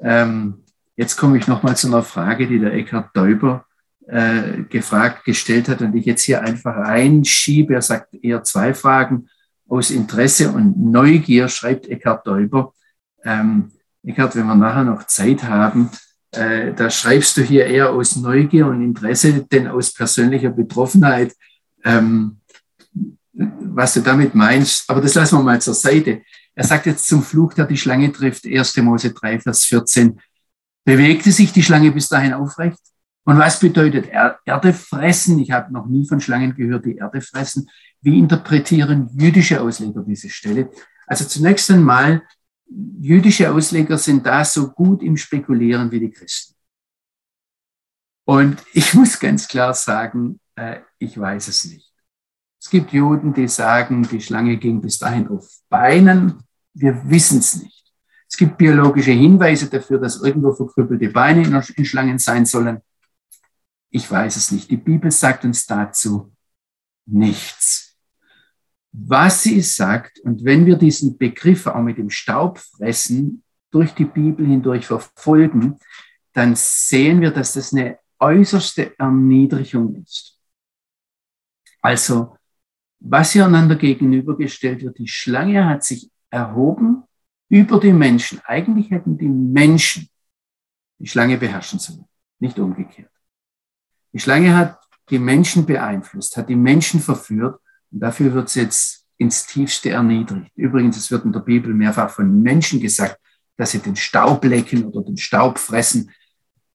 Ähm, 0.00 0.64
jetzt 0.96 1.16
komme 1.16 1.38
ich 1.38 1.46
nochmal 1.46 1.76
zu 1.76 1.88
einer 1.88 2.02
Frage, 2.02 2.46
die 2.46 2.58
der 2.58 2.74
Eckhard 2.74 3.16
Däuber 3.16 3.66
äh, 4.06 4.62
gefragt, 4.68 5.24
gestellt 5.24 5.68
hat 5.68 5.82
und 5.82 5.94
ich 5.94 6.06
jetzt 6.06 6.22
hier 6.22 6.42
einfach 6.42 6.76
reinschiebe. 6.76 7.74
Er 7.74 7.82
sagt 7.82 8.14
eher 8.14 8.42
zwei 8.44 8.74
Fragen 8.74 9.28
aus 9.68 9.90
Interesse 9.90 10.50
und 10.50 10.78
Neugier, 10.78 11.48
schreibt 11.48 11.88
Eckhard 11.88 12.26
Däuber. 12.26 12.72
Ähm, 13.24 13.72
Eckhard, 14.04 14.36
wenn 14.36 14.46
wir 14.46 14.54
nachher 14.54 14.84
noch 14.84 15.04
Zeit 15.04 15.42
haben, 15.42 15.90
äh, 16.36 16.74
da 16.74 16.90
schreibst 16.90 17.36
du 17.36 17.42
hier 17.42 17.66
eher 17.66 17.90
aus 17.90 18.16
Neugier 18.16 18.66
und 18.66 18.82
Interesse, 18.82 19.44
denn 19.44 19.68
aus 19.68 19.92
persönlicher 19.92 20.50
Betroffenheit, 20.50 21.34
ähm, 21.84 22.38
was 23.32 23.94
du 23.94 24.00
damit 24.00 24.34
meinst. 24.34 24.88
Aber 24.88 25.00
das 25.00 25.14
lassen 25.14 25.38
wir 25.38 25.42
mal 25.42 25.60
zur 25.60 25.74
Seite. 25.74 26.22
Er 26.54 26.64
sagt 26.64 26.86
jetzt 26.86 27.06
zum 27.06 27.22
Fluch, 27.22 27.54
der 27.54 27.66
die 27.66 27.76
Schlange 27.76 28.10
trifft, 28.12 28.46
1. 28.46 28.76
Mose 28.78 29.12
3, 29.12 29.40
Vers 29.40 29.64
14. 29.66 30.18
Bewegte 30.84 31.32
sich 31.32 31.52
die 31.52 31.62
Schlange 31.62 31.92
bis 31.92 32.08
dahin 32.08 32.32
aufrecht? 32.32 32.78
Und 33.24 33.38
was 33.38 33.58
bedeutet 33.58 34.08
Erde 34.44 34.72
fressen? 34.72 35.38
Ich 35.40 35.50
habe 35.50 35.72
noch 35.72 35.86
nie 35.86 36.06
von 36.06 36.20
Schlangen 36.20 36.54
gehört, 36.54 36.86
die 36.86 36.96
Erde 36.96 37.20
fressen. 37.20 37.68
Wie 38.00 38.18
interpretieren 38.18 39.10
jüdische 39.18 39.60
Ausleger 39.60 40.04
diese 40.06 40.30
Stelle? 40.30 40.70
Also 41.08 41.24
zunächst 41.24 41.70
einmal, 41.70 42.22
jüdische 42.68 43.52
Ausleger 43.52 43.98
sind 43.98 44.26
da 44.26 44.44
so 44.44 44.70
gut 44.70 45.02
im 45.02 45.16
Spekulieren 45.16 45.90
wie 45.90 46.00
die 46.00 46.10
Christen. 46.10 46.54
Und 48.24 48.62
ich 48.72 48.92
muss 48.94 49.18
ganz 49.20 49.46
klar 49.46 49.72
sagen, 49.74 50.40
äh, 50.56 50.80
ich 50.98 51.18
weiß 51.18 51.48
es 51.48 51.64
nicht. 51.64 51.92
Es 52.60 52.70
gibt 52.70 52.92
Juden, 52.92 53.32
die 53.32 53.46
sagen, 53.46 54.02
die 54.02 54.20
Schlange 54.20 54.56
ging 54.56 54.80
bis 54.80 54.98
dahin 54.98 55.28
auf 55.28 55.48
Beinen. 55.68 56.42
Wir 56.74 57.08
wissen 57.08 57.38
es 57.38 57.62
nicht. 57.62 57.76
Es 58.28 58.36
gibt 58.36 58.58
biologische 58.58 59.12
Hinweise 59.12 59.70
dafür, 59.70 60.00
dass 60.00 60.20
irgendwo 60.20 60.52
verkrüppelte 60.52 61.08
Beine 61.10 61.42
in 61.76 61.84
Schlangen 61.84 62.18
sein 62.18 62.44
sollen. 62.44 62.82
Ich 63.90 64.10
weiß 64.10 64.34
es 64.34 64.50
nicht. 64.50 64.68
Die 64.68 64.76
Bibel 64.76 65.10
sagt 65.12 65.44
uns 65.44 65.64
dazu 65.64 66.32
nichts. 67.06 67.85
Was 68.98 69.42
sie 69.42 69.60
sagt, 69.60 70.20
und 70.20 70.42
wenn 70.44 70.64
wir 70.64 70.76
diesen 70.76 71.18
Begriff 71.18 71.66
auch 71.66 71.82
mit 71.82 71.98
dem 71.98 72.08
Staub 72.08 72.58
fressen 72.58 73.42
durch 73.70 73.92
die 73.92 74.06
Bibel 74.06 74.46
hindurch 74.46 74.86
verfolgen, 74.86 75.76
dann 76.32 76.54
sehen 76.56 77.20
wir, 77.20 77.30
dass 77.30 77.52
das 77.52 77.74
eine 77.74 77.98
äußerste 78.18 78.98
Erniedrigung 78.98 79.96
ist. 79.96 80.40
Also, 81.82 82.38
was 82.98 83.32
hier 83.32 83.44
einander 83.44 83.76
gegenübergestellt 83.76 84.82
wird, 84.82 84.96
die 84.96 85.08
Schlange 85.08 85.66
hat 85.68 85.84
sich 85.84 86.10
erhoben 86.30 87.02
über 87.50 87.78
die 87.78 87.92
Menschen. 87.92 88.40
Eigentlich 88.46 88.90
hätten 88.90 89.18
die 89.18 89.28
Menschen 89.28 90.08
die 90.98 91.06
Schlange 91.06 91.36
beherrschen 91.36 91.78
sollen, 91.78 92.06
nicht 92.38 92.58
umgekehrt. 92.58 93.12
Die 94.14 94.20
Schlange 94.20 94.56
hat 94.56 94.80
die 95.10 95.18
Menschen 95.18 95.66
beeinflusst, 95.66 96.38
hat 96.38 96.48
die 96.48 96.56
Menschen 96.56 97.00
verführt 97.00 97.60
und 97.96 98.00
dafür 98.00 98.34
wird 98.34 98.50
sie 98.50 98.60
jetzt 98.60 99.06
ins 99.16 99.46
tiefste 99.46 99.88
erniedrigt. 99.88 100.52
Übrigens, 100.54 100.98
es 100.98 101.10
wird 101.10 101.24
in 101.24 101.32
der 101.32 101.40
Bibel 101.40 101.72
mehrfach 101.72 102.10
von 102.10 102.42
Menschen 102.42 102.78
gesagt, 102.78 103.18
dass 103.56 103.70
sie 103.70 103.78
den 103.78 103.96
Staub 103.96 104.44
lecken 104.44 104.84
oder 104.84 105.02
den 105.02 105.16
Staub 105.16 105.58
fressen. 105.58 106.10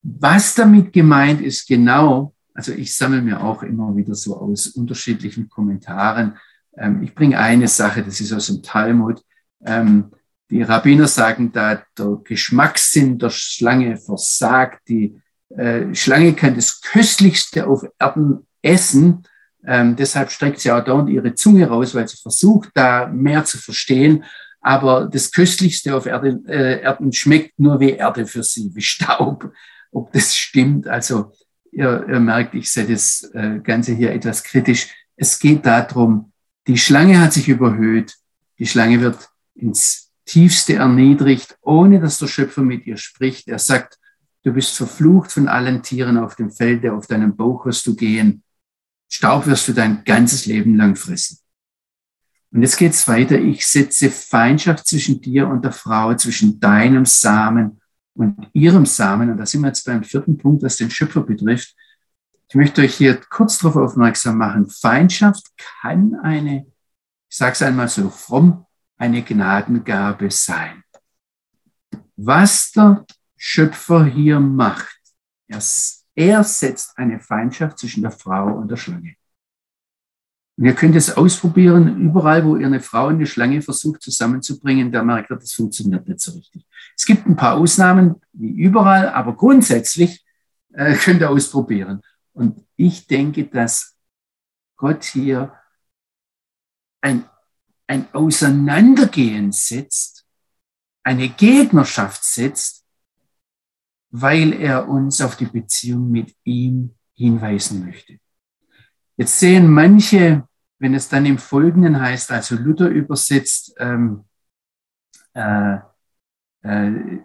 Was 0.02 0.56
damit 0.56 0.92
gemeint 0.92 1.40
ist, 1.42 1.68
genau, 1.68 2.34
also 2.56 2.72
ich 2.72 2.96
sammle 2.96 3.22
mir 3.22 3.40
auch 3.40 3.62
immer 3.62 3.96
wieder 3.96 4.16
so 4.16 4.36
aus 4.36 4.66
unterschiedlichen 4.66 5.48
Kommentaren. 5.48 6.40
Ähm, 6.76 7.04
ich 7.04 7.14
bringe 7.14 7.38
eine 7.38 7.68
Sache, 7.68 8.02
das 8.02 8.20
ist 8.20 8.34
aus 8.34 8.48
dem 8.48 8.64
Talmud. 8.64 9.22
Ähm, 9.64 10.10
die 10.50 10.64
Rabbiner 10.64 11.08
sagen 11.08 11.52
da, 11.52 11.84
der 11.96 12.20
Geschmackssinn 12.24 13.20
der 13.20 13.30
Schlange 13.30 13.98
versagt. 13.98 14.90
Die 14.90 15.22
äh, 15.50 15.94
Schlange 15.94 16.34
kann 16.34 16.56
das 16.56 16.82
Köstlichste 16.82 17.68
auf 17.68 17.86
Erden 18.00 18.48
essen. 18.64 19.22
Ähm, 19.66 19.96
deshalb 19.96 20.32
streckt 20.32 20.60
sie 20.60 20.72
auch 20.72 20.84
dauernd 20.84 21.10
ihre 21.10 21.36
Zunge 21.36 21.68
raus, 21.68 21.94
weil 21.94 22.08
sie 22.08 22.18
versucht, 22.18 22.70
da 22.74 23.08
mehr 23.08 23.46
zu 23.46 23.58
verstehen. 23.58 24.24
Aber 24.62 25.10
das 25.12 25.32
Köstlichste 25.32 25.96
auf 25.96 26.06
Erde, 26.06 26.40
äh, 26.48 26.82
Erden 26.82 27.12
schmeckt 27.14 27.60
nur 27.60 27.80
wie 27.80 27.92
Erde 27.92 28.26
für 28.26 28.44
sie, 28.44 28.72
wie 28.74 28.82
Staub. 28.82 29.52
Ob 29.92 30.12
das 30.14 30.36
stimmt, 30.36 30.88
also 30.88 31.32
ihr, 31.72 32.06
ihr 32.08 32.20
merkt, 32.20 32.54
ich 32.54 32.72
sehe 32.72 32.86
das 32.86 33.30
äh, 33.34 33.60
Ganze 33.64 33.94
hier 33.94 34.12
etwas 34.12 34.44
kritisch. 34.44 34.88
Es 35.16 35.40
geht 35.40 35.66
darum, 35.66 36.32
die 36.68 36.78
Schlange 36.78 37.20
hat 37.20 37.34
sich 37.34 37.50
überhöht. 37.50 38.16
Die 38.60 38.68
Schlange 38.68 39.02
wird 39.02 39.30
ins 39.56 40.12
tiefste 40.26 40.76
erniedrigt, 40.76 41.58
ohne 41.62 42.00
dass 42.00 42.20
der 42.20 42.28
Schöpfer 42.28 42.62
mit 42.62 42.86
ihr 42.86 42.98
spricht. 42.98 43.48
Er 43.48 43.60
sagt, 43.60 43.98
du 44.44 44.54
bist 44.54 44.76
verflucht 44.76 45.32
von 45.32 45.48
allen 45.48 45.82
Tieren 45.82 46.18
auf 46.18 46.36
dem 46.36 46.52
Felde, 46.52 46.94
auf 46.94 47.08
deinem 47.08 47.36
Bauch 47.36 47.66
wirst 47.66 47.86
du 47.88 47.96
gehen. 47.96 48.44
Staub 49.14 49.46
wirst 49.46 49.68
du 49.68 49.74
dein 49.74 50.06
ganzes 50.06 50.46
Leben 50.46 50.78
lang 50.78 50.96
fressen. 50.96 51.38
Und 52.52 52.62
jetzt 52.62 52.78
geht's 52.78 53.08
weiter. 53.10 53.38
Ich 53.38 53.66
setze 53.66 54.10
Feindschaft 54.10 54.88
zwischen 54.88 55.22
dir 55.22 55.50
und 55.50 55.66
der 55.66 55.74
Frau, 55.74 56.16
zwischen 56.16 56.60
deinem 56.62 57.06
Samen 57.06 57.82
und 58.14 58.48
ihrem 58.54 58.86
Samen. 58.86 59.30
Und 59.30 59.38
da 59.38 59.46
sind 59.46 59.62
wir 59.62 59.68
jetzt 59.68 59.86
beim 59.86 60.04
vierten 60.04 60.38
Punkt, 60.38 60.64
was 60.64 60.78
den 60.78 60.90
Schöpfer 60.90 61.22
betrifft. 61.22 61.76
Ich 62.48 62.56
möchte 62.56 62.82
euch 62.82 62.96
hier 62.96 63.20
kurz 63.30 63.60
darauf 63.60 63.76
aufmerksam 63.76 64.38
machen. 64.38 64.70
Feindschaft 64.70 65.46
kann 65.82 66.16
eine, 66.24 66.66
ich 67.30 67.38
sage 67.38 67.52
es 67.52 67.62
einmal 67.62 67.90
so 67.90 68.10
fromm, 68.10 68.66
eine 68.98 69.24
Gnadengabe 69.24 70.32
sein. 70.32 70.84
Was 72.16 72.72
der 72.72 73.06
Schöpfer 73.36 74.06
hier 74.06 74.40
macht, 74.40 75.00
er, 75.48 75.62
er 76.16 76.44
setzt 76.44 76.98
eine 76.98 77.20
Feindschaft 77.20 77.80
zwischen 77.80 78.02
der 78.04 78.12
Frau 78.12 78.56
und 78.56 78.70
der 78.70 78.78
Schlange. 78.78 79.16
Und 80.58 80.66
ihr 80.66 80.76
könnt 80.76 80.96
es 80.96 81.16
ausprobieren, 81.16 82.02
überall, 82.02 82.46
wo 82.46 82.56
ihr 82.58 82.68
eine 82.68 82.82
Frau 82.82 83.08
und 83.08 83.16
eine 83.16 83.26
Schlange 83.26 83.62
versucht 83.62 84.02
zusammenzubringen, 84.02 84.92
da 84.92 85.04
merkt 85.04 85.32
ihr, 85.32 85.38
das 85.38 85.54
funktioniert 85.54 86.08
nicht 86.08 86.20
so 86.20 86.32
richtig. 86.32 86.66
Es 86.96 87.06
gibt 87.06 87.26
ein 87.26 87.36
paar 87.36 87.56
Ausnahmen, 87.56 88.22
wie 88.34 88.52
überall, 88.52 89.10
aber 89.10 89.36
grundsätzlich 89.36 90.26
äh, 90.74 90.96
könnt 90.96 91.22
ihr 91.22 91.30
ausprobieren. 91.30 92.02
Und 92.34 92.66
ich 92.76 93.08
denke, 93.08 93.46
dass 93.46 93.96
Gott 94.76 95.04
hier 95.04 95.54
ein 97.02 97.26
ein 97.92 98.08
Auseinandergehen 98.14 99.52
setzt, 99.52 100.26
eine 101.04 101.28
Gegnerschaft 101.28 102.24
setzt, 102.24 102.81
weil 104.12 104.54
er 104.54 104.88
uns 104.88 105.22
auf 105.22 105.38
die 105.38 105.46
Beziehung 105.46 106.12
mit 106.12 106.36
ihm 106.44 106.96
hinweisen 107.14 107.86
möchte. 107.86 108.20
Jetzt 109.18 109.40
sehen 109.40 109.72
manche, 109.72 110.48
wenn 110.80 110.94
es 110.94 111.08
dann 111.10 111.26
im 111.26 111.38
Folgenden 111.38 112.00
heißt, 112.00 112.32
also 112.32 112.56
Luther 112.56 112.90
übersetzt, 112.90 113.74
ähm, 113.78 114.26
äh, 115.34 115.78
äh, 116.64 117.20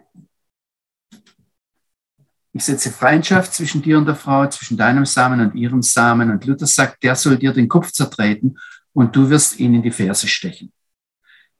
ich 2.53 2.63
setze 2.63 2.91
Freundschaft 2.91 3.53
zwischen 3.53 3.81
dir 3.81 3.97
und 3.97 4.05
der 4.05 4.15
Frau, 4.15 4.47
zwischen 4.47 4.77
deinem 4.77 5.05
Samen 5.05 5.41
und 5.41 5.55
ihrem 5.55 5.83
Samen. 5.83 6.31
Und 6.31 6.45
Luther 6.45 6.65
sagt, 6.65 7.03
der 7.03 7.15
soll 7.15 7.37
dir 7.37 7.53
den 7.53 7.67
Kopf 7.67 7.91
zertreten 7.91 8.57
und 8.93 9.15
du 9.15 9.29
wirst 9.29 9.59
ihn 9.59 9.75
in 9.75 9.83
die 9.83 9.91
Ferse 9.91 10.27
stechen. 10.27 10.71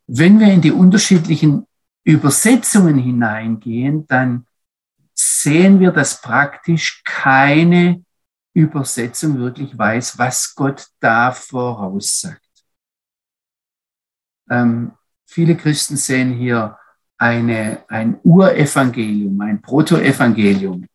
Wenn 0.08 0.40
wir 0.40 0.52
in 0.52 0.62
die 0.62 0.72
unterschiedlichen 0.72 1.68
Übersetzungen 2.04 2.98
hineingehen, 2.98 4.08
dann 4.08 4.48
sehen 5.28 5.80
wir, 5.80 5.92
dass 5.92 6.22
praktisch 6.22 7.04
keine 7.04 8.04
Übersetzung 8.54 9.38
wirklich 9.38 9.78
weiß, 9.78 10.18
was 10.18 10.56
Gott 10.56 10.88
da 11.00 11.32
voraussagt. 11.32 12.42
Ähm, 14.50 14.94
viele 15.26 15.56
Christen 15.56 15.98
sehen 15.98 16.34
hier 16.34 16.78
eine, 17.18 17.84
ein 17.88 18.20
Urevangelium, 18.24 19.40
ein 19.42 19.62
Protoevangelium. 19.62 20.88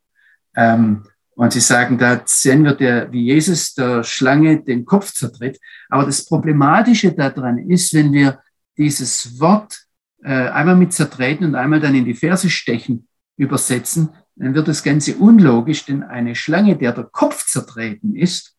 Ähm, 0.57 1.05
und 1.35 1.53
sie 1.53 1.61
sagen, 1.61 1.99
da 1.99 2.23
sehen 2.25 2.65
wir, 2.65 2.75
der, 2.75 3.11
wie 3.11 3.25
Jesus 3.25 3.75
der 3.75 4.05
Schlange 4.05 4.63
den 4.63 4.85
Kopf 4.85 5.13
zertritt. 5.13 5.59
Aber 5.89 6.05
das 6.05 6.25
Problematische 6.25 7.13
daran 7.13 7.59
ist, 7.59 7.95
wenn 7.95 8.13
wir 8.13 8.41
dieses 8.77 9.41
Wort 9.41 9.87
äh, 10.23 10.49
einmal 10.49 10.77
mit 10.77 10.93
zertreten 10.93 11.45
und 11.47 11.55
einmal 11.55 11.81
dann 11.81 11.95
in 11.95 12.05
die 12.05 12.15
Ferse 12.15 12.51
stechen 12.51 13.09
übersetzen, 13.37 14.11
dann 14.37 14.55
wird 14.55 14.69
das 14.69 14.83
Ganze 14.83 15.17
unlogisch, 15.17 15.85
denn 15.85 16.03
eine 16.03 16.35
Schlange, 16.35 16.77
der 16.77 16.93
der 16.93 17.05
Kopf 17.05 17.47
zertreten 17.47 18.17
ist, 18.17 18.57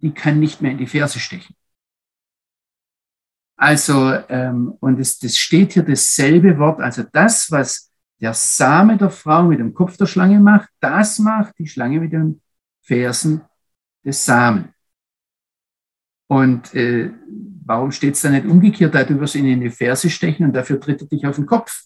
die 0.00 0.12
kann 0.12 0.40
nicht 0.40 0.62
mehr 0.62 0.72
in 0.72 0.78
die 0.78 0.86
Ferse 0.86 1.18
stechen. 1.18 1.54
Also, 3.56 4.14
ähm, 4.30 4.74
und 4.80 4.98
es, 4.98 5.18
das 5.18 5.36
steht 5.36 5.74
hier 5.74 5.82
dasselbe 5.82 6.58
Wort, 6.58 6.80
also 6.80 7.02
das, 7.12 7.50
was 7.50 7.92
der 8.18 8.32
Same 8.32 8.96
der 8.96 9.10
Frau 9.10 9.44
mit 9.44 9.60
dem 9.60 9.74
Kopf 9.74 9.96
der 9.98 10.06
Schlange 10.06 10.40
macht, 10.40 10.70
das 10.80 11.18
macht 11.18 11.58
die 11.58 11.66
Schlange 11.66 12.00
mit 12.00 12.12
den 12.12 12.40
Fersen 12.82 13.42
des 14.04 14.24
Samen. 14.24 14.72
Und 16.26 16.74
äh, 16.74 17.10
warum 17.64 17.90
steht 17.90 18.14
es 18.14 18.22
da 18.22 18.30
nicht 18.30 18.46
umgekehrt? 18.46 18.94
Da 18.94 19.04
du 19.04 19.18
wirst 19.20 19.34
ihn 19.34 19.46
in 19.46 19.60
die 19.60 19.70
Ferse 19.70 20.08
stechen 20.08 20.46
und 20.46 20.52
dafür 20.54 20.80
tritt 20.80 21.02
er 21.02 21.08
dich 21.08 21.26
auf 21.26 21.36
den 21.36 21.46
Kopf. 21.46 21.84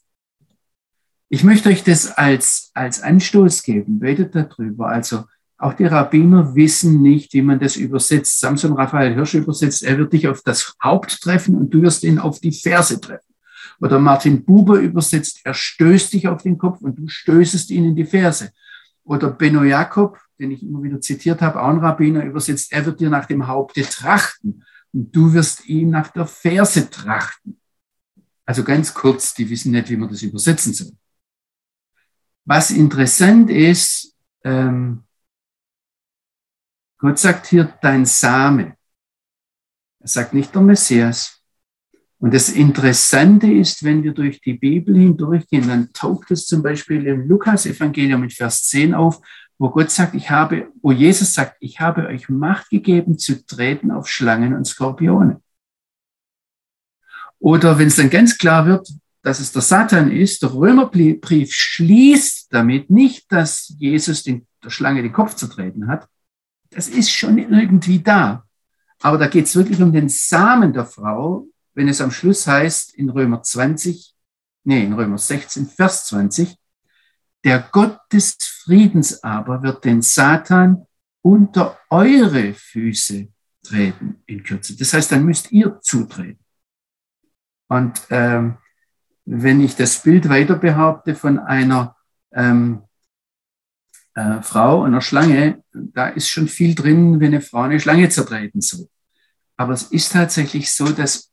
Ich 1.34 1.42
möchte 1.42 1.68
euch 1.68 1.82
das 1.82 2.16
als, 2.16 2.70
als 2.74 3.02
Anstoß 3.02 3.64
geben. 3.64 3.98
Betet 3.98 4.36
darüber. 4.36 4.86
Also 4.86 5.24
auch 5.58 5.74
die 5.74 5.84
Rabbiner 5.84 6.54
wissen 6.54 7.02
nicht, 7.02 7.32
wie 7.32 7.42
man 7.42 7.58
das 7.58 7.74
übersetzt. 7.74 8.38
Samson 8.38 8.74
Raphael 8.74 9.14
Hirsch 9.14 9.34
übersetzt, 9.34 9.82
er 9.82 9.98
wird 9.98 10.12
dich 10.12 10.28
auf 10.28 10.42
das 10.42 10.76
Haupt 10.80 11.20
treffen 11.20 11.56
und 11.56 11.74
du 11.74 11.82
wirst 11.82 12.04
ihn 12.04 12.20
auf 12.20 12.38
die 12.38 12.52
Ferse 12.52 13.00
treffen. 13.00 13.34
Oder 13.80 13.98
Martin 13.98 14.44
Buber 14.44 14.78
übersetzt, 14.78 15.40
er 15.42 15.54
stößt 15.54 16.12
dich 16.12 16.28
auf 16.28 16.44
den 16.44 16.56
Kopf 16.56 16.82
und 16.82 17.00
du 17.00 17.08
stößest 17.08 17.72
ihn 17.72 17.84
in 17.84 17.96
die 17.96 18.04
Ferse. 18.04 18.50
Oder 19.02 19.28
Benno 19.28 19.64
Jakob, 19.64 20.16
den 20.38 20.52
ich 20.52 20.62
immer 20.62 20.84
wieder 20.84 21.00
zitiert 21.00 21.42
habe, 21.42 21.60
auch 21.60 21.68
ein 21.70 21.78
Rabbiner, 21.78 22.24
übersetzt, 22.24 22.72
er 22.72 22.86
wird 22.86 23.00
dir 23.00 23.10
nach 23.10 23.26
dem 23.26 23.48
Haupte 23.48 23.82
trachten 23.82 24.62
und 24.92 25.10
du 25.10 25.32
wirst 25.32 25.66
ihm 25.66 25.90
nach 25.90 26.12
der 26.12 26.26
Ferse 26.26 26.88
trachten. 26.88 27.58
Also 28.46 28.62
ganz 28.62 28.94
kurz, 28.94 29.34
die 29.34 29.50
wissen 29.50 29.72
nicht, 29.72 29.90
wie 29.90 29.96
man 29.96 30.08
das 30.08 30.22
übersetzen 30.22 30.72
soll. 30.72 30.92
Was 32.44 32.70
interessant 32.70 33.50
ist, 33.50 34.14
ähm, 34.42 35.04
Gott 36.98 37.18
sagt 37.18 37.46
hier 37.46 37.72
dein 37.82 38.04
Same. 38.04 38.76
Er 40.00 40.08
sagt 40.08 40.34
nicht 40.34 40.54
der 40.54 40.62
Messias. 40.62 41.42
Und 42.18 42.32
das 42.32 42.48
Interessante 42.48 43.50
ist, 43.50 43.84
wenn 43.84 44.02
wir 44.02 44.12
durch 44.12 44.40
die 44.40 44.54
Bibel 44.54 44.96
hindurchgehen, 44.96 45.68
dann 45.68 45.92
taucht 45.92 46.30
es 46.30 46.46
zum 46.46 46.62
Beispiel 46.62 47.06
im 47.06 47.28
Lukas-Evangelium 47.28 48.22
mit 48.22 48.32
Vers 48.32 48.64
10 48.64 48.94
auf, 48.94 49.20
wo 49.58 49.70
Gott 49.70 49.90
sagt, 49.90 50.14
ich 50.14 50.30
habe, 50.30 50.72
wo 50.82 50.92
Jesus 50.92 51.34
sagt, 51.34 51.56
ich 51.60 51.80
habe 51.80 52.06
euch 52.06 52.28
Macht 52.28 52.70
gegeben 52.70 53.18
zu 53.18 53.44
treten 53.44 53.90
auf 53.90 54.08
Schlangen 54.08 54.54
und 54.54 54.66
Skorpione. 54.66 55.42
Oder 57.38 57.78
wenn 57.78 57.88
es 57.88 57.96
dann 57.96 58.10
ganz 58.10 58.38
klar 58.38 58.66
wird, 58.66 58.88
dass 59.24 59.40
es 59.40 59.52
der 59.52 59.62
Satan 59.62 60.12
ist. 60.12 60.42
Der 60.42 60.52
Römerbrief 60.52 61.52
schließt 61.52 62.52
damit 62.52 62.90
nicht, 62.90 63.32
dass 63.32 63.74
Jesus 63.78 64.22
den, 64.22 64.46
der 64.62 64.68
Schlange 64.68 65.02
den 65.02 65.14
Kopf 65.14 65.34
zertreten 65.34 65.88
hat. 65.88 66.06
Das 66.70 66.88
ist 66.88 67.10
schon 67.10 67.38
irgendwie 67.38 68.00
da. 68.00 68.44
Aber 69.00 69.16
da 69.16 69.26
geht 69.26 69.46
es 69.46 69.56
wirklich 69.56 69.80
um 69.80 69.92
den 69.92 70.10
Samen 70.10 70.74
der 70.74 70.84
Frau, 70.84 71.46
wenn 71.72 71.88
es 71.88 72.02
am 72.02 72.10
Schluss 72.10 72.46
heißt 72.46 72.94
in 72.94 73.08
Römer 73.08 73.42
20, 73.42 74.14
nee, 74.64 74.84
in 74.84 74.92
Römer 74.92 75.16
16, 75.16 75.68
Vers 75.68 76.06
20, 76.08 76.56
der 77.44 77.66
Gott 77.72 77.98
des 78.12 78.36
Friedens 78.40 79.24
aber 79.24 79.62
wird 79.62 79.84
den 79.86 80.02
Satan 80.02 80.86
unter 81.22 81.78
eure 81.88 82.52
Füße 82.52 83.28
treten 83.62 84.22
in 84.26 84.42
Kürze. 84.42 84.76
Das 84.76 84.92
heißt, 84.92 85.12
dann 85.12 85.24
müsst 85.24 85.50
ihr 85.50 85.80
zutreten. 85.80 86.44
Und 87.68 88.02
ähm, 88.10 88.58
wenn 89.24 89.60
ich 89.60 89.76
das 89.76 90.02
Bild 90.02 90.28
weiter 90.28 90.56
behaupte 90.56 91.14
von 91.14 91.38
einer 91.38 91.96
ähm, 92.32 92.82
äh, 94.14 94.42
Frau, 94.42 94.82
einer 94.82 95.00
Schlange, 95.00 95.62
da 95.72 96.08
ist 96.08 96.28
schon 96.28 96.48
viel 96.48 96.74
drin, 96.74 97.20
wenn 97.20 97.28
eine 97.28 97.40
Frau 97.40 97.62
eine 97.62 97.80
Schlange 97.80 98.08
zertreten 98.08 98.60
soll. 98.60 98.88
Aber 99.56 99.72
es 99.72 99.84
ist 99.84 100.12
tatsächlich 100.12 100.72
so, 100.72 100.86
dass 100.88 101.32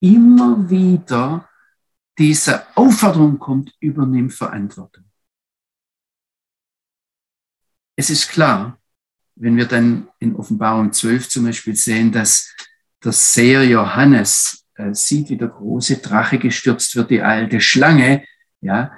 immer 0.00 0.68
wieder 0.68 1.48
diese 2.18 2.66
Aufforderung 2.76 3.38
kommt, 3.38 3.74
übernimm 3.80 4.30
Verantwortung. 4.30 5.04
Es 7.96 8.10
ist 8.10 8.28
klar, 8.28 8.78
wenn 9.36 9.56
wir 9.56 9.66
dann 9.66 10.08
in 10.18 10.36
Offenbarung 10.36 10.92
12 10.92 11.28
zum 11.28 11.44
Beispiel 11.44 11.76
sehen, 11.76 12.12
dass 12.12 12.54
der 13.02 13.12
Seher 13.12 13.64
Johannes 13.64 14.61
sieht, 14.92 15.28
wie 15.28 15.36
der 15.36 15.48
große 15.48 15.98
Drache 15.98 16.38
gestürzt 16.38 16.96
wird, 16.96 17.10
die 17.10 17.22
alte 17.22 17.60
Schlange, 17.60 18.24
ja, 18.60 18.92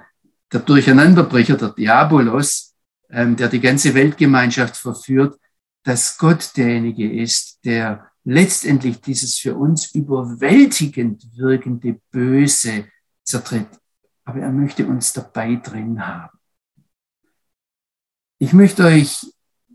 der 0.52 0.60
Durcheinanderbrecher, 0.60 1.56
der 1.56 1.70
Diabolos, 1.70 2.74
ähm, 3.10 3.36
der 3.36 3.48
die 3.48 3.60
ganze 3.60 3.94
Weltgemeinschaft 3.94 4.76
verführt, 4.76 5.38
dass 5.82 6.16
Gott 6.16 6.56
derjenige 6.56 7.12
ist, 7.12 7.64
der 7.64 8.10
letztendlich 8.24 9.00
dieses 9.00 9.36
für 9.36 9.54
uns 9.54 9.94
überwältigend 9.94 11.24
wirkende 11.36 12.00
Böse 12.10 12.86
zertritt. 13.22 13.68
Aber 14.24 14.40
er 14.40 14.52
möchte 14.52 14.86
uns 14.86 15.12
dabei 15.12 15.56
drin 15.56 16.06
haben. 16.06 16.38
Ich 18.38 18.52
möchte 18.52 18.84
euch 18.84 19.26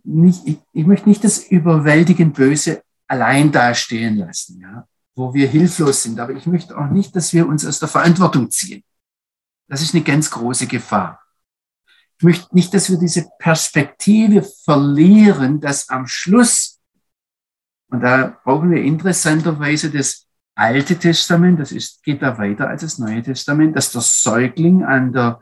nicht, 0.04 0.48
ich, 0.48 0.58
ich 0.74 0.86
möchte 0.86 1.08
nicht 1.08 1.24
das 1.24 1.46
überwältigend 1.46 2.36
Böse 2.36 2.82
allein 3.08 3.52
dastehen 3.52 4.18
lassen, 4.18 4.62
ja, 4.62 4.88
wo 5.20 5.34
wir 5.34 5.48
hilflos 5.48 6.04
sind. 6.04 6.20
Aber 6.20 6.32
ich 6.32 6.48
möchte 6.48 6.78
auch 6.78 6.90
nicht, 6.90 7.14
dass 7.16 7.34
wir 7.34 7.46
uns 7.48 7.66
aus 7.66 7.80
der 7.80 7.90
Verantwortung 7.90 8.50
ziehen. 8.50 8.84
Das 9.68 9.82
ist 9.82 9.94
eine 9.94 10.04
ganz 10.04 10.32
große 10.32 10.66
Gefahr. 10.66 11.22
Ich 12.18 12.24
möchte 12.24 12.56
nicht, 12.56 12.74
dass 12.74 12.90
wir 12.90 12.98
diese 12.98 13.30
Perspektive 13.38 14.42
verlieren, 14.64 15.60
dass 15.60 15.90
am 15.90 16.08
Schluss, 16.08 16.80
und 17.90 18.02
da 18.02 18.40
brauchen 18.44 18.72
wir 18.72 18.82
interessanterweise 18.82 19.92
das 19.92 20.26
Alte 20.56 20.98
Testament, 20.98 21.60
das 21.60 21.72
ist, 21.72 22.04
geht 22.04 22.22
da 22.22 22.38
weiter 22.38 22.68
als 22.68 22.82
das 22.82 22.98
Neue 22.98 23.22
Testament, 23.22 23.76
dass 23.76 23.92
der 23.92 24.02
Säugling 24.02 24.84
an 24.84 25.14
der 25.14 25.42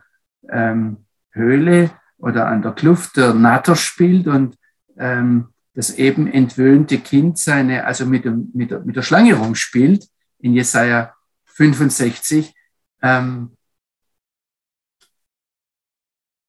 ähm, 0.50 1.06
Höhle 1.32 1.92
oder 2.18 2.48
an 2.48 2.62
der 2.62 2.74
Kluft 2.74 3.18
der 3.18 3.34
Natter 3.34 3.76
spielt 3.76 4.28
und 4.28 4.58
ähm, 4.98 5.50
das 5.78 5.92
eben 5.92 6.26
entwöhnte 6.26 6.98
Kind 6.98 7.38
seine, 7.38 7.86
also 7.86 8.08
mit, 8.08 8.26
dem, 8.26 8.50
mit, 8.56 8.72
der, 8.72 8.80
mit 8.80 8.96
der 8.96 9.04
Schlange 9.04 9.36
rumspielt, 9.36 10.10
in 10.40 10.54
Jesaja 10.54 11.14
65, 11.46 12.52
ähm, 13.04 13.56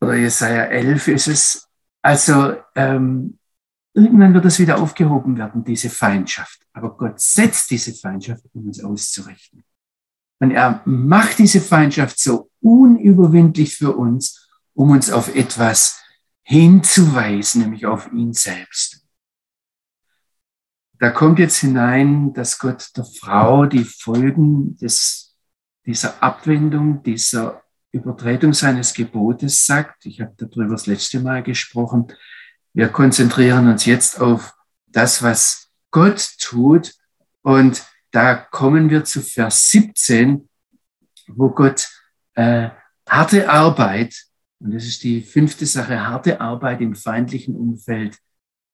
oder 0.00 0.14
Jesaja 0.14 0.62
11 0.64 1.08
ist 1.08 1.28
es. 1.28 1.68
Also 2.00 2.56
ähm, 2.74 3.38
irgendwann 3.92 4.32
wird 4.32 4.46
das 4.46 4.60
wieder 4.60 4.80
aufgehoben 4.80 5.36
werden, 5.36 5.62
diese 5.62 5.90
Feindschaft. 5.90 6.66
Aber 6.72 6.96
Gott 6.96 7.20
setzt 7.20 7.70
diese 7.70 7.92
Feindschaft, 7.92 8.44
um 8.54 8.68
uns 8.68 8.82
auszurichten. 8.82 9.62
Und 10.38 10.52
er 10.52 10.80
macht 10.86 11.38
diese 11.38 11.60
Feindschaft 11.60 12.18
so 12.18 12.50
unüberwindlich 12.62 13.76
für 13.76 13.94
uns, 13.94 14.48
um 14.72 14.88
uns 14.88 15.10
auf 15.10 15.36
etwas 15.36 16.00
hinzuweisen, 16.44 17.60
nämlich 17.60 17.84
auf 17.84 18.10
ihn 18.10 18.32
selbst. 18.32 19.04
Da 20.98 21.10
kommt 21.10 21.38
jetzt 21.38 21.58
hinein, 21.58 22.32
dass 22.32 22.58
Gott 22.58 22.88
der 22.96 23.04
Frau 23.04 23.66
die 23.66 23.84
Folgen 23.84 24.76
des, 24.76 25.36
dieser 25.86 26.22
Abwendung, 26.22 27.02
dieser 27.02 27.62
Übertretung 27.92 28.52
seines 28.52 28.94
Gebotes 28.94 29.64
sagt. 29.64 30.06
Ich 30.06 30.20
habe 30.20 30.34
darüber 30.36 30.72
das 30.72 30.86
letzte 30.86 31.20
Mal 31.20 31.42
gesprochen. 31.42 32.08
Wir 32.74 32.88
konzentrieren 32.88 33.68
uns 33.68 33.86
jetzt 33.86 34.20
auf 34.20 34.54
das, 34.86 35.22
was 35.22 35.70
Gott 35.90 36.34
tut. 36.40 36.94
Und 37.42 37.84
da 38.10 38.34
kommen 38.34 38.90
wir 38.90 39.04
zu 39.04 39.22
Vers 39.22 39.68
17, 39.70 40.48
wo 41.28 41.50
Gott 41.50 41.88
äh, 42.34 42.70
harte 43.08 43.48
Arbeit 43.48 44.28
und 44.60 44.74
das 44.74 44.84
ist 44.84 45.04
die 45.04 45.22
fünfte 45.22 45.66
Sache, 45.66 46.06
harte 46.06 46.40
Arbeit 46.40 46.80
im 46.80 46.94
feindlichen 46.94 47.54
Umfeld 47.54 48.18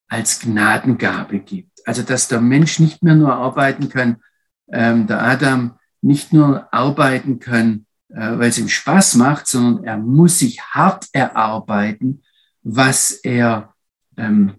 als 0.08 0.40
Gnadengabe 0.40 1.40
gibt. 1.40 1.80
Also 1.86 2.02
dass 2.02 2.28
der 2.28 2.40
Mensch 2.40 2.78
nicht 2.78 3.02
mehr 3.02 3.14
nur 3.14 3.34
arbeiten 3.34 3.88
kann, 3.88 4.22
ähm, 4.70 5.06
der 5.06 5.22
Adam 5.22 5.78
nicht 6.00 6.32
nur 6.32 6.72
arbeiten 6.72 7.38
kann, 7.38 7.86
äh, 8.08 8.38
weil 8.38 8.48
es 8.48 8.58
ihm 8.58 8.68
Spaß 8.68 9.16
macht, 9.16 9.46
sondern 9.46 9.84
er 9.84 9.96
muss 9.98 10.38
sich 10.38 10.60
hart 10.60 11.08
erarbeiten, 11.12 12.22
was 12.62 13.12
er, 13.12 13.74
ähm, 14.16 14.54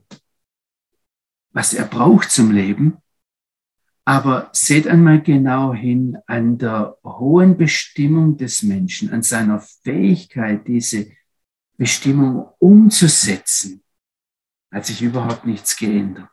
was 1.51 1.73
er 1.73 1.85
braucht 1.85 2.31
zum 2.31 2.51
Leben. 2.51 2.97
Aber 4.03 4.49
seht 4.51 4.87
einmal 4.87 5.21
genau 5.21 5.73
hin 5.73 6.17
an 6.27 6.57
der 6.59 6.97
hohen 7.03 7.57
Bestimmung 7.57 8.37
des 8.37 8.61
Menschen, 8.61 9.11
an 9.11 9.23
seiner 9.23 9.59
Fähigkeit, 9.59 10.67
diese 10.67 11.07
Bestimmung 11.77 12.49
umzusetzen, 12.59 13.83
hat 14.71 14.85
sich 14.85 15.01
überhaupt 15.01 15.45
nichts 15.45 15.75
geändert. 15.75 16.29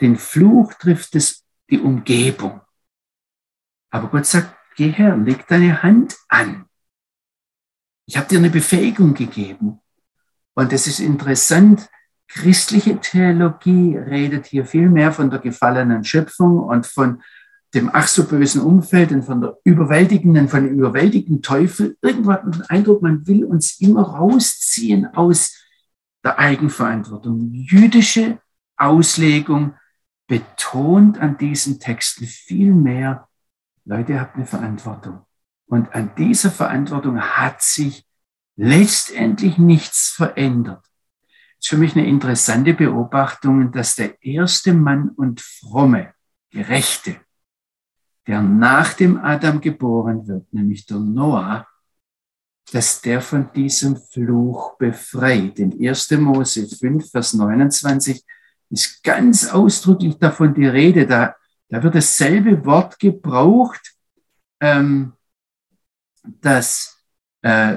Den 0.00 0.16
Fluch 0.16 0.74
trifft 0.74 1.14
es 1.14 1.44
die 1.70 1.78
Umgebung. 1.78 2.60
Aber 3.90 4.08
Gott 4.08 4.26
sagt, 4.26 4.54
geh 4.76 4.90
her, 4.90 5.16
leg 5.16 5.46
deine 5.46 5.82
Hand 5.82 6.16
an. 6.28 6.66
Ich 8.06 8.16
habe 8.16 8.28
dir 8.28 8.38
eine 8.38 8.50
Befähigung 8.50 9.14
gegeben. 9.14 9.80
Und 10.54 10.72
es 10.72 10.86
ist 10.86 11.00
interessant, 11.00 11.88
Christliche 12.28 12.98
Theologie 13.00 13.96
redet 13.96 14.46
hier 14.46 14.64
viel 14.64 14.88
mehr 14.88 15.12
von 15.12 15.30
der 15.30 15.38
gefallenen 15.38 16.04
Schöpfung 16.04 16.58
und 16.58 16.86
von 16.86 17.22
dem 17.74 17.90
ach 17.92 18.06
so 18.06 18.24
bösen 18.24 18.62
Umfeld 18.62 19.12
und 19.12 19.22
von 19.24 19.40
der 19.40 19.58
überwältigenden, 19.64 20.48
von 20.48 20.64
dem 20.64 20.74
überwältigenden 20.78 21.42
Teufel. 21.42 21.96
Irgendwann 22.02 22.34
hat 22.34 22.44
man 22.44 22.52
den 22.52 22.62
Eindruck, 22.62 23.02
man 23.02 23.26
will 23.26 23.44
uns 23.44 23.80
immer 23.80 24.02
rausziehen 24.02 25.06
aus 25.14 25.63
der 26.24 26.38
Eigenverantwortung. 26.38 27.52
Jüdische 27.52 28.40
Auslegung 28.76 29.74
betont 30.26 31.18
an 31.18 31.38
diesen 31.38 31.78
Texten 31.78 32.26
viel 32.26 32.72
mehr, 32.72 33.28
Leute, 33.84 34.12
ihr 34.12 34.20
habt 34.20 34.36
eine 34.36 34.46
Verantwortung. 34.46 35.20
Und 35.66 35.94
an 35.94 36.10
dieser 36.16 36.50
Verantwortung 36.50 37.20
hat 37.20 37.62
sich 37.62 38.06
letztendlich 38.56 39.58
nichts 39.58 40.10
verändert 40.10 40.84
ist 41.64 41.70
für 41.70 41.78
mich 41.78 41.96
eine 41.96 42.06
interessante 42.06 42.74
Beobachtung, 42.74 43.72
dass 43.72 43.96
der 43.96 44.22
erste 44.22 44.74
Mann 44.74 45.08
und 45.08 45.40
fromme, 45.40 46.12
gerechte, 46.50 47.16
der 48.26 48.42
nach 48.42 48.92
dem 48.92 49.16
Adam 49.16 49.62
geboren 49.62 50.26
wird, 50.28 50.52
nämlich 50.52 50.84
der 50.84 50.98
Noah, 50.98 51.66
dass 52.72 53.00
der 53.02 53.20
von 53.20 53.52
diesem 53.52 53.96
Fluch 53.96 54.76
befreit. 54.78 55.58
In 55.58 55.86
1. 55.86 56.10
Mose 56.12 56.66
5, 56.66 57.10
Vers 57.10 57.34
29 57.34 58.24
ist 58.70 59.02
ganz 59.02 59.48
ausdrücklich 59.48 60.18
davon 60.18 60.54
die 60.54 60.66
Rede. 60.66 61.06
Da, 61.06 61.36
da 61.68 61.82
wird 61.82 61.94
dasselbe 61.94 62.64
Wort 62.64 62.98
gebraucht, 62.98 63.94
ähm, 64.60 65.12
dass 66.40 66.98
äh, 67.42 67.76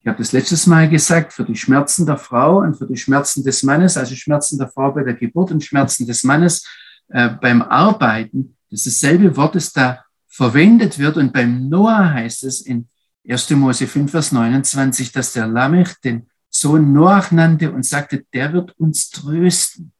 ich 0.00 0.06
habe 0.06 0.18
das 0.18 0.32
letztes 0.32 0.66
Mal 0.66 0.88
gesagt, 0.88 1.32
für 1.32 1.44
die 1.44 1.56
Schmerzen 1.56 2.06
der 2.06 2.16
Frau 2.16 2.60
und 2.60 2.76
für 2.76 2.86
die 2.86 2.96
Schmerzen 2.96 3.44
des 3.44 3.62
Mannes, 3.62 3.96
also 3.96 4.14
Schmerzen 4.14 4.58
der 4.58 4.68
Frau 4.68 4.92
bei 4.92 5.02
der 5.02 5.14
Geburt 5.14 5.50
und 5.50 5.62
Schmerzen 5.62 6.06
des 6.06 6.24
Mannes 6.24 6.66
äh, 7.08 7.28
beim 7.28 7.62
Arbeiten, 7.62 8.56
dass 8.70 8.84
dasselbe 8.84 9.36
Wort, 9.36 9.54
das 9.54 9.72
da 9.72 10.04
verwendet 10.26 10.98
wird. 10.98 11.16
Und 11.16 11.32
beim 11.32 11.68
Noah 11.68 12.12
heißt 12.12 12.44
es 12.44 12.60
in 12.60 12.88
1. 13.26 13.50
Mose 13.50 13.86
5, 13.86 14.10
Vers 14.10 14.32
29, 14.32 15.12
dass 15.12 15.32
der 15.32 15.46
Lamech 15.46 15.94
den 16.02 16.28
Sohn 16.50 16.92
Noach 16.92 17.30
nannte 17.30 17.72
und 17.72 17.84
sagte, 17.84 18.24
der 18.32 18.52
wird 18.52 18.78
uns 18.78 19.10
trösten. 19.10 19.92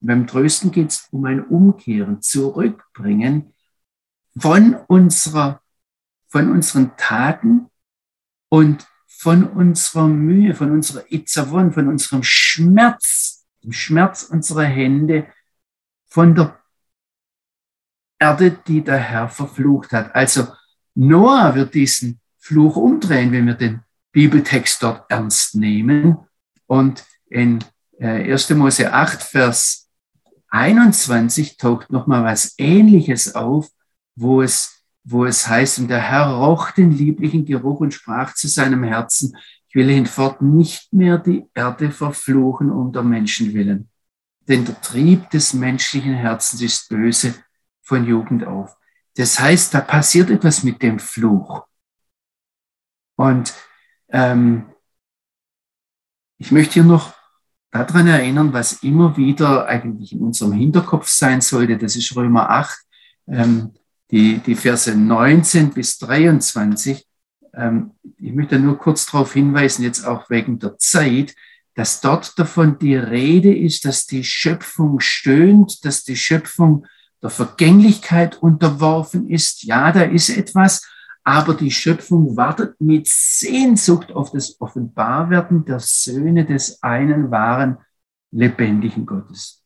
Und 0.00 0.06
beim 0.06 0.26
Trösten 0.26 0.70
geht 0.70 0.90
es 0.90 1.08
um 1.10 1.24
ein 1.24 1.44
Umkehren, 1.44 2.22
Zurückbringen 2.22 3.52
von 4.36 4.74
unserer 4.86 5.60
von 6.30 6.50
unseren 6.52 6.96
Taten 6.96 7.68
und 8.48 8.86
von 9.06 9.44
unserer 9.44 10.06
Mühe, 10.06 10.54
von 10.54 10.70
unserer 10.70 11.04
Itzavon, 11.12 11.72
von 11.72 11.88
unserem 11.88 12.22
Schmerz, 12.22 13.46
dem 13.62 13.72
Schmerz 13.72 14.22
unserer 14.22 14.64
Hände, 14.64 15.26
von 16.06 16.34
der 16.34 16.58
Erde, 18.18 18.52
die 18.66 18.82
der 18.82 18.98
Herr 18.98 19.28
verflucht 19.28 19.92
hat. 19.92 20.14
Also 20.14 20.46
Noah 20.94 21.54
wird 21.54 21.74
diesen 21.74 22.20
Fluch 22.38 22.76
umdrehen, 22.76 23.32
wenn 23.32 23.46
wir 23.46 23.54
den 23.54 23.80
Bibeltext 24.12 24.82
dort 24.82 25.10
ernst 25.10 25.54
nehmen. 25.54 26.18
Und 26.66 27.04
in 27.28 27.60
1. 28.00 28.50
Äh, 28.50 28.54
Mose 28.54 28.92
8, 28.92 29.22
Vers 29.22 29.88
21 30.48 31.56
taucht 31.56 31.90
nochmal 31.90 32.24
was 32.24 32.54
Ähnliches 32.58 33.34
auf, 33.34 33.68
wo 34.16 34.42
es, 34.42 34.84
wo 35.04 35.24
es 35.24 35.46
heißt, 35.46 35.78
und 35.78 35.88
der 35.88 36.00
Herr 36.00 36.32
roch 36.34 36.72
den 36.72 36.92
lieblichen 36.92 37.44
Geruch 37.44 37.80
und 37.80 37.94
sprach 37.94 38.34
zu 38.34 38.48
seinem 38.48 38.82
Herzen, 38.82 39.36
ich 39.68 39.76
will 39.76 39.88
hinfort 39.88 40.42
nicht 40.42 40.92
mehr 40.92 41.18
die 41.18 41.46
Erde 41.54 41.92
verfluchen 41.92 42.72
um 42.72 42.92
der 42.92 43.04
Menschen 43.04 43.54
willen. 43.54 43.88
Denn 44.48 44.64
der 44.64 44.80
Trieb 44.80 45.30
des 45.30 45.54
menschlichen 45.54 46.14
Herzens 46.14 46.60
ist 46.60 46.88
böse 46.88 47.34
von 47.82 48.04
Jugend 48.04 48.44
auf. 48.44 48.76
Das 49.16 49.38
heißt, 49.38 49.74
da 49.74 49.80
passiert 49.80 50.30
etwas 50.30 50.62
mit 50.62 50.82
dem 50.82 50.98
Fluch. 50.98 51.66
Und 53.16 53.52
ähm, 54.08 54.66
ich 56.38 56.50
möchte 56.50 56.74
hier 56.74 56.84
noch 56.84 57.14
daran 57.70 58.06
erinnern, 58.06 58.52
was 58.52 58.82
immer 58.82 59.16
wieder 59.16 59.66
eigentlich 59.66 60.12
in 60.12 60.20
unserem 60.20 60.52
Hinterkopf 60.52 61.08
sein 61.08 61.40
sollte. 61.40 61.76
Das 61.76 61.96
ist 61.96 62.14
Römer 62.16 62.50
8, 62.50 62.78
ähm, 63.28 63.74
die, 64.10 64.38
die 64.38 64.54
Verse 64.54 64.94
19 64.94 65.70
bis 65.70 65.98
23. 65.98 67.06
Ähm, 67.54 67.92
ich 68.18 68.32
möchte 68.32 68.58
nur 68.58 68.78
kurz 68.78 69.06
darauf 69.06 69.32
hinweisen, 69.34 69.84
jetzt 69.84 70.04
auch 70.06 70.30
wegen 70.30 70.58
der 70.58 70.78
Zeit, 70.78 71.34
dass 71.74 72.00
dort 72.00 72.38
davon 72.38 72.78
die 72.78 72.96
Rede 72.96 73.54
ist, 73.54 73.84
dass 73.84 74.06
die 74.06 74.24
Schöpfung 74.24 75.00
stöhnt, 75.00 75.84
dass 75.84 76.04
die 76.04 76.16
Schöpfung 76.16 76.86
der 77.22 77.30
Vergänglichkeit 77.30 78.42
unterworfen 78.42 79.28
ist. 79.28 79.62
Ja, 79.64 79.92
da 79.92 80.02
ist 80.02 80.30
etwas, 80.30 80.86
aber 81.22 81.54
die 81.54 81.70
Schöpfung 81.70 82.36
wartet 82.36 82.80
mit 82.80 83.06
Sehnsucht 83.06 84.12
auf 84.12 84.32
das 84.32 84.60
Offenbarwerden 84.60 85.64
der 85.64 85.80
Söhne 85.80 86.44
des 86.46 86.82
einen 86.82 87.30
wahren, 87.30 87.78
lebendigen 88.30 89.06
Gottes. 89.06 89.62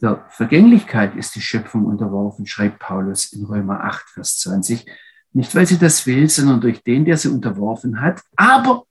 Der 0.00 0.24
Vergänglichkeit 0.28 1.16
ist 1.16 1.34
die 1.34 1.40
Schöpfung 1.40 1.84
unterworfen, 1.84 2.46
schreibt 2.46 2.78
Paulus 2.78 3.32
in 3.32 3.44
Römer 3.44 3.84
8, 3.84 4.08
Vers 4.10 4.38
20. 4.38 4.86
Nicht, 5.32 5.54
weil 5.54 5.66
sie 5.66 5.78
das 5.78 6.06
will, 6.06 6.28
sondern 6.28 6.60
durch 6.60 6.82
den, 6.82 7.04
der 7.04 7.16
sie 7.16 7.28
unterworfen 7.28 8.00
hat, 8.00 8.22
aber 8.36 8.86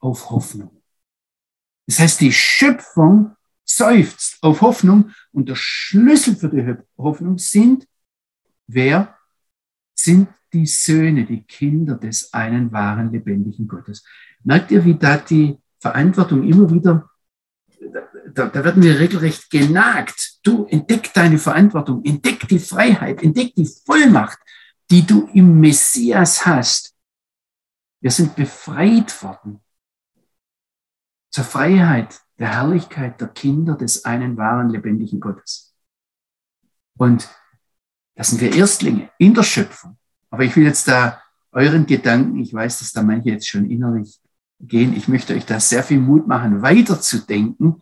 auf 0.00 0.30
Hoffnung. 0.30 0.82
Das 1.86 1.98
heißt, 1.98 2.20
die 2.20 2.32
Schöpfung 2.32 3.36
seufzt 3.76 4.38
auf 4.42 4.60
Hoffnung 4.60 5.12
und 5.32 5.48
der 5.48 5.56
Schlüssel 5.56 6.36
für 6.36 6.48
die 6.48 6.76
Hoffnung 6.96 7.38
sind, 7.38 7.86
wer 8.66 9.16
sind 9.94 10.28
die 10.52 10.66
Söhne, 10.66 11.24
die 11.24 11.42
Kinder 11.42 11.94
des 11.94 12.32
einen 12.32 12.72
wahren, 12.72 13.12
lebendigen 13.12 13.66
Gottes. 13.66 14.04
Merkt 14.44 14.70
ihr, 14.70 14.84
wie 14.84 14.94
da 14.94 15.16
die 15.16 15.58
Verantwortung 15.78 16.46
immer 16.46 16.70
wieder, 16.70 17.08
da, 18.34 18.46
da 18.46 18.64
werden 18.64 18.82
wir 18.82 18.98
regelrecht 18.98 19.50
genagt. 19.50 20.38
Du 20.42 20.66
entdeck 20.66 21.12
deine 21.14 21.38
Verantwortung, 21.38 22.04
entdeck 22.04 22.46
die 22.48 22.58
Freiheit, 22.58 23.22
entdeck 23.22 23.54
die 23.54 23.66
Vollmacht, 23.66 24.38
die 24.90 25.06
du 25.06 25.28
im 25.32 25.60
Messias 25.60 26.44
hast. 26.46 26.94
Wir 28.00 28.10
sind 28.10 28.34
befreit 28.36 29.22
worden 29.22 29.60
zur 31.30 31.44
Freiheit 31.44 32.20
der 32.42 32.54
Herrlichkeit 32.54 33.20
der 33.20 33.28
Kinder 33.28 33.76
des 33.76 34.04
einen 34.04 34.36
wahren, 34.36 34.68
lebendigen 34.68 35.20
Gottes. 35.20 35.76
Und 36.98 37.28
das 38.16 38.30
sind 38.30 38.40
wir 38.40 38.52
Erstlinge 38.52 39.10
in 39.16 39.32
der 39.32 39.44
Schöpfung. 39.44 39.96
Aber 40.28 40.42
ich 40.42 40.56
will 40.56 40.64
jetzt 40.64 40.88
da 40.88 41.22
euren 41.52 41.86
Gedanken, 41.86 42.40
ich 42.40 42.52
weiß, 42.52 42.80
dass 42.80 42.90
da 42.90 43.04
manche 43.04 43.30
jetzt 43.30 43.46
schon 43.46 43.70
innerlich 43.70 44.20
gehen, 44.58 44.92
ich 44.96 45.06
möchte 45.06 45.36
euch 45.36 45.46
da 45.46 45.60
sehr 45.60 45.84
viel 45.84 46.00
Mut 46.00 46.26
machen, 46.26 46.62
weiterzudenken 46.62 47.80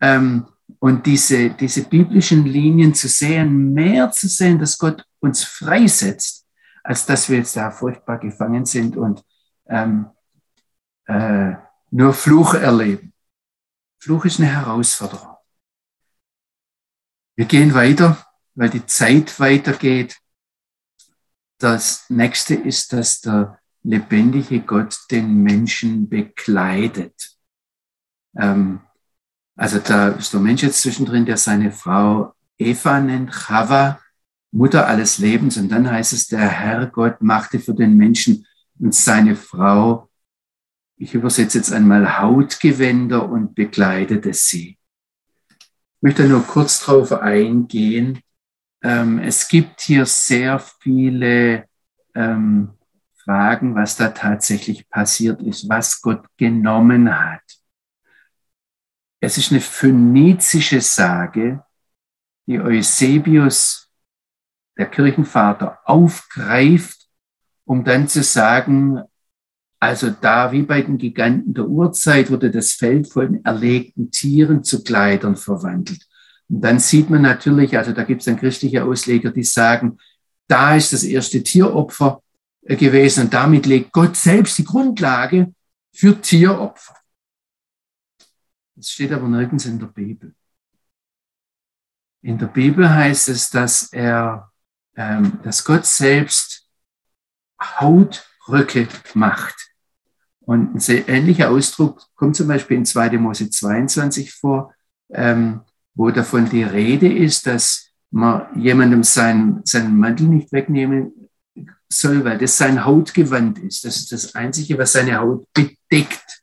ähm, 0.00 0.46
und 0.78 1.04
diese, 1.06 1.50
diese 1.50 1.82
biblischen 1.82 2.46
Linien 2.46 2.94
zu 2.94 3.08
sehen, 3.08 3.72
mehr 3.72 4.12
zu 4.12 4.28
sehen, 4.28 4.60
dass 4.60 4.78
Gott 4.78 5.04
uns 5.18 5.42
freisetzt, 5.42 6.46
als 6.84 7.06
dass 7.06 7.28
wir 7.28 7.38
jetzt 7.38 7.56
da 7.56 7.72
furchtbar 7.72 8.20
gefangen 8.20 8.66
sind 8.66 8.96
und 8.96 9.24
ähm, 9.66 10.06
äh, 11.06 11.54
nur 11.90 12.12
Fluch 12.12 12.54
erleben. 12.54 13.12
Fluch 13.98 14.24
ist 14.24 14.38
eine 14.38 14.48
Herausforderung. 14.50 15.36
Wir 17.36 17.46
gehen 17.46 17.74
weiter, 17.74 18.24
weil 18.54 18.70
die 18.70 18.86
Zeit 18.86 19.38
weitergeht. 19.40 20.18
Das 21.58 22.08
nächste 22.08 22.54
ist, 22.54 22.92
dass 22.92 23.20
der 23.20 23.58
lebendige 23.82 24.60
Gott 24.60 24.98
den 25.10 25.42
Menschen 25.42 26.08
bekleidet. 26.08 27.36
Ähm, 28.36 28.80
also 29.56 29.78
da 29.78 30.08
ist 30.08 30.32
der 30.32 30.40
Mensch 30.40 30.62
jetzt 30.62 30.82
zwischendrin, 30.82 31.24
der 31.24 31.36
seine 31.36 31.72
Frau 31.72 32.34
Eva 32.58 33.00
nennt, 33.00 33.32
Chava, 33.32 34.00
Mutter 34.52 34.86
alles 34.86 35.18
Lebens. 35.18 35.56
Und 35.56 35.70
dann 35.70 35.90
heißt 35.90 36.12
es, 36.12 36.26
der 36.28 36.48
Herr 36.48 36.86
Gott 36.86 37.22
machte 37.22 37.60
für 37.60 37.74
den 37.74 37.96
Menschen 37.96 38.46
und 38.78 38.94
seine 38.94 39.36
Frau, 39.36 40.08
ich 40.96 41.14
übersetze 41.14 41.58
jetzt 41.58 41.72
einmal 41.72 42.18
Hautgewänder 42.18 43.28
und 43.28 43.54
bekleidete 43.54 44.32
sie. 44.32 44.78
Ich 45.48 46.02
möchte 46.02 46.24
nur 46.24 46.42
kurz 46.42 46.84
darauf 46.84 47.12
eingehen, 47.12 48.20
ähm, 48.82 49.18
es 49.18 49.48
gibt 49.48 49.80
hier 49.80 50.06
sehr 50.06 50.58
viele 50.58 51.66
ähm, 52.14 52.74
Fragen, 53.24 53.74
was 53.74 53.96
da 53.96 54.08
tatsächlich 54.08 54.88
passiert 54.88 55.42
ist, 55.42 55.68
was 55.68 56.00
Gott 56.00 56.24
genommen 56.36 57.12
hat. 57.18 57.42
Es 59.20 59.38
ist 59.38 59.50
eine 59.50 59.60
phönizische 59.60 60.80
Sage, 60.80 61.64
die 62.46 62.60
Eusebius, 62.60 63.90
der 64.78 64.86
Kirchenvater, 64.86 65.80
aufgreift, 65.84 67.08
um 67.64 67.82
dann 67.82 68.06
zu 68.06 68.22
sagen, 68.22 69.02
also 69.86 70.10
da 70.10 70.50
wie 70.52 70.62
bei 70.62 70.82
den 70.82 70.98
Giganten 70.98 71.54
der 71.54 71.68
Urzeit 71.68 72.30
wurde 72.30 72.50
das 72.50 72.72
Feld 72.72 73.08
von 73.10 73.44
erlegten 73.44 74.10
Tieren 74.10 74.64
zu 74.64 74.82
Kleidern 74.82 75.36
verwandelt. 75.36 76.06
Und 76.48 76.60
dann 76.60 76.78
sieht 76.78 77.08
man 77.08 77.22
natürlich, 77.22 77.76
also 77.76 77.92
da 77.92 78.04
gibt 78.04 78.20
es 78.20 78.26
dann 78.26 78.36
christliche 78.36 78.84
Ausleger, 78.84 79.30
die 79.30 79.44
sagen, 79.44 79.98
da 80.48 80.76
ist 80.76 80.92
das 80.92 81.04
erste 81.04 81.42
Tieropfer 81.42 82.22
äh, 82.62 82.76
gewesen 82.76 83.24
und 83.24 83.34
damit 83.34 83.66
legt 83.66 83.92
Gott 83.92 84.16
selbst 84.16 84.58
die 84.58 84.64
Grundlage 84.64 85.52
für 85.92 86.20
Tieropfer. 86.20 86.96
Das 88.74 88.90
steht 88.90 89.12
aber 89.12 89.28
nirgends 89.28 89.66
in 89.66 89.78
der 89.78 89.86
Bibel. 89.86 90.34
In 92.22 92.38
der 92.38 92.46
Bibel 92.46 92.92
heißt 92.92 93.28
es, 93.28 93.50
dass 93.50 93.92
er, 93.92 94.50
ähm, 94.96 95.38
dass 95.42 95.64
Gott 95.64 95.86
selbst 95.86 96.68
Hautröcke 97.60 98.88
macht. 99.14 99.75
Und 100.46 100.76
ein 100.76 100.80
sehr 100.80 101.08
ähnlicher 101.08 101.50
Ausdruck 101.50 102.02
kommt 102.14 102.36
zum 102.36 102.48
Beispiel 102.48 102.78
in 102.78 102.86
2. 102.86 103.18
Mose 103.18 103.50
22 103.50 104.32
vor. 104.32 104.72
Ähm, 105.12 105.60
wo 105.96 106.10
davon 106.10 106.48
die 106.48 106.62
Rede 106.62 107.12
ist, 107.12 107.46
dass 107.46 107.90
man 108.10 108.46
jemandem 108.54 109.02
sein, 109.02 109.62
seinen 109.64 109.98
Mantel 109.98 110.28
nicht 110.28 110.52
wegnehmen 110.52 111.12
soll, 111.88 112.24
weil 112.24 112.38
das 112.38 112.56
sein 112.56 112.84
Hautgewand 112.84 113.58
ist. 113.58 113.84
Das 113.84 113.96
ist 113.96 114.12
das 114.12 114.34
Einzige, 114.34 114.78
was 114.78 114.92
seine 114.92 115.18
Haut 115.18 115.46
bedeckt. 115.52 116.42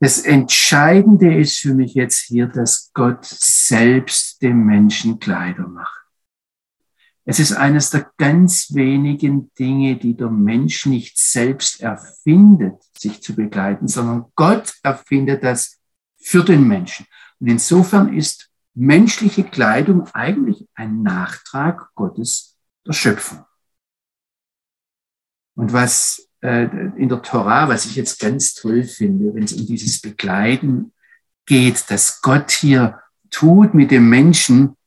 Das 0.00 0.20
Entscheidende 0.20 1.36
ist 1.38 1.58
für 1.58 1.74
mich 1.74 1.94
jetzt 1.94 2.26
hier, 2.26 2.46
dass 2.46 2.90
Gott 2.92 3.24
selbst 3.24 4.42
dem 4.42 4.64
Menschen 4.64 5.18
Kleider 5.18 5.66
macht. 5.66 5.97
Es 7.30 7.38
ist 7.38 7.52
eines 7.52 7.90
der 7.90 8.10
ganz 8.16 8.74
wenigen 8.74 9.52
Dinge, 9.52 9.96
die 9.96 10.16
der 10.16 10.30
Mensch 10.30 10.86
nicht 10.86 11.18
selbst 11.18 11.82
erfindet, 11.82 12.82
sich 12.96 13.20
zu 13.20 13.34
begleiten, 13.34 13.86
sondern 13.86 14.32
Gott 14.34 14.72
erfindet 14.82 15.44
das 15.44 15.78
für 16.18 16.42
den 16.42 16.66
Menschen. 16.66 17.04
Und 17.38 17.48
insofern 17.48 18.14
ist 18.16 18.48
menschliche 18.72 19.44
Kleidung 19.44 20.08
eigentlich 20.14 20.66
ein 20.74 21.02
Nachtrag 21.02 21.90
Gottes 21.94 22.56
der 22.86 22.94
Schöpfung. 22.94 23.44
Und 25.54 25.74
was 25.74 26.30
äh, 26.40 26.64
in 26.96 27.10
der 27.10 27.20
Torah, 27.20 27.68
was 27.68 27.84
ich 27.84 27.96
jetzt 27.96 28.20
ganz 28.20 28.54
toll 28.54 28.84
finde, 28.84 29.34
wenn 29.34 29.42
es 29.42 29.52
um 29.52 29.66
dieses 29.66 30.00
Bekleiden 30.00 30.94
geht, 31.44 31.90
dass 31.90 32.22
Gott 32.22 32.50
hier 32.52 32.98
tut 33.28 33.74
mit 33.74 33.90
dem 33.90 34.08
Menschen, 34.08 34.77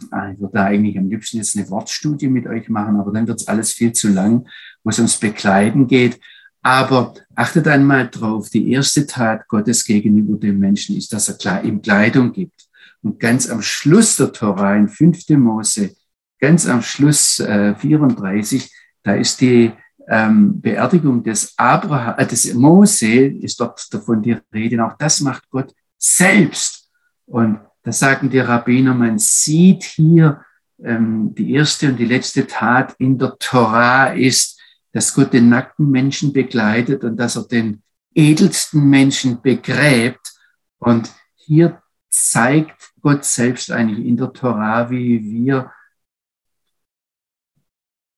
ich 0.00 0.40
würde 0.40 0.54
da 0.54 0.64
eigentlich 0.64 0.98
am 0.98 1.08
liebsten 1.08 1.38
jetzt 1.38 1.56
eine 1.56 1.68
Wortstudie 1.70 2.28
mit 2.28 2.46
euch 2.46 2.68
machen, 2.68 3.00
aber 3.00 3.12
dann 3.12 3.26
wird 3.26 3.40
es 3.40 3.48
alles 3.48 3.72
viel 3.72 3.92
zu 3.92 4.08
lang, 4.08 4.46
wo 4.84 4.90
es 4.90 4.98
ums 4.98 5.16
Bekleiden 5.16 5.86
geht. 5.86 6.20
Aber 6.62 7.14
achtet 7.34 7.68
einmal 7.68 8.08
drauf, 8.08 8.50
die 8.50 8.72
erste 8.72 9.06
Tat 9.06 9.48
Gottes 9.48 9.84
gegenüber 9.84 10.38
dem 10.38 10.58
Menschen 10.58 10.96
ist, 10.96 11.12
dass 11.12 11.28
er 11.28 11.64
ihm 11.64 11.82
Kleidung 11.82 12.32
gibt. 12.32 12.68
Und 13.02 13.20
ganz 13.20 13.48
am 13.48 13.62
Schluss 13.62 14.16
der 14.16 14.32
Tora, 14.32 14.76
in 14.76 14.88
5. 14.88 15.28
Mose, 15.30 15.94
ganz 16.40 16.66
am 16.66 16.82
Schluss 16.82 17.38
äh, 17.38 17.74
34, 17.74 18.70
da 19.02 19.14
ist 19.14 19.40
die 19.40 19.72
ähm, 20.08 20.60
Beerdigung 20.60 21.22
des 21.22 21.54
Abraham, 21.56 22.14
äh, 22.18 22.26
des 22.26 22.52
Mose, 22.54 23.06
ist 23.06 23.60
dort 23.60 23.86
davon 23.92 24.22
die 24.22 24.36
Rede. 24.52 24.76
Und 24.76 24.82
auch 24.82 24.96
das 24.98 25.20
macht 25.20 25.48
Gott 25.50 25.72
selbst. 25.96 26.90
Und 27.26 27.60
da 27.88 27.92
sagen 27.92 28.28
die 28.28 28.38
Rabbiner, 28.38 28.92
man 28.92 29.18
sieht 29.18 29.82
hier, 29.82 30.44
ähm, 30.78 31.34
die 31.34 31.54
erste 31.54 31.88
und 31.88 31.96
die 31.96 32.04
letzte 32.04 32.46
Tat 32.46 32.94
in 32.98 33.16
der 33.16 33.38
Torah 33.38 34.08
ist, 34.12 34.60
dass 34.92 35.14
Gott 35.14 35.32
den 35.32 35.48
nackten 35.48 35.90
Menschen 35.90 36.34
begleitet 36.34 37.02
und 37.02 37.16
dass 37.16 37.36
er 37.36 37.44
den 37.44 37.82
edelsten 38.14 38.90
Menschen 38.90 39.40
begräbt. 39.40 40.38
Und 40.76 41.10
hier 41.34 41.82
zeigt 42.10 42.92
Gott 43.00 43.24
selbst 43.24 43.70
eigentlich 43.70 44.06
in 44.06 44.18
der 44.18 44.34
Torah, 44.34 44.90
wie 44.90 45.24
wir 45.24 45.72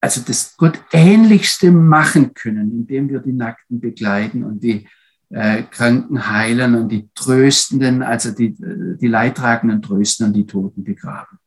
also 0.00 0.20
das 0.26 0.56
Gott 0.56 0.82
ähnlichste 0.90 1.70
machen 1.70 2.34
können, 2.34 2.72
indem 2.72 3.08
wir 3.08 3.20
die 3.20 3.34
Nackten 3.34 3.78
begleiten 3.78 4.42
und 4.42 4.64
die 4.64 4.88
äh, 5.30 5.62
Kranken 5.62 6.28
heilen 6.28 6.74
und 6.74 6.88
die 6.88 7.08
Tröstenden, 7.14 8.02
also 8.02 8.32
die, 8.32 8.54
die 8.56 9.06
Leidtragenden 9.06 9.80
trösten 9.80 10.26
und 10.26 10.32
die 10.34 10.46
Toten 10.46 10.84
begraben. 10.84 11.38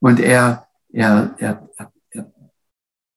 Und 0.00 0.20
er, 0.20 0.66
er, 0.88 1.34
er, 1.38 1.68
er 2.10 2.32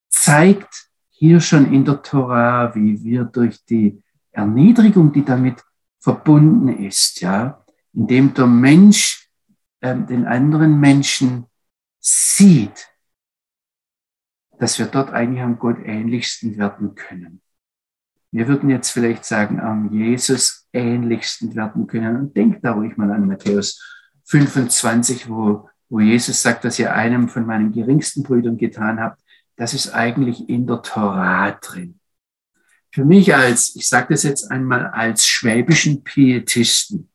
zeigt 0.10 0.90
hier 1.10 1.40
schon 1.40 1.74
in 1.74 1.86
der 1.86 2.02
Torah, 2.02 2.76
wie 2.76 3.02
wir 3.04 3.24
durch 3.24 3.64
die 3.66 4.04
Erniedrigung, 4.32 5.14
die 5.14 5.24
damit 5.24 5.64
verbunden 6.00 6.68
ist, 6.68 7.22
ja, 7.22 7.64
indem 7.94 8.34
der 8.34 8.48
Mensch 8.48 9.30
äh, 9.80 9.96
den 9.96 10.26
anderen 10.26 10.80
Menschen 10.80 11.46
sieht, 12.00 12.90
dass 14.60 14.80
wir 14.80 14.88
dort 14.88 15.12
eigentlich 15.12 15.42
am 15.42 15.60
Gott 15.60 15.78
ähnlichsten 15.80 16.58
werden 16.58 16.96
können. 16.96 17.43
Wir 18.34 18.48
würden 18.48 18.72
jetzt 18.72 18.90
vielleicht 18.90 19.26
sagen, 19.26 19.60
am 19.60 19.94
Jesus 19.94 20.68
ähnlichsten 20.74 21.56
werden 21.56 21.86
können. 21.86 22.18
Und 22.18 22.36
denkt 22.36 22.66
da 22.66 22.72
ruhig 22.72 22.98
mal 22.98 23.12
an 23.12 23.28
Matthäus 23.28 23.80
25, 24.26 25.30
wo, 25.30 25.70
wo 25.88 26.00
Jesus 26.00 26.42
sagt, 26.42 26.66
dass 26.66 26.80
ihr 26.80 26.96
einem 26.96 27.30
von 27.30 27.46
meinen 27.46 27.72
geringsten 27.72 28.24
Brüdern 28.24 28.58
getan 28.58 29.00
habt. 29.00 29.22
Das 29.56 29.76
ist 29.76 29.94
eigentlich 29.94 30.50
in 30.50 30.66
der 30.66 30.82
Torah 30.82 31.52
drin. 31.52 32.00
Für 32.92 33.06
mich 33.06 33.36
als, 33.36 33.76
ich 33.76 33.88
sage 33.88 34.08
das 34.10 34.24
jetzt 34.24 34.50
einmal, 34.50 34.88
als 34.88 35.28
schwäbischen 35.28 36.04
Pietisten, 36.04 37.10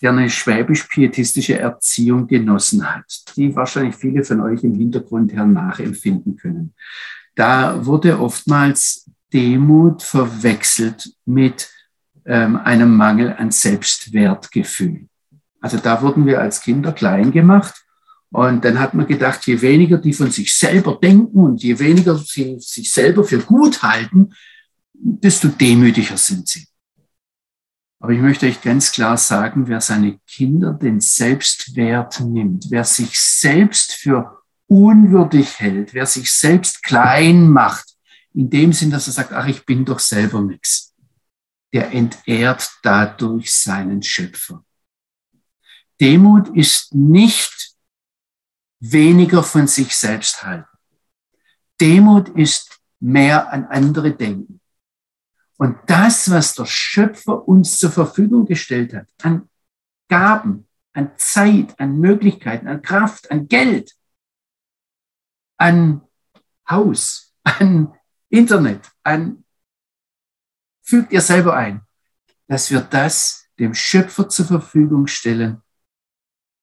der 0.00 0.12
eine 0.12 0.30
schwäbisch-pietistische 0.30 1.58
Erziehung 1.58 2.26
genossen 2.26 2.90
hat, 2.90 3.36
die 3.36 3.54
wahrscheinlich 3.54 3.96
viele 3.96 4.24
von 4.24 4.40
euch 4.40 4.64
im 4.64 4.74
Hintergrund 4.74 5.34
her 5.34 5.44
nachempfinden 5.44 6.38
können. 6.38 6.74
Da 7.34 7.84
wurde 7.84 8.18
oftmals 8.18 9.11
Demut 9.32 10.02
verwechselt 10.02 11.12
mit 11.24 11.70
ähm, 12.24 12.56
einem 12.56 12.96
Mangel 12.96 13.32
an 13.32 13.50
Selbstwertgefühl. 13.50 15.08
Also 15.60 15.78
da 15.78 16.02
wurden 16.02 16.26
wir 16.26 16.40
als 16.40 16.60
Kinder 16.60 16.92
klein 16.92 17.30
gemacht 17.30 17.84
und 18.30 18.64
dann 18.64 18.80
hat 18.80 18.94
man 18.94 19.06
gedacht, 19.06 19.46
je 19.46 19.60
weniger 19.60 19.98
die 19.98 20.12
von 20.12 20.30
sich 20.30 20.54
selber 20.54 20.98
denken 21.00 21.38
und 21.38 21.62
je 21.62 21.78
weniger 21.78 22.16
sie 22.16 22.58
sich 22.58 22.90
selber 22.90 23.24
für 23.24 23.38
gut 23.38 23.82
halten, 23.82 24.34
desto 24.94 25.48
demütiger 25.48 26.16
sind 26.16 26.48
sie. 26.48 26.66
Aber 28.00 28.12
ich 28.12 28.20
möchte 28.20 28.46
euch 28.46 28.60
ganz 28.60 28.90
klar 28.90 29.16
sagen, 29.16 29.68
wer 29.68 29.80
seine 29.80 30.18
Kinder 30.26 30.72
den 30.72 30.98
Selbstwert 30.98 32.20
nimmt, 32.20 32.66
wer 32.70 32.84
sich 32.84 33.20
selbst 33.20 33.92
für 33.92 34.38
unwürdig 34.66 35.60
hält, 35.60 35.94
wer 35.94 36.06
sich 36.06 36.32
selbst 36.32 36.82
klein 36.82 37.48
macht, 37.48 37.91
in 38.34 38.50
dem 38.50 38.72
Sinn, 38.72 38.90
dass 38.90 39.06
er 39.06 39.12
sagt, 39.12 39.32
ach, 39.32 39.46
ich 39.46 39.64
bin 39.66 39.84
doch 39.84 39.98
selber 39.98 40.40
nichts, 40.40 40.94
der 41.72 41.92
entehrt 41.92 42.70
dadurch 42.82 43.52
seinen 43.52 44.02
Schöpfer. 44.02 44.64
Demut 46.00 46.48
ist 46.56 46.94
nicht 46.94 47.76
weniger 48.80 49.42
von 49.42 49.66
sich 49.68 49.94
selbst 49.94 50.42
halten. 50.42 50.66
Demut 51.80 52.28
ist 52.30 52.80
mehr 53.00 53.52
an 53.52 53.66
andere 53.66 54.12
denken. 54.12 54.60
Und 55.58 55.78
das, 55.86 56.30
was 56.30 56.54
der 56.54 56.66
Schöpfer 56.66 57.46
uns 57.46 57.78
zur 57.78 57.92
Verfügung 57.92 58.46
gestellt 58.46 58.94
hat, 58.94 59.06
an 59.22 59.48
Gaben, 60.08 60.66
an 60.92 61.12
Zeit, 61.16 61.78
an 61.78 61.98
Möglichkeiten, 61.98 62.66
an 62.66 62.82
Kraft, 62.82 63.30
an 63.30 63.46
Geld, 63.46 63.94
an 65.56 66.02
Haus, 66.68 67.32
an 67.44 67.94
Internet, 68.32 68.90
an, 69.02 69.44
fügt 70.82 71.12
ihr 71.12 71.20
selber 71.20 71.54
ein, 71.54 71.82
dass 72.48 72.70
wir 72.70 72.80
das 72.80 73.46
dem 73.58 73.74
Schöpfer 73.74 74.28
zur 74.28 74.46
Verfügung 74.46 75.06
stellen, 75.06 75.62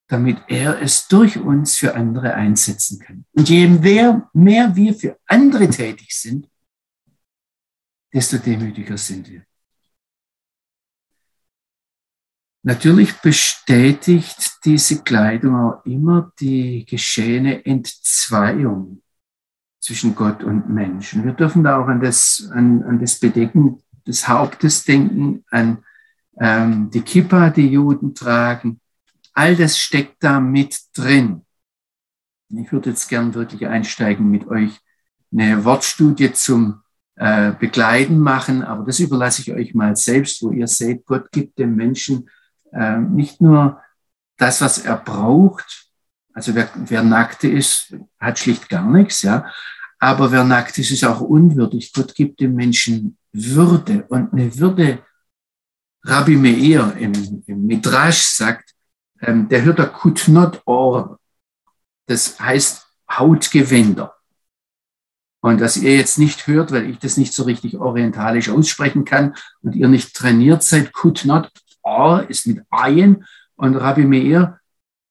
damit 0.07 0.41
er 0.47 0.81
es 0.81 1.07
durch 1.07 1.37
uns 1.37 1.77
für 1.77 1.93
andere 1.93 2.33
einsetzen 2.33 2.99
kann. 2.99 3.25
Und 3.33 3.47
je 3.49 3.67
mehr, 3.67 4.27
mehr 4.33 4.75
wir 4.75 4.95
für 4.95 5.19
andere 5.27 5.69
tätig 5.69 6.09
sind, 6.15 6.49
desto 8.11 8.39
demütiger 8.39 8.97
sind 8.97 9.29
wir. 9.29 9.45
Natürlich 12.63 13.13
bestätigt 13.21 14.65
diese 14.65 15.03
Kleidung 15.03 15.55
auch 15.55 15.85
immer 15.85 16.33
die 16.39 16.83
geschehene 16.85 17.63
Entzweiung 17.63 19.03
zwischen 19.89 20.13
Gott 20.13 20.43
und 20.43 20.69
Menschen. 20.69 21.25
Wir 21.25 21.33
dürfen 21.33 21.63
da 21.63 21.81
auch 21.81 21.87
an 21.87 21.99
das, 21.99 22.47
an, 22.53 22.83
an 22.83 22.99
das 22.99 23.19
Bedecken 23.19 23.81
des 24.05 24.27
Hauptes 24.27 24.83
denken, 24.85 25.43
an 25.49 25.79
ähm, 26.39 26.91
die 26.91 27.01
Kippa, 27.01 27.49
die 27.49 27.69
Juden 27.69 28.13
tragen. 28.13 28.79
All 29.33 29.55
das 29.55 29.79
steckt 29.79 30.23
da 30.23 30.39
mit 30.39 30.77
drin. 30.93 31.43
Ich 32.49 32.71
würde 32.71 32.91
jetzt 32.91 33.09
gern 33.09 33.33
wirklich 33.33 33.65
einsteigen 33.65 34.29
mit 34.29 34.47
euch 34.47 34.79
eine 35.31 35.65
Wortstudie 35.65 36.33
zum 36.33 36.83
äh, 37.15 37.53
begleiten 37.53 38.19
machen, 38.19 38.63
aber 38.63 38.85
das 38.85 38.99
überlasse 38.99 39.41
ich 39.41 39.51
euch 39.53 39.73
mal 39.73 39.95
selbst, 39.95 40.43
wo 40.43 40.51
ihr 40.51 40.67
seht, 40.67 41.07
Gott 41.07 41.31
gibt 41.31 41.57
dem 41.57 41.75
Menschen 41.75 42.29
äh, 42.73 42.99
nicht 42.99 43.41
nur 43.41 43.81
das, 44.37 44.61
was 44.61 44.77
er 44.77 44.97
braucht, 44.97 45.87
also 46.35 46.53
wer, 46.53 46.69
wer 46.75 47.01
nackte 47.01 47.47
ist, 47.47 47.95
hat 48.19 48.37
schlicht 48.37 48.69
gar 48.69 48.85
nichts, 48.85 49.23
ja, 49.23 49.51
aber 49.99 50.31
wer 50.31 50.43
nackt 50.43 50.77
ist, 50.77 50.91
ist 50.91 51.03
auch 51.03 51.21
unwürdig. 51.21 51.91
Gott 51.93 52.15
gibt 52.15 52.39
dem 52.39 52.55
Menschen 52.55 53.17
Würde 53.33 54.05
und 54.07 54.31
eine 54.33 54.57
Würde. 54.57 55.03
Rabbi 56.03 56.37
Meir 56.37 56.95
im, 56.97 57.43
im 57.45 57.65
Midrash 57.65 58.21
sagt, 58.21 58.73
ähm, 59.21 59.49
der 59.49 59.63
hört 59.63 59.79
der 59.79 59.87
Kutnot 59.87 60.61
Or. 60.65 61.19
Das 62.07 62.39
heißt 62.39 62.87
Hautgewänder. 63.11 64.15
Und 65.41 65.61
was 65.61 65.77
ihr 65.77 65.95
jetzt 65.95 66.17
nicht 66.17 66.47
hört, 66.47 66.71
weil 66.71 66.89
ich 66.89 66.99
das 66.99 67.17
nicht 67.17 67.33
so 67.33 67.43
richtig 67.43 67.77
orientalisch 67.77 68.49
aussprechen 68.49 69.05
kann 69.05 69.35
und 69.61 69.75
ihr 69.75 69.87
nicht 69.87 70.13
trainiert 70.13 70.63
seid, 70.63 70.93
could 70.93 71.23
not 71.25 71.51
or 71.81 72.29
ist 72.29 72.47
mit 72.47 72.61
Ayen 72.69 73.25
und 73.55 73.75
Rabbi 73.75 74.05
Meir 74.05 74.59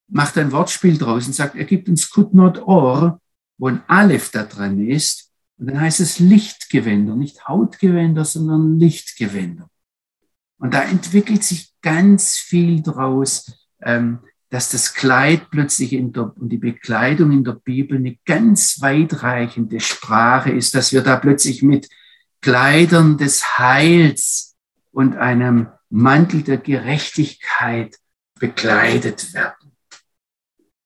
macht 0.08 0.38
ein 0.38 0.52
Wortspiel 0.52 0.96
draus 0.96 1.26
und 1.26 1.34
sagt, 1.34 1.54
er 1.54 1.64
gibt 1.64 1.88
uns 1.88 2.10
could 2.10 2.34
not 2.34 2.58
or, 2.62 3.20
wo 3.58 3.68
ein 3.68 3.82
Aleph 3.88 4.30
da 4.30 4.44
dran 4.44 4.80
ist. 4.86 5.32
Und 5.58 5.66
dann 5.68 5.80
heißt 5.80 6.00
es 6.00 6.20
Lichtgewänder, 6.20 7.16
nicht 7.16 7.46
Hautgewänder, 7.48 8.24
sondern 8.24 8.78
Lichtgewänder. 8.78 9.68
Und 10.58 10.74
da 10.74 10.82
entwickelt 10.82 11.44
sich 11.44 11.74
ganz 11.82 12.36
viel 12.36 12.82
draus, 12.82 13.52
ähm, 13.82 14.20
dass 14.50 14.70
das 14.70 14.94
Kleid 14.94 15.50
plötzlich 15.50 15.92
in 15.92 16.12
der, 16.12 16.36
und 16.36 16.48
die 16.48 16.58
Bekleidung 16.58 17.32
in 17.32 17.44
der 17.44 17.52
Bibel 17.52 17.98
eine 17.98 18.16
ganz 18.24 18.80
weitreichende 18.80 19.80
Sprache 19.80 20.50
ist, 20.50 20.74
dass 20.74 20.92
wir 20.92 21.02
da 21.02 21.16
plötzlich 21.16 21.62
mit 21.62 21.88
Kleidern 22.40 23.18
des 23.18 23.58
Heils 23.58 24.56
und 24.90 25.16
einem 25.16 25.68
Mantel 25.90 26.42
der 26.42 26.58
Gerechtigkeit 26.58 27.96
bekleidet 28.38 29.34
werden. 29.34 29.76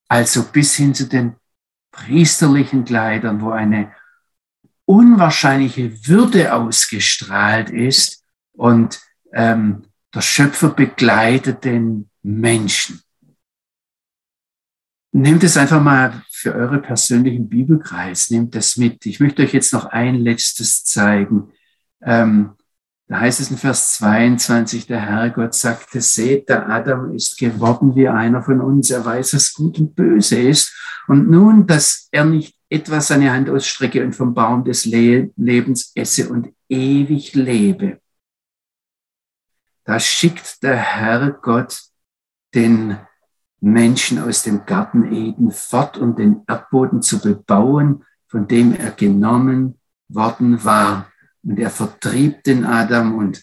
Also 0.08 0.44
bis 0.44 0.74
hin 0.74 0.94
zu 0.94 1.06
den 1.06 1.36
priesterlichen 1.92 2.84
Kleidern, 2.84 3.40
wo 3.40 3.50
eine 3.50 3.92
unwahrscheinliche 4.84 6.06
Würde 6.08 6.52
ausgestrahlt 6.54 7.70
ist 7.70 8.24
und 8.52 9.00
ähm, 9.32 9.84
der 10.14 10.20
Schöpfer 10.22 10.70
begleitet 10.70 11.64
den 11.64 12.10
Menschen. 12.22 13.02
nehmt 15.12 15.44
es 15.44 15.56
einfach 15.56 15.82
mal 15.82 16.22
für 16.30 16.54
eure 16.54 16.80
persönlichen 16.80 17.48
Bibelkreis, 17.48 18.30
nehmt 18.30 18.54
das 18.54 18.76
mit. 18.76 19.06
Ich 19.06 19.20
möchte 19.20 19.42
euch 19.42 19.52
jetzt 19.52 19.72
noch 19.72 19.86
ein 19.86 20.16
letztes 20.16 20.84
zeigen. 20.84 21.52
Ähm, 22.02 22.52
da 23.12 23.20
heißt 23.20 23.40
es 23.40 23.50
in 23.50 23.58
Vers 23.58 23.98
22, 23.98 24.86
der 24.86 25.02
Herrgott 25.02 25.52
sagte, 25.52 26.00
seht, 26.00 26.48
der 26.48 26.70
Adam 26.70 27.14
ist 27.14 27.36
geworden 27.36 27.94
wie 27.94 28.08
einer 28.08 28.42
von 28.42 28.62
uns, 28.62 28.90
er 28.90 29.04
weiß, 29.04 29.34
was 29.34 29.52
gut 29.52 29.78
und 29.78 29.94
böse 29.94 30.40
ist. 30.40 30.74
Und 31.08 31.30
nun, 31.30 31.66
dass 31.66 32.08
er 32.10 32.24
nicht 32.24 32.56
etwas 32.70 33.08
seine 33.08 33.30
Hand 33.30 33.50
ausstrecke 33.50 34.02
und 34.02 34.14
vom 34.14 34.32
Baum 34.32 34.64
des 34.64 34.86
Le 34.86 35.30
Lebens 35.36 35.92
esse 35.94 36.30
und 36.30 36.54
ewig 36.70 37.34
lebe. 37.34 38.00
Da 39.84 40.00
schickt 40.00 40.62
der 40.62 40.76
Herrgott 40.76 41.82
den 42.54 42.96
Menschen 43.60 44.20
aus 44.20 44.42
dem 44.42 44.64
Garten 44.64 45.12
Eden 45.12 45.50
fort, 45.50 45.98
um 45.98 46.16
den 46.16 46.44
Erdboden 46.48 47.02
zu 47.02 47.20
bebauen, 47.20 48.06
von 48.26 48.48
dem 48.48 48.74
er 48.74 48.92
genommen 48.92 49.78
worden 50.08 50.64
war. 50.64 51.11
Und 51.42 51.58
er 51.58 51.70
vertrieb 51.70 52.44
den 52.44 52.64
Adam 52.64 53.16
und 53.16 53.42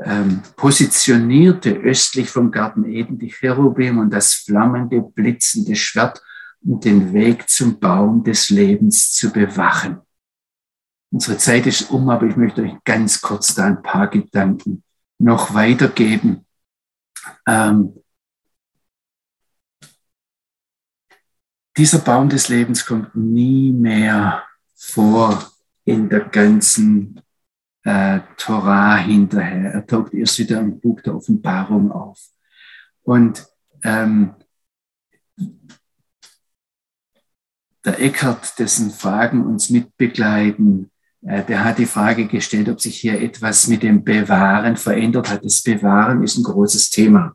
ähm, 0.00 0.42
positionierte 0.56 1.70
östlich 1.70 2.30
vom 2.30 2.50
Garten 2.50 2.84
Eden 2.84 3.18
die 3.18 3.30
Cherubim 3.30 3.98
und 3.98 4.10
das 4.10 4.34
flammende, 4.34 5.00
blitzende 5.00 5.76
Schwert, 5.76 6.22
um 6.64 6.80
den 6.80 7.12
Weg 7.12 7.48
zum 7.48 7.78
Baum 7.78 8.22
des 8.22 8.50
Lebens 8.50 9.12
zu 9.12 9.30
bewachen. 9.30 10.00
Unsere 11.10 11.36
Zeit 11.36 11.66
ist 11.66 11.90
um, 11.90 12.08
aber 12.08 12.26
ich 12.26 12.36
möchte 12.36 12.62
euch 12.62 12.74
ganz 12.84 13.20
kurz 13.20 13.54
da 13.54 13.66
ein 13.66 13.82
paar 13.82 14.08
Gedanken 14.08 14.82
noch 15.18 15.54
weitergeben. 15.54 16.46
Ähm, 17.46 18.02
dieser 21.76 21.98
Baum 21.98 22.28
des 22.28 22.48
Lebens 22.48 22.86
kommt 22.86 23.14
nie 23.14 23.72
mehr 23.72 24.42
vor 24.74 25.52
in 25.84 26.08
der 26.08 26.20
ganzen 26.20 27.20
äh, 27.84 28.20
Torah 28.36 28.96
hinterher. 28.96 29.72
Er 29.72 29.86
taucht 29.86 30.14
erst 30.14 30.38
wieder 30.38 30.60
im 30.60 30.80
Buch 30.80 31.00
der 31.00 31.16
Offenbarung 31.16 31.90
auf. 31.90 32.20
Und 33.02 33.46
ähm, 33.84 34.34
der 37.84 38.00
Eckhart, 38.00 38.58
dessen 38.58 38.90
Fragen 38.90 39.44
uns 39.44 39.70
mitbegleiten, 39.70 40.90
äh, 41.22 41.44
der 41.44 41.64
hat 41.64 41.78
die 41.78 41.86
Frage 41.86 42.26
gestellt, 42.26 42.68
ob 42.68 42.80
sich 42.80 42.98
hier 42.98 43.20
etwas 43.20 43.66
mit 43.66 43.82
dem 43.82 44.04
Bewahren 44.04 44.76
verändert 44.76 45.30
hat. 45.30 45.44
Das 45.44 45.62
Bewahren 45.62 46.22
ist 46.22 46.36
ein 46.36 46.44
großes 46.44 46.90
Thema. 46.90 47.34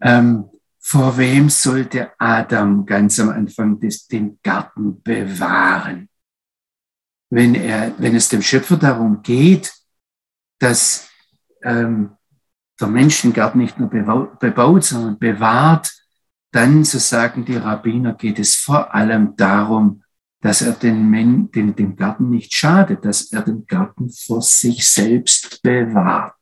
Ähm, 0.00 0.44
vor 0.78 1.16
wem 1.16 1.48
sollte 1.48 2.10
Adam 2.18 2.84
ganz 2.84 3.18
am 3.20 3.30
Anfang 3.30 3.78
des, 3.78 4.06
den 4.08 4.38
Garten 4.42 5.00
bewahren? 5.02 6.08
Wenn, 7.32 7.54
er, 7.54 7.94
wenn 7.98 8.14
es 8.14 8.28
dem 8.28 8.42
Schöpfer 8.42 8.76
darum 8.76 9.22
geht, 9.22 9.72
dass 10.58 11.08
ähm, 11.62 12.10
der 12.78 12.88
Menschengarten 12.88 13.58
nicht 13.58 13.80
nur 13.80 13.88
bebaut, 13.88 14.84
sondern 14.84 15.18
bewahrt, 15.18 15.90
dann, 16.50 16.84
so 16.84 16.98
sagen 16.98 17.46
die 17.46 17.56
Rabbiner, 17.56 18.12
geht 18.12 18.38
es 18.38 18.54
vor 18.54 18.94
allem 18.94 19.34
darum, 19.36 20.02
dass 20.42 20.60
er 20.60 20.72
den, 20.72 21.08
Men 21.08 21.50
den, 21.50 21.74
dem 21.74 21.96
Garten 21.96 22.28
nicht 22.28 22.52
schadet, 22.52 23.02
dass 23.06 23.32
er 23.32 23.40
den 23.40 23.64
Garten 23.66 24.10
vor 24.10 24.42
sich 24.42 24.86
selbst 24.86 25.62
bewahrt. 25.62 26.36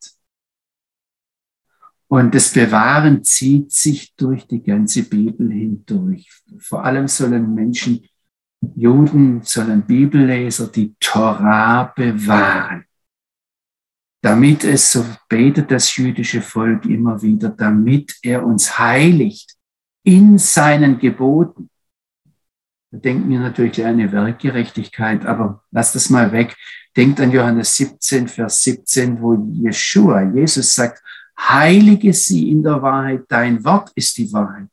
Und 2.09 2.35
das 2.35 2.53
Bewahren 2.53 3.23
zieht 3.23 3.71
sich 3.71 4.17
durch 4.17 4.49
die 4.49 4.61
ganze 4.61 5.05
Bibel 5.05 5.53
hindurch. 5.53 6.29
Vor 6.59 6.85
allem 6.85 7.07
sollen 7.07 7.55
Menschen 7.55 8.05
Juden 8.61 9.43
sollen 9.43 9.83
Bibelleser 9.83 10.69
die 10.69 10.95
Torah 11.01 11.85
bewahren. 11.85 12.85
Damit 14.23 14.65
es, 14.65 14.93
so 14.93 15.05
betet 15.29 15.71
das 15.71 15.97
jüdische 15.97 16.43
Volk 16.43 16.85
immer 16.85 17.23
wieder, 17.23 17.49
damit 17.49 18.17
er 18.23 18.45
uns 18.45 18.79
heiligt 18.79 19.57
in 20.03 20.37
seinen 20.37 20.99
Geboten. 20.99 21.71
Da 22.91 22.99
denken 22.99 23.31
wir 23.31 23.39
natürlich 23.39 23.83
an 23.83 23.93
eine 23.93 24.13
Werkgerechtigkeit, 24.13 25.25
aber 25.25 25.65
lasst 25.71 25.95
das 25.95 26.11
mal 26.11 26.31
weg. 26.33 26.57
Denkt 26.97 27.21
an 27.21 27.31
Johannes 27.31 27.77
17, 27.77 28.29
Vers 28.29 28.63
17, 28.65 29.23
wo 29.23 29.35
Jeshua, 29.53 30.23
Jesus 30.23 30.75
sagt, 30.75 31.01
heilige 31.39 32.13
sie 32.13 32.51
in 32.51 32.63
der 32.63 32.83
Wahrheit, 32.83 33.25
dein 33.29 33.65
Wort 33.65 33.91
ist 33.95 34.19
die 34.19 34.31
Wahrheit. 34.33 34.69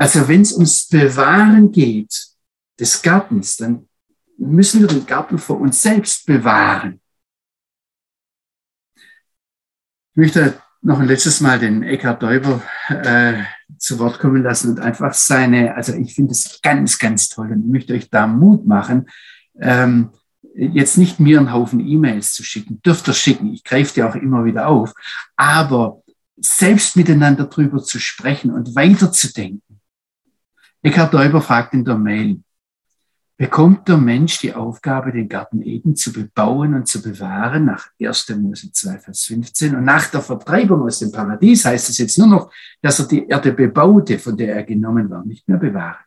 Also 0.00 0.26
wenn 0.28 0.40
es 0.40 0.54
ums 0.54 0.88
Bewahren 0.88 1.70
geht 1.70 2.28
des 2.78 3.02
Gartens, 3.02 3.58
dann 3.58 3.86
müssen 4.38 4.80
wir 4.80 4.88
den 4.88 5.04
Garten 5.04 5.36
vor 5.36 5.60
uns 5.60 5.82
selbst 5.82 6.24
bewahren. 6.24 7.02
Ich 10.12 10.16
möchte 10.16 10.58
noch 10.80 11.00
ein 11.00 11.06
letztes 11.06 11.42
Mal 11.42 11.58
den 11.58 11.82
Eckhard 11.82 12.22
Däuber 12.22 12.62
äh, 12.88 13.42
zu 13.76 13.98
Wort 13.98 14.18
kommen 14.18 14.42
lassen 14.42 14.70
und 14.70 14.80
einfach 14.80 15.12
seine, 15.12 15.74
also 15.74 15.92
ich 15.92 16.14
finde 16.14 16.32
es 16.32 16.60
ganz, 16.62 16.98
ganz 16.98 17.28
toll 17.28 17.52
und 17.52 17.68
möchte 17.68 17.92
euch 17.92 18.08
da 18.08 18.26
Mut 18.26 18.66
machen, 18.66 19.06
ähm, 19.60 20.12
jetzt 20.54 20.96
nicht 20.96 21.20
mir 21.20 21.38
einen 21.38 21.52
Haufen 21.52 21.86
E-Mails 21.86 22.32
zu 22.32 22.42
schicken, 22.42 22.80
dürft 22.80 23.06
ihr 23.06 23.12
schicken, 23.12 23.52
ich 23.52 23.64
greife 23.64 23.92
die 23.92 24.02
auch 24.02 24.14
immer 24.14 24.46
wieder 24.46 24.66
auf, 24.66 24.94
aber 25.36 26.02
selbst 26.38 26.96
miteinander 26.96 27.44
drüber 27.44 27.82
zu 27.82 27.98
sprechen 27.98 28.50
und 28.50 28.74
weiterzudenken. 28.74 29.69
Eckhard 30.82 31.12
Däuber 31.12 31.42
fragt 31.42 31.74
in 31.74 31.84
der 31.84 31.96
Mail, 31.96 32.42
bekommt 33.36 33.88
der 33.88 33.96
Mensch 33.98 34.38
die 34.40 34.54
Aufgabe, 34.54 35.12
den 35.12 35.28
Garten 35.28 35.62
Eden 35.62 35.94
zu 35.94 36.12
bebauen 36.12 36.74
und 36.74 36.88
zu 36.88 37.02
bewahren, 37.02 37.66
nach 37.66 37.88
1. 38.00 38.28
Mose 38.38 38.72
2, 38.72 38.98
Vers 38.98 39.24
15. 39.24 39.76
Und 39.76 39.84
nach 39.84 40.06
der 40.08 40.20
Vertreibung 40.20 40.82
aus 40.82 40.98
dem 40.98 41.12
Paradies 41.12 41.64
heißt 41.64 41.90
es 41.90 41.98
jetzt 41.98 42.18
nur 42.18 42.28
noch, 42.28 42.52
dass 42.82 42.98
er 42.98 43.08
die 43.08 43.26
Erde 43.26 43.52
bebaute, 43.52 44.18
von 44.18 44.36
der 44.36 44.54
er 44.54 44.62
genommen 44.62 45.08
war, 45.10 45.24
nicht 45.24 45.48
mehr 45.48 45.58
bewahren. 45.58 46.04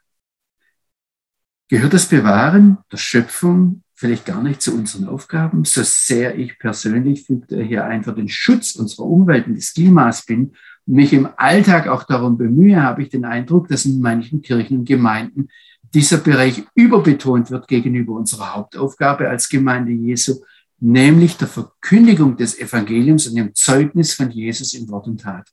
Gehört 1.69 1.93
das 1.93 2.07
Bewahren 2.07 2.77
der 2.91 2.97
Schöpfung 2.97 3.83
vielleicht 3.95 4.25
gar 4.25 4.43
nicht 4.43 4.61
zu 4.61 4.75
unseren 4.75 5.07
Aufgaben, 5.07 5.65
so 5.65 5.81
sehr 5.83 6.37
ich 6.37 6.59
persönlich 6.59 7.25
hier 7.49 7.85
einfach 7.85 8.13
den 8.13 8.27
Schutz 8.27 8.75
unserer 8.75 9.05
Umwelt 9.05 9.47
und 9.47 9.55
des 9.55 9.73
Klimas 9.73 10.25
bin 10.25 10.55
mich 10.85 11.13
im 11.13 11.29
Alltag 11.37 11.87
auch 11.87 12.03
darum 12.03 12.37
bemühe, 12.37 12.81
habe 12.81 13.03
ich 13.03 13.09
den 13.09 13.25
Eindruck, 13.25 13.67
dass 13.67 13.85
in 13.85 14.01
manchen 14.01 14.41
Kirchen 14.41 14.79
und 14.79 14.85
Gemeinden 14.85 15.49
dieser 15.93 16.17
Bereich 16.17 16.63
überbetont 16.75 17.51
wird 17.51 17.67
gegenüber 17.67 18.13
unserer 18.13 18.55
Hauptaufgabe 18.55 19.29
als 19.29 19.47
Gemeinde 19.47 19.91
Jesu, 19.91 20.41
nämlich 20.79 21.37
der 21.37 21.47
Verkündigung 21.47 22.35
des 22.35 22.59
Evangeliums 22.59 23.27
und 23.27 23.35
dem 23.35 23.53
Zeugnis 23.55 24.13
von 24.13 24.31
Jesus 24.31 24.73
in 24.73 24.89
Wort 24.89 25.07
und 25.07 25.21
Tat. 25.21 25.47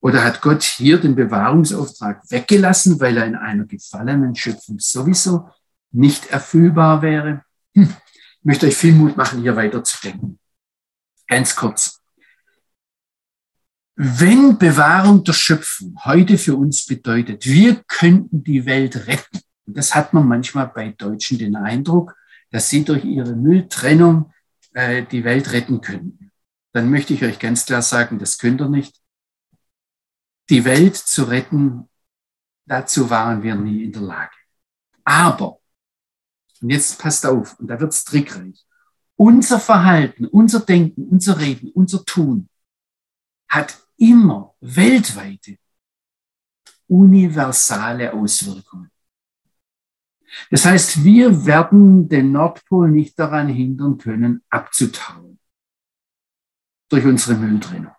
Oder 0.00 0.24
hat 0.24 0.40
Gott 0.40 0.62
hier 0.62 0.98
den 0.98 1.14
Bewahrungsauftrag 1.14 2.28
weggelassen, 2.28 2.98
weil 2.98 3.16
er 3.16 3.26
in 3.26 3.36
einer 3.36 3.64
gefallenen 3.66 4.34
Schöpfung 4.34 4.80
sowieso 4.80 5.48
nicht 5.92 6.30
erfüllbar 6.30 7.02
wäre? 7.02 7.44
Hm. 7.74 7.94
Ich 8.40 8.44
möchte 8.44 8.66
euch 8.66 8.76
viel 8.76 8.94
Mut 8.94 9.16
machen, 9.16 9.42
hier 9.42 9.54
weiterzudenken. 9.54 10.40
Ganz 11.28 11.54
kurz. 11.54 12.01
Wenn 14.04 14.58
Bewahrung 14.58 15.22
der 15.22 15.32
Schöpfung 15.32 15.96
heute 16.04 16.36
für 16.36 16.56
uns 16.56 16.84
bedeutet, 16.86 17.46
wir 17.46 17.84
könnten 17.86 18.42
die 18.42 18.66
Welt 18.66 19.06
retten, 19.06 19.38
und 19.64 19.76
das 19.76 19.94
hat 19.94 20.12
man 20.12 20.26
manchmal 20.26 20.66
bei 20.66 20.88
Deutschen 20.88 21.38
den 21.38 21.54
Eindruck, 21.54 22.16
dass 22.50 22.68
sie 22.68 22.84
durch 22.84 23.04
ihre 23.04 23.36
Mülltrennung 23.36 24.32
äh, 24.72 25.04
die 25.06 25.22
Welt 25.22 25.52
retten 25.52 25.80
könnten, 25.80 26.32
dann 26.72 26.90
möchte 26.90 27.14
ich 27.14 27.22
euch 27.22 27.38
ganz 27.38 27.64
klar 27.64 27.80
sagen, 27.80 28.18
das 28.18 28.38
könnt 28.38 28.60
ihr 28.60 28.68
nicht. 28.68 29.00
Die 30.50 30.64
Welt 30.64 30.96
zu 30.96 31.22
retten, 31.22 31.88
dazu 32.66 33.08
waren 33.08 33.44
wir 33.44 33.54
nie 33.54 33.84
in 33.84 33.92
der 33.92 34.02
Lage. 34.02 34.34
Aber, 35.04 35.60
und 36.60 36.70
jetzt 36.70 36.98
passt 36.98 37.24
auf, 37.24 37.56
und 37.60 37.68
da 37.68 37.78
wird's 37.78 38.02
trickreich, 38.02 38.66
unser 39.14 39.60
Verhalten, 39.60 40.26
unser 40.26 40.58
Denken, 40.58 41.04
unser 41.04 41.38
Reden, 41.38 41.70
unser 41.70 42.04
Tun 42.04 42.48
hat 43.48 43.81
immer 44.02 44.54
weltweite, 44.60 45.56
universale 46.88 48.12
Auswirkungen. 48.12 48.90
Das 50.50 50.64
heißt, 50.64 51.04
wir 51.04 51.46
werden 51.46 52.08
den 52.08 52.32
Nordpol 52.32 52.90
nicht 52.90 53.16
daran 53.18 53.48
hindern 53.48 53.98
können, 53.98 54.42
abzutauen 54.50 55.38
durch 56.88 57.04
unsere 57.04 57.38
Mülltrennung. 57.38 57.94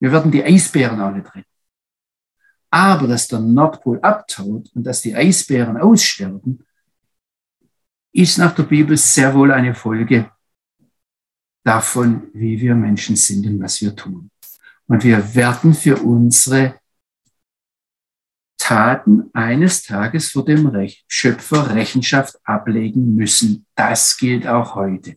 Wir 0.00 0.10
werden 0.10 0.32
die 0.32 0.42
Eisbären 0.42 1.14
nicht 1.14 1.34
retten. 1.34 1.46
Aber 2.70 3.06
dass 3.06 3.28
der 3.28 3.40
Nordpol 3.40 4.00
abtaut 4.00 4.70
und 4.74 4.84
dass 4.84 5.02
die 5.02 5.14
Eisbären 5.14 5.76
aussterben, 5.76 6.66
ist 8.12 8.38
nach 8.38 8.54
der 8.54 8.64
Bibel 8.64 8.96
sehr 8.96 9.32
wohl 9.34 9.52
eine 9.52 9.74
Folge 9.74 10.32
davon, 11.62 12.30
wie 12.34 12.60
wir 12.60 12.74
Menschen 12.74 13.14
sind 13.14 13.46
und 13.46 13.60
was 13.60 13.80
wir 13.80 13.94
tun. 13.94 14.30
Und 14.88 15.04
wir 15.04 15.34
werden 15.34 15.74
für 15.74 15.96
unsere 15.98 16.80
Taten 18.58 19.30
eines 19.32 19.82
Tages 19.82 20.30
vor 20.30 20.44
dem 20.44 20.70
Schöpfer 21.06 21.74
Rechenschaft 21.74 22.38
ablegen 22.44 23.14
müssen. 23.14 23.66
Das 23.74 24.16
gilt 24.16 24.46
auch 24.46 24.74
heute. 24.74 25.16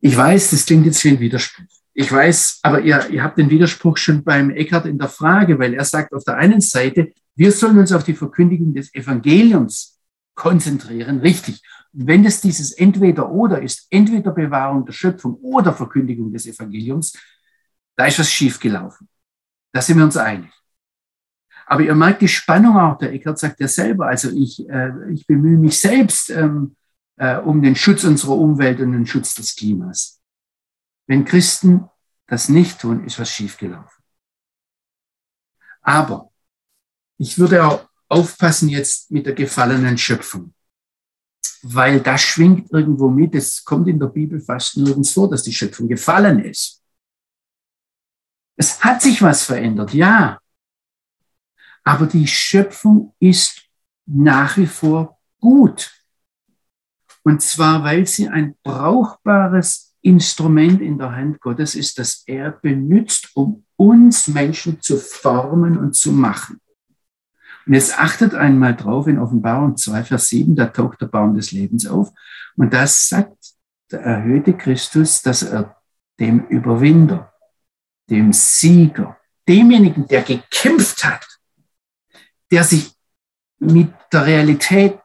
Ich 0.00 0.16
weiß, 0.16 0.50
das 0.50 0.64
klingt 0.64 0.86
jetzt 0.86 1.02
wie 1.04 1.10
ein 1.10 1.20
Widerspruch. 1.20 1.64
Ich 1.92 2.10
weiß, 2.10 2.60
aber 2.62 2.80
ihr, 2.82 3.08
ihr 3.10 3.24
habt 3.24 3.38
den 3.38 3.50
Widerspruch 3.50 3.96
schon 3.96 4.22
beim 4.22 4.50
Eckhart 4.50 4.86
in 4.86 4.98
der 4.98 5.08
Frage, 5.08 5.58
weil 5.58 5.74
er 5.74 5.84
sagt 5.84 6.12
auf 6.12 6.22
der 6.22 6.36
einen 6.36 6.60
Seite, 6.60 7.12
wir 7.34 7.50
sollen 7.50 7.78
uns 7.78 7.92
auf 7.92 8.04
die 8.04 8.14
Verkündigung 8.14 8.72
des 8.72 8.94
Evangeliums 8.94 9.98
konzentrieren, 10.34 11.18
richtig. 11.18 11.60
Wenn 11.92 12.24
es 12.24 12.40
dieses 12.40 12.72
entweder 12.72 13.30
oder 13.30 13.62
ist, 13.62 13.86
entweder 13.90 14.32
Bewahrung 14.32 14.84
der 14.84 14.92
Schöpfung 14.92 15.34
oder 15.36 15.72
Verkündigung 15.72 16.32
des 16.32 16.46
Evangeliums, 16.46 17.14
da 17.96 18.06
ist 18.06 18.18
was 18.18 18.30
schiefgelaufen. 18.30 19.08
Da 19.72 19.82
sind 19.82 19.98
wir 19.98 20.04
uns 20.04 20.16
einig. 20.16 20.52
Aber 21.66 21.82
ihr 21.82 21.94
merkt 21.94 22.22
die 22.22 22.28
Spannung 22.28 22.78
auch, 22.78 22.96
der 22.96 23.12
Eckhart 23.12 23.38
sagt 23.38 23.60
ja 23.60 23.68
selber, 23.68 24.06
also 24.06 24.30
ich, 24.30 24.66
äh, 24.68 25.12
ich 25.12 25.26
bemühe 25.26 25.58
mich 25.58 25.78
selbst 25.78 26.30
ähm, 26.30 26.76
äh, 27.16 27.36
um 27.36 27.60
den 27.60 27.76
Schutz 27.76 28.04
unserer 28.04 28.36
Umwelt 28.36 28.80
und 28.80 28.92
den 28.92 29.06
Schutz 29.06 29.34
des 29.34 29.54
Klimas. 29.54 30.20
Wenn 31.06 31.24
Christen 31.24 31.88
das 32.26 32.48
nicht 32.48 32.80
tun, 32.80 33.04
ist 33.04 33.18
was 33.18 33.30
schiefgelaufen. 33.30 34.02
Aber 35.82 36.30
ich 37.18 37.38
würde 37.38 37.64
auch 37.64 37.88
aufpassen 38.08 38.68
jetzt 38.68 39.10
mit 39.10 39.26
der 39.26 39.34
gefallenen 39.34 39.98
Schöpfung, 39.98 40.54
weil 41.62 42.00
das 42.00 42.20
schwingt 42.20 42.70
irgendwo 42.72 43.08
mit. 43.08 43.34
Es 43.34 43.64
kommt 43.64 43.88
in 43.88 43.98
der 43.98 44.06
Bibel 44.06 44.40
fast 44.40 44.76
nirgends 44.76 45.12
vor, 45.12 45.30
dass 45.30 45.42
die 45.42 45.52
Schöpfung 45.52 45.88
gefallen 45.88 46.44
ist. 46.44 46.82
Es 48.56 48.82
hat 48.82 49.02
sich 49.02 49.22
was 49.22 49.44
verändert, 49.44 49.94
ja. 49.94 50.40
Aber 51.84 52.06
die 52.06 52.26
Schöpfung 52.26 53.14
ist 53.18 53.62
nach 54.06 54.56
wie 54.56 54.66
vor 54.66 55.18
gut. 55.40 55.92
Und 57.22 57.42
zwar, 57.42 57.84
weil 57.84 58.06
sie 58.06 58.28
ein 58.28 58.56
brauchbares 58.62 59.96
Instrument 60.02 60.80
in 60.80 60.98
der 60.98 61.14
Hand 61.14 61.40
Gottes 61.40 61.74
ist, 61.74 61.98
das 61.98 62.22
er 62.26 62.52
benutzt, 62.52 63.30
um 63.34 63.64
uns 63.76 64.28
Menschen 64.28 64.80
zu 64.80 64.96
formen 64.96 65.78
und 65.78 65.94
zu 65.94 66.12
machen. 66.12 66.60
Und 67.68 67.74
jetzt 67.74 67.98
achtet 68.00 68.34
einmal 68.34 68.74
drauf, 68.74 69.06
in 69.08 69.18
Offenbarung 69.18 69.76
2, 69.76 70.04
Vers 70.04 70.28
7, 70.28 70.56
da 70.56 70.68
taucht 70.68 71.02
der 71.02 71.06
Baum 71.06 71.34
des 71.34 71.52
Lebens 71.52 71.86
auf. 71.86 72.10
Und 72.56 72.72
das 72.72 73.10
sagt 73.10 73.36
der 73.90 74.00
erhöhte 74.00 74.54
Christus, 74.54 75.20
dass 75.20 75.42
er 75.42 75.76
dem 76.18 76.46
Überwinder, 76.46 77.30
dem 78.08 78.32
Sieger, 78.32 79.18
demjenigen, 79.46 80.06
der 80.06 80.22
gekämpft 80.22 81.04
hat, 81.04 81.26
der 82.50 82.64
sich 82.64 82.90
mit 83.58 83.92
der 84.10 84.24
Realität, 84.24 84.98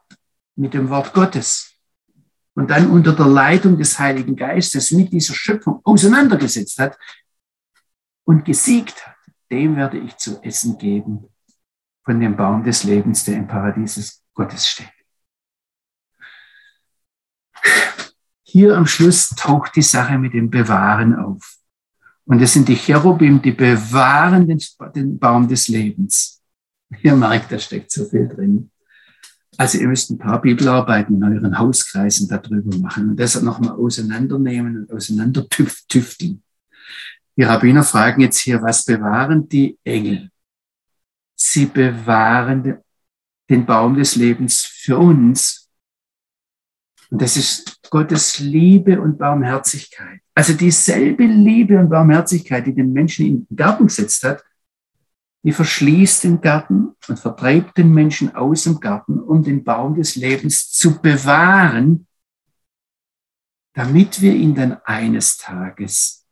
mit 0.56 0.72
dem 0.72 0.88
Wort 0.88 1.12
Gottes 1.12 1.70
und 2.54 2.70
dann 2.70 2.90
unter 2.90 3.12
der 3.12 3.26
Leitung 3.26 3.76
des 3.76 3.98
Heiligen 3.98 4.36
Geistes 4.36 4.90
mit 4.90 5.12
dieser 5.12 5.34
Schöpfung 5.34 5.80
auseinandergesetzt 5.84 6.78
hat 6.78 6.96
und 8.24 8.46
gesiegt 8.46 9.06
hat, 9.06 9.16
dem 9.50 9.76
werde 9.76 9.98
ich 9.98 10.16
zu 10.16 10.42
essen 10.42 10.78
geben 10.78 11.28
von 12.04 12.20
dem 12.20 12.36
Baum 12.36 12.62
des 12.62 12.84
Lebens, 12.84 13.24
der 13.24 13.36
im 13.36 13.46
Paradies 13.46 14.22
Gottes 14.34 14.68
steht. 14.68 14.90
Hier 18.42 18.76
am 18.76 18.86
Schluss 18.86 19.30
taucht 19.30 19.74
die 19.74 19.82
Sache 19.82 20.18
mit 20.18 20.32
dem 20.34 20.50
Bewahren 20.50 21.14
auf. 21.16 21.56
Und 22.26 22.40
es 22.40 22.52
sind 22.52 22.68
die 22.68 22.76
Cherubim, 22.76 23.42
die 23.42 23.52
bewahren 23.52 24.46
den, 24.46 24.60
den 24.94 25.18
Baum 25.18 25.48
des 25.48 25.68
Lebens. 25.68 26.40
Ihr 27.02 27.16
merkt, 27.16 27.50
da 27.50 27.58
steckt 27.58 27.90
so 27.90 28.04
viel 28.04 28.28
drin. 28.28 28.70
Also 29.56 29.78
ihr 29.78 29.88
müsst 29.88 30.10
ein 30.10 30.18
paar 30.18 30.40
Bibelarbeiten 30.40 31.16
in 31.16 31.24
euren 31.24 31.58
Hauskreisen 31.58 32.28
darüber 32.28 32.76
machen 32.78 33.10
und 33.10 33.20
das 33.20 33.40
nochmal 33.40 33.72
auseinandernehmen 33.72 34.78
und 34.78 34.92
auseinandertüfteln. 34.92 36.42
Die 37.36 37.42
Rabbiner 37.42 37.82
fragen 37.82 38.20
jetzt 38.20 38.38
hier, 38.38 38.62
was 38.62 38.84
bewahren 38.84 39.48
die 39.48 39.78
Engel? 39.84 40.30
Sie 41.34 41.66
bewahren 41.66 42.78
den 43.50 43.66
Baum 43.66 43.96
des 43.96 44.16
Lebens 44.16 44.64
für 44.64 44.98
uns. 44.98 45.70
Und 47.10 47.20
das 47.20 47.36
ist 47.36 47.80
Gottes 47.90 48.38
Liebe 48.38 49.00
und 49.00 49.18
Barmherzigkeit. 49.18 50.20
Also 50.34 50.54
dieselbe 50.54 51.24
Liebe 51.24 51.78
und 51.78 51.88
Barmherzigkeit, 51.88 52.66
die 52.66 52.74
den 52.74 52.92
Menschen 52.92 53.26
in 53.26 53.46
den 53.46 53.56
Garten 53.56 53.86
gesetzt 53.86 54.24
hat, 54.24 54.42
die 55.44 55.52
verschließt 55.52 56.24
den 56.24 56.40
Garten 56.40 56.96
und 57.06 57.18
vertreibt 57.18 57.76
den 57.76 57.92
Menschen 57.92 58.34
aus 58.34 58.64
dem 58.64 58.80
Garten, 58.80 59.20
um 59.20 59.42
den 59.42 59.62
Baum 59.62 59.94
des 59.94 60.16
Lebens 60.16 60.70
zu 60.72 61.00
bewahren, 61.00 62.06
damit 63.74 64.22
wir 64.22 64.32
ihn 64.32 64.54
dann 64.54 64.78
eines 64.84 65.36
Tages, 65.36 66.23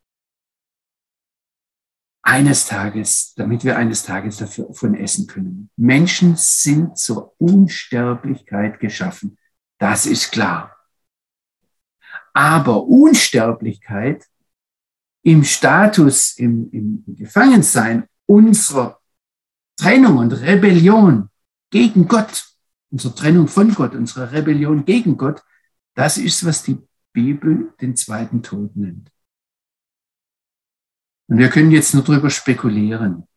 eines 2.23 2.65
Tages, 2.65 3.33
damit 3.35 3.65
wir 3.65 3.77
eines 3.77 4.03
Tages 4.03 4.37
davon 4.37 4.95
essen 4.95 5.27
können. 5.27 5.69
Menschen 5.75 6.35
sind 6.37 6.97
zur 6.97 7.35
Unsterblichkeit 7.37 8.79
geschaffen. 8.79 9.37
Das 9.77 10.05
ist 10.05 10.31
klar. 10.31 10.75
Aber 12.33 12.85
Unsterblichkeit 12.85 14.25
im 15.21 15.43
Status, 15.43 16.37
im, 16.37 16.69
im 16.71 17.03
Gefangensein 17.15 18.05
unserer 18.25 18.99
Trennung 19.77 20.17
und 20.17 20.31
Rebellion 20.31 21.29
gegen 21.71 22.07
Gott, 22.07 22.45
unsere 22.89 23.13
Trennung 23.15 23.47
von 23.47 23.73
Gott, 23.73 23.95
unsere 23.95 24.31
Rebellion 24.31 24.85
gegen 24.85 25.17
Gott, 25.17 25.43
das 25.93 26.17
ist, 26.17 26.45
was 26.45 26.63
die 26.63 26.77
Bibel 27.11 27.73
den 27.81 27.95
zweiten 27.95 28.41
Tod 28.41 28.75
nennt. 28.75 29.12
Und 31.27 31.37
wir 31.37 31.49
können 31.49 31.71
jetzt 31.71 31.93
nur 31.93 32.03
darüber 32.03 32.29
spekulieren, 32.29 33.27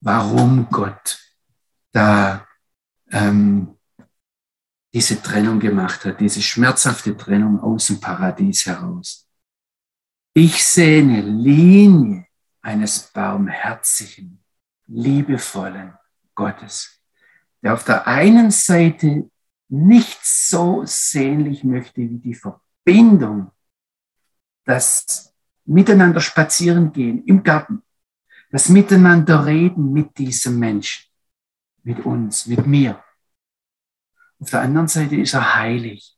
warum 0.00 0.68
Gott 0.70 1.18
da 1.92 2.46
ähm, 3.10 3.78
diese 4.92 5.22
Trennung 5.22 5.58
gemacht 5.58 6.04
hat, 6.04 6.20
diese 6.20 6.42
schmerzhafte 6.42 7.16
Trennung 7.16 7.60
aus 7.60 7.86
dem 7.86 8.00
Paradies 8.00 8.66
heraus. 8.66 9.28
Ich 10.34 10.64
sehe 10.64 11.02
eine 11.02 11.20
Linie 11.22 12.26
eines 12.60 13.10
barmherzigen, 13.12 14.42
liebevollen 14.86 15.94
Gottes, 16.34 17.02
der 17.62 17.74
auf 17.74 17.84
der 17.84 18.06
einen 18.06 18.50
Seite 18.50 19.30
nicht 19.68 20.24
so 20.24 20.82
sehnlich 20.84 21.64
möchte 21.64 22.02
wie 22.02 22.18
die 22.18 22.34
Verbindung, 22.34 23.50
das 24.64 25.31
Miteinander 25.64 26.20
spazieren 26.20 26.92
gehen 26.92 27.24
im 27.24 27.42
Garten, 27.42 27.82
das 28.50 28.68
Miteinander 28.68 29.46
reden 29.46 29.92
mit 29.92 30.18
diesem 30.18 30.58
Menschen, 30.58 31.10
mit 31.82 32.04
uns, 32.04 32.46
mit 32.46 32.66
mir. 32.66 33.02
Auf 34.38 34.50
der 34.50 34.62
anderen 34.62 34.88
Seite 34.88 35.16
ist 35.16 35.34
er 35.34 35.54
heilig 35.54 36.16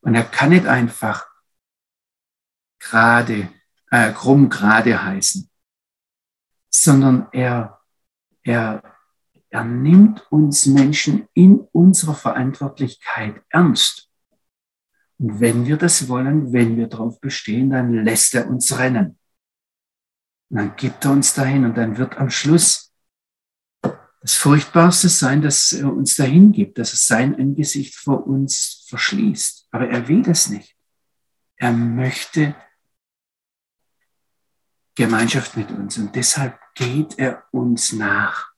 und 0.00 0.14
er 0.14 0.24
kann 0.24 0.50
nicht 0.50 0.66
einfach 0.66 1.26
gerade, 2.78 3.52
äh, 3.90 4.12
krumm 4.12 4.48
gerade 4.48 5.02
heißen, 5.02 5.50
sondern 6.70 7.26
er 7.32 7.80
er, 8.42 8.82
er 9.50 9.64
nimmt 9.64 10.30
uns 10.30 10.66
Menschen 10.66 11.28
in 11.34 11.60
unserer 11.72 12.14
Verantwortlichkeit 12.14 13.42
ernst. 13.50 14.09
Und 15.20 15.38
wenn 15.38 15.66
wir 15.66 15.76
das 15.76 16.08
wollen, 16.08 16.54
wenn 16.54 16.78
wir 16.78 16.86
darauf 16.86 17.20
bestehen, 17.20 17.68
dann 17.68 17.92
lässt 17.92 18.34
er 18.34 18.48
uns 18.48 18.78
rennen. 18.78 19.18
Und 20.48 20.56
dann 20.56 20.76
gibt 20.76 21.04
er 21.04 21.10
uns 21.10 21.34
dahin 21.34 21.66
und 21.66 21.76
dann 21.76 21.98
wird 21.98 22.16
am 22.16 22.30
Schluss 22.30 22.90
das 24.22 24.34
Furchtbarste 24.34 25.10
sein, 25.10 25.42
dass 25.42 25.72
er 25.72 25.92
uns 25.92 26.16
dahin 26.16 26.52
gibt, 26.52 26.78
dass 26.78 26.92
er 26.92 26.96
sein 26.96 27.34
Angesicht 27.38 27.94
vor 27.96 28.26
uns 28.26 28.86
verschließt. 28.88 29.68
Aber 29.70 29.88
er 29.88 30.08
will 30.08 30.22
das 30.22 30.48
nicht. 30.48 30.74
Er 31.56 31.72
möchte 31.72 32.54
Gemeinschaft 34.94 35.54
mit 35.56 35.70
uns 35.70 35.98
und 35.98 36.16
deshalb 36.16 36.58
geht 36.74 37.18
er 37.18 37.44
uns 37.50 37.92
nach. 37.92 38.52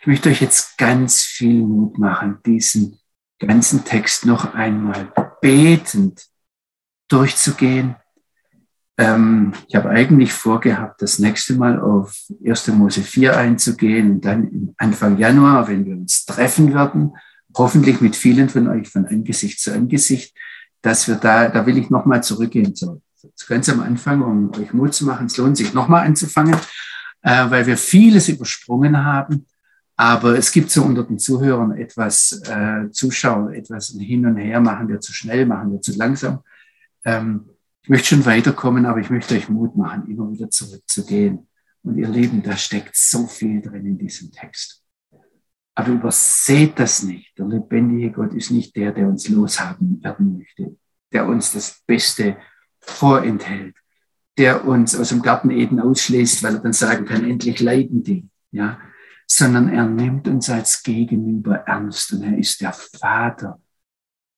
Ich 0.00 0.08
möchte 0.08 0.30
euch 0.30 0.40
jetzt 0.40 0.76
ganz 0.78 1.22
viel 1.22 1.62
Mut 1.62 1.96
machen, 1.98 2.38
diesen 2.44 2.98
ganzen 3.46 3.84
Text 3.84 4.26
noch 4.26 4.54
einmal 4.54 5.12
betend 5.40 6.26
durchzugehen. 7.08 7.96
Ähm, 8.98 9.52
ich 9.68 9.74
habe 9.74 9.90
eigentlich 9.90 10.32
vorgehabt, 10.32 11.02
das 11.02 11.18
nächste 11.18 11.54
Mal 11.54 11.80
auf 11.80 12.16
1. 12.44 12.68
Mose 12.68 13.02
4 13.02 13.36
einzugehen 13.36 14.12
und 14.12 14.24
dann 14.24 14.74
Anfang 14.76 15.18
Januar, 15.18 15.68
wenn 15.68 15.84
wir 15.84 15.94
uns 15.94 16.24
treffen 16.24 16.72
werden, 16.74 17.14
hoffentlich 17.56 18.00
mit 18.00 18.16
vielen 18.16 18.48
von 18.48 18.68
euch 18.68 18.88
von 18.88 19.06
Angesicht 19.06 19.60
zu 19.60 19.72
Angesicht, 19.72 20.34
dass 20.80 21.08
wir 21.08 21.16
da, 21.16 21.48
da 21.48 21.66
will 21.66 21.78
ich 21.78 21.90
nochmal 21.90 22.22
zurückgehen, 22.22 22.74
so 22.74 23.00
ganz 23.46 23.68
am 23.68 23.80
Anfang, 23.80 24.22
um 24.22 24.50
euch 24.60 24.72
Mut 24.72 24.94
zu 24.94 25.06
machen. 25.06 25.26
Es 25.26 25.36
lohnt 25.36 25.56
sich 25.56 25.74
nochmal 25.74 26.06
anzufangen. 26.06 26.56
äh, 27.22 27.50
weil 27.50 27.66
wir 27.66 27.76
vieles 27.76 28.28
übersprungen 28.28 29.04
haben. 29.04 29.46
Aber 30.02 30.36
es 30.36 30.50
gibt 30.50 30.68
so 30.68 30.82
unter 30.82 31.04
den 31.04 31.20
Zuhörern 31.20 31.76
etwas, 31.76 32.42
äh, 32.48 32.90
Zuschauer, 32.90 33.52
etwas 33.52 33.90
hin 33.96 34.26
und 34.26 34.36
her, 34.36 34.60
machen 34.60 34.88
wir 34.88 34.98
zu 34.98 35.12
schnell, 35.12 35.46
machen 35.46 35.70
wir 35.70 35.80
zu 35.80 35.96
langsam. 35.96 36.40
Ähm, 37.04 37.50
ich 37.84 37.88
möchte 37.88 38.08
schon 38.08 38.26
weiterkommen, 38.26 38.84
aber 38.84 38.98
ich 38.98 39.10
möchte 39.10 39.36
euch 39.36 39.48
Mut 39.48 39.76
machen, 39.76 40.10
immer 40.10 40.28
wieder 40.32 40.50
zurückzugehen. 40.50 41.46
Und 41.84 41.98
ihr 41.98 42.08
Lieben, 42.08 42.42
da 42.42 42.56
steckt 42.56 42.96
so 42.96 43.28
viel 43.28 43.62
drin 43.62 43.86
in 43.86 43.96
diesem 43.96 44.32
Text. 44.32 44.82
Aber 45.76 45.90
überseht 45.90 46.80
das 46.80 47.04
nicht. 47.04 47.38
Der 47.38 47.46
lebendige 47.46 48.10
Gott 48.10 48.34
ist 48.34 48.50
nicht 48.50 48.74
der, 48.74 48.90
der 48.90 49.06
uns 49.06 49.28
loshaben 49.28 50.02
werden 50.02 50.36
möchte, 50.36 50.76
der 51.12 51.26
uns 51.26 51.52
das 51.52 51.80
Beste 51.86 52.38
vorenthält, 52.80 53.76
der 54.36 54.64
uns 54.66 54.98
aus 54.98 55.10
dem 55.10 55.22
Garten 55.22 55.50
Eden 55.50 55.78
ausschließt, 55.78 56.42
weil 56.42 56.56
er 56.56 56.60
dann 56.60 56.72
sagen 56.72 57.04
kann, 57.04 57.24
endlich 57.24 57.60
leiden 57.60 58.02
die. 58.02 58.28
Ja, 58.50 58.80
sondern 59.34 59.70
er 59.70 59.86
nimmt 59.86 60.28
uns 60.28 60.50
als 60.50 60.82
Gegenüber 60.82 61.60
ernst 61.60 62.12
und 62.12 62.22
er 62.22 62.36
ist 62.36 62.60
der 62.60 62.74
Vater, 62.74 63.60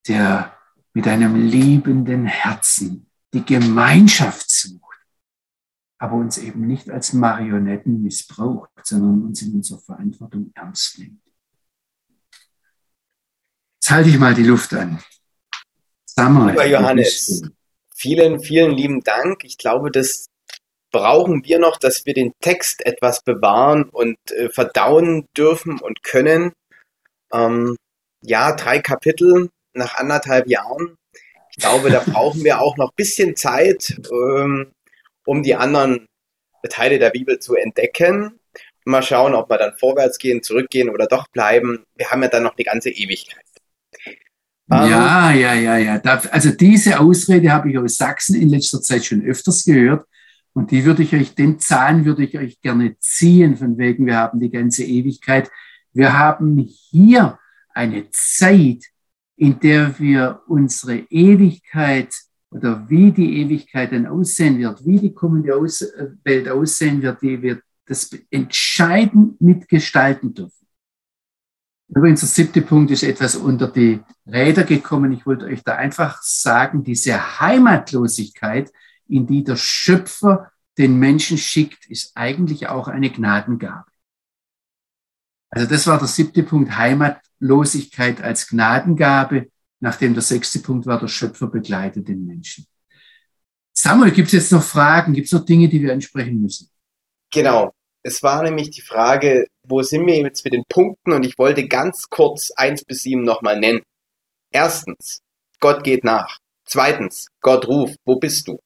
der 0.07 0.57
mit 0.93 1.09
einem 1.09 1.35
liebenden 1.35 2.27
Herzen 2.27 3.11
die 3.33 3.45
Gemeinschaft 3.45 4.49
sucht, 4.49 5.01
aber 5.99 6.15
uns 6.15 6.39
eben 6.39 6.69
nicht 6.69 6.91
als 6.91 7.13
Marionetten 7.13 8.03
missbraucht, 8.03 8.71
sondern 8.85 9.25
uns 9.25 9.43
in 9.43 9.55
unserer 9.55 9.81
Verantwortung 9.81 10.53
ernst 10.55 11.01
nimmt. 11.01 11.21
Jetzt 13.81 13.91
halte 13.91 14.11
ich 14.11 14.19
mal 14.19 14.35
die 14.35 14.45
Luft 14.45 14.73
an. 14.75 15.03
Samuel, 16.07 16.51
Lieber 16.51 16.67
Johannes, 16.67 17.43
vielen, 17.97 18.41
vielen 18.41 18.71
lieben 18.71 19.03
Dank. 19.03 19.43
Ich 19.43 19.59
glaube, 19.59 19.91
das 19.91 20.29
brauchen 20.95 21.45
wir 21.45 21.59
noch, 21.59 21.77
dass 21.77 22.07
wir 22.07 22.15
den 22.15 22.33
Text 22.41 22.87
etwas 22.87 23.21
bewahren 23.21 23.89
und 23.91 24.17
äh, 24.31 24.49
verdauen 24.49 25.27
dürfen 25.37 25.81
und 25.81 26.05
können. 26.05 26.53
Ähm, 27.33 27.77
ja, 28.23 28.53
drei 28.55 28.79
Kapitel 28.79 29.51
nach 29.73 29.97
anderthalb 29.97 30.47
Jahren. 30.47 30.97
Ich 31.51 31.57
glaube, 31.57 31.91
da 31.91 31.99
brauchen 32.07 32.45
wir 32.45 32.61
auch 32.61 32.77
noch 32.77 32.91
ein 32.91 32.97
bisschen 32.97 33.35
Zeit, 33.35 34.01
ähm, 34.09 34.71
um 35.27 35.43
die 35.43 35.57
anderen 35.57 36.07
Teile 36.71 37.01
der 37.01 37.11
Bibel 37.11 37.41
zu 37.41 37.57
entdecken. 37.57 38.39
Mal 38.85 39.03
schauen, 39.03 39.35
ob 39.35 39.51
wir 39.51 39.59
dann 39.59 39.77
vorwärts 39.77 40.19
gehen, 40.19 40.45
zurückgehen 40.45 40.91
oder 40.91 41.09
doch 41.09 41.27
bleiben. 41.27 41.85
Wir 41.97 42.11
haben 42.13 42.23
ja 42.23 42.29
dann 42.29 42.45
noch 42.45 42.55
die 42.55 42.65
ganze 42.65 42.91
Ewigkeit. 42.91 43.45
Ähm, 44.71 44.91
ja, 44.91 45.33
ja, 45.33 45.55
ja, 45.55 45.77
ja. 45.77 46.01
also 46.31 46.51
diese 46.53 47.01
Ausrede 47.01 47.51
habe 47.51 47.71
ich 47.71 47.79
aus 47.79 47.97
Sachsen 47.97 48.41
in 48.41 48.51
letzter 48.51 48.81
Zeit 48.81 49.05
schon 49.05 49.25
öfters 49.25 49.65
gehört. 49.65 50.07
Und 50.55 50.71
die 50.71 50.85
würde 50.85 51.03
ich 51.03 51.15
euch, 51.15 51.35
den 51.35 51.59
Zahn 51.59 52.05
würde 52.05 52.25
ich 52.25 52.39
euch 52.39 52.61
gerne 52.61 52.97
ziehen, 52.99 53.57
von 53.57 53.77
wegen, 53.77 54.07
wir 54.07 54.17
haben 54.17 54.41
die 54.41 54.51
ganze 54.51 54.85
Ewigkeit. 54.85 55.51
Wir 55.93 56.17
haben 56.17 56.59
hier 56.59 57.39
eine 57.75 58.09
Zeit, 58.11 58.85
in 59.37 59.59
der 59.59 59.99
wir 59.99 60.43
unsere 60.47 60.99
Ewigkeit 61.11 62.15
oder 62.51 62.89
wie 62.89 63.11
die 63.11 63.41
Ewigkeit 63.41 63.91
dann 63.93 64.07
aussehen 64.07 64.59
wird, 64.59 64.87
wie 64.87 65.01
die 65.01 65.13
kommende 65.13 65.51
Welt 65.51 66.49
aussehen 66.49 67.03
wird, 67.03 67.21
die 67.21 67.43
wir 67.43 67.61
das 67.87 68.11
entscheidend 68.31 69.41
mitgestalten 69.41 70.35
dürfen. 70.35 70.67
Übrigens, 71.89 72.21
der 72.21 72.29
siebte 72.29 72.63
Punkt 72.63 72.93
ist 72.93 73.03
etwas 73.03 73.35
unter 73.35 73.69
die 73.69 74.01
Räder 74.27 74.63
gekommen. 74.63 75.13
Ich 75.13 75.27
wollte 75.27 75.47
euch 75.47 75.63
da 75.65 75.75
einfach 75.75 76.23
sagen, 76.23 76.83
diese 76.85 77.41
Heimatlosigkeit, 77.41 78.73
in 79.09 79.27
die 79.27 79.45
der 79.45 79.57
Schöpfer 79.57 80.51
den 80.79 80.99
Menschen 80.99 81.39
schickt, 81.39 81.87
ist 81.87 82.17
eigentlich 82.17 82.69
auch 82.69 82.89
eine 82.89 83.11
Gnadengabe. 83.11 83.91
Also 85.51 85.69
das 85.69 85.87
war 85.87 85.99
der 85.99 86.09
siebte 86.09 86.43
Punkt, 86.43 86.77
Heimatlosigkeit 86.77 88.21
als 88.21 88.49
Gnadengabe, 88.49 89.51
nachdem 89.81 90.15
der 90.15 90.23
sechste 90.23 90.59
Punkt 90.59 90.87
war, 90.87 90.99
der 90.99 91.09
Schöpfer 91.09 91.47
begleitet 91.47 92.09
den 92.09 92.27
Menschen. 92.27 92.67
Samuel, 93.73 94.13
gibt 94.13 94.29
es 94.29 94.33
jetzt 94.33 94.53
noch 94.53 94.63
Fragen? 94.63 95.13
Gibt 95.13 95.27
es 95.27 95.33
noch 95.33 95.45
Dinge, 95.45 95.69
die 95.69 95.81
wir 95.81 95.93
ansprechen 95.93 96.41
müssen? 96.41 96.71
Genau. 97.33 97.73
Es 98.03 98.23
war 98.23 98.43
nämlich 98.43 98.71
die 98.71 98.83
Frage, 98.83 99.47
wo 99.67 99.83
sind 99.83 100.07
wir 100.07 100.17
jetzt 100.19 100.45
mit 100.45 100.55
den 100.55 100.65
Punkten? 100.69 101.13
Und 101.13 101.25
ich 101.25 101.39
wollte 101.39 101.67
ganz 101.67 102.09
kurz 102.09 102.51
eins 102.51 102.85
bis 102.85 103.03
sieben 103.03 103.23
nochmal 103.23 103.59
nennen. 103.59 103.81
Erstens, 104.51 105.23
Gott 105.61 105.83
geht 105.85 106.05
nach. 106.05 106.39
Zweitens, 106.67 107.29
Gott 107.41 107.67
ruft, 107.67 107.97
wo 108.05 108.17
bist 108.17 108.49
du? 108.49 108.59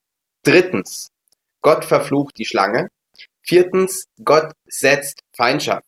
Drittens, 0.48 1.10
Gott 1.60 1.84
verflucht 1.84 2.38
die 2.38 2.46
Schlange. 2.46 2.88
Viertens, 3.42 4.06
Gott 4.24 4.54
setzt 4.64 5.20
Feindschaft. 5.36 5.84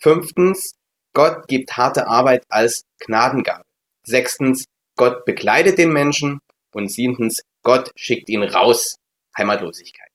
Fünftens, 0.00 0.76
Gott 1.12 1.48
gibt 1.48 1.76
harte 1.76 2.06
Arbeit 2.06 2.44
als 2.48 2.84
Gnadengabe. 3.00 3.64
Sechstens, 4.04 4.66
Gott 4.96 5.24
bekleidet 5.24 5.78
den 5.78 5.92
Menschen. 5.92 6.38
Und 6.72 6.92
siebtens, 6.92 7.42
Gott 7.64 7.90
schickt 7.96 8.28
ihn 8.28 8.44
raus. 8.44 8.94
Heimatlosigkeit. 9.36 10.12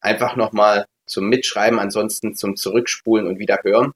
Einfach 0.00 0.36
nochmal 0.36 0.86
zum 1.06 1.28
Mitschreiben, 1.28 1.80
ansonsten 1.80 2.36
zum 2.36 2.54
Zurückspulen 2.54 3.26
und 3.26 3.40
wieder 3.40 3.58
hören. 3.64 3.90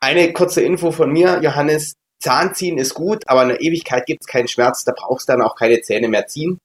Eine 0.00 0.34
kurze 0.34 0.60
Info 0.60 0.92
von 0.92 1.10
mir, 1.10 1.40
Johannes. 1.42 1.94
Zahnziehen 2.20 2.76
ist 2.76 2.92
gut, 2.92 3.26
aber 3.26 3.44
in 3.44 3.48
der 3.48 3.62
Ewigkeit 3.62 4.04
gibt 4.04 4.20
es 4.20 4.26
keinen 4.26 4.48
Schmerz, 4.48 4.84
da 4.84 4.92
brauchst 4.94 5.30
du 5.30 5.32
dann 5.32 5.40
auch 5.40 5.56
keine 5.56 5.80
Zähne 5.80 6.08
mehr 6.08 6.26
ziehen. 6.26 6.58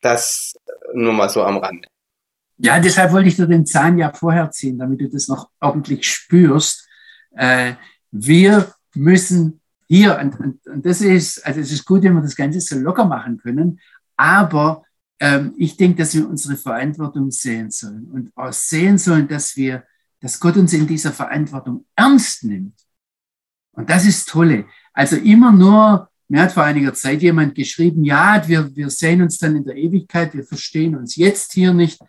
Das 0.00 0.54
nur 0.94 1.12
mal 1.12 1.28
so 1.28 1.42
am 1.42 1.58
Rande. 1.58 1.88
Ja, 2.58 2.80
deshalb 2.80 3.12
wollte 3.12 3.28
ich 3.28 3.36
dir 3.36 3.46
den 3.46 3.66
Zahn 3.66 3.98
ja 3.98 4.12
vorher 4.12 4.50
ziehen, 4.50 4.78
damit 4.78 5.00
du 5.00 5.08
das 5.08 5.28
noch 5.28 5.50
ordentlich 5.60 6.08
spürst. 6.08 6.88
Äh, 7.32 7.74
wir 8.10 8.72
müssen 8.94 9.60
hier, 9.86 10.18
und, 10.18 10.38
und, 10.40 10.66
und, 10.66 10.84
das 10.84 11.00
ist, 11.00 11.44
also 11.46 11.60
es 11.60 11.70
ist 11.70 11.84
gut, 11.84 12.02
wenn 12.02 12.14
wir 12.14 12.20
das 12.20 12.36
Ganze 12.36 12.60
so 12.60 12.76
locker 12.78 13.04
machen 13.04 13.38
können, 13.38 13.80
aber 14.16 14.82
ähm, 15.20 15.54
ich 15.56 15.76
denke, 15.76 15.98
dass 15.98 16.14
wir 16.14 16.28
unsere 16.28 16.56
Verantwortung 16.56 17.30
sehen 17.30 17.70
sollen 17.70 18.06
und 18.12 18.32
auch 18.36 18.52
sehen 18.52 18.98
sollen, 18.98 19.28
dass 19.28 19.56
wir, 19.56 19.84
dass 20.20 20.40
Gott 20.40 20.56
uns 20.56 20.72
in 20.72 20.86
dieser 20.86 21.12
Verantwortung 21.12 21.86
ernst 21.96 22.44
nimmt. 22.44 22.74
Und 23.72 23.88
das 23.88 24.04
ist 24.04 24.28
tolle. 24.28 24.66
Also 24.92 25.16
immer 25.16 25.52
nur 25.52 26.10
mir 26.28 26.42
hat 26.42 26.52
vor 26.52 26.62
einiger 26.62 26.92
Zeit 26.92 27.22
jemand 27.22 27.54
geschrieben, 27.54 28.04
ja, 28.04 28.46
wir, 28.46 28.74
wir 28.76 28.90
sehen 28.90 29.22
uns 29.22 29.38
dann 29.38 29.56
in 29.56 29.64
der 29.64 29.76
Ewigkeit, 29.76 30.34
wir 30.34 30.44
verstehen 30.44 30.94
uns 30.94 31.16
jetzt 31.16 31.54
hier 31.54 31.72
nicht. 31.72 32.00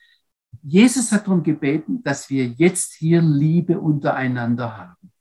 Jesus 0.62 1.12
hat 1.14 1.26
darum 1.26 1.42
gebeten, 1.42 2.04
dass 2.04 2.30
wir 2.30 2.46
jetzt 2.46 2.96
hier 2.96 3.22
Liebe 3.22 3.80
untereinander 3.80 4.78
haben. 4.78 5.12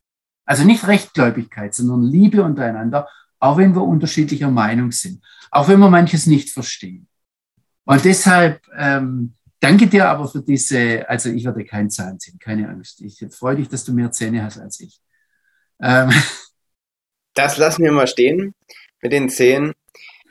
Also 0.45 0.65
nicht 0.65 0.87
Rechtgläubigkeit, 0.89 1.75
sondern 1.75 2.03
Liebe 2.03 2.43
untereinander, 2.43 3.09
auch 3.39 3.57
wenn 3.57 3.75
wir 3.75 3.83
unterschiedlicher 3.83 4.51
Meinung 4.51 4.91
sind, 4.91 5.25
auch 5.53 5.69
wenn 5.69 5.79
wir 5.79 5.91
manches 5.91 6.27
nicht 6.27 6.51
verstehen. 6.51 7.07
Und 7.85 8.05
deshalb 8.05 8.61
ähm, 8.77 9.35
danke 9.61 9.87
dir 9.87 10.09
aber 10.09 10.27
für 10.27 10.43
diese, 10.43 11.09
also 11.09 11.31
ich 11.31 11.45
werde 11.45 11.65
kein 11.65 11.89
Zahn 11.89 12.19
ziehen, 12.19 12.39
keine 12.41 12.69
Angst. 12.69 13.01
Ich 13.01 13.25
freue 13.31 13.57
dich, 13.57 13.69
dass 13.69 13.85
du 13.85 13.93
mehr 13.93 14.11
Zähne 14.11 14.43
hast 14.43 14.59
als 14.59 14.81
ich. 14.81 15.01
Ähm. 15.81 16.11
Das 17.35 17.57
lassen 17.57 17.85
wir 17.85 17.93
mal 17.93 18.09
stehen 18.09 18.53
mit 19.03 19.13
den 19.13 19.29
Zehen. 19.29 19.73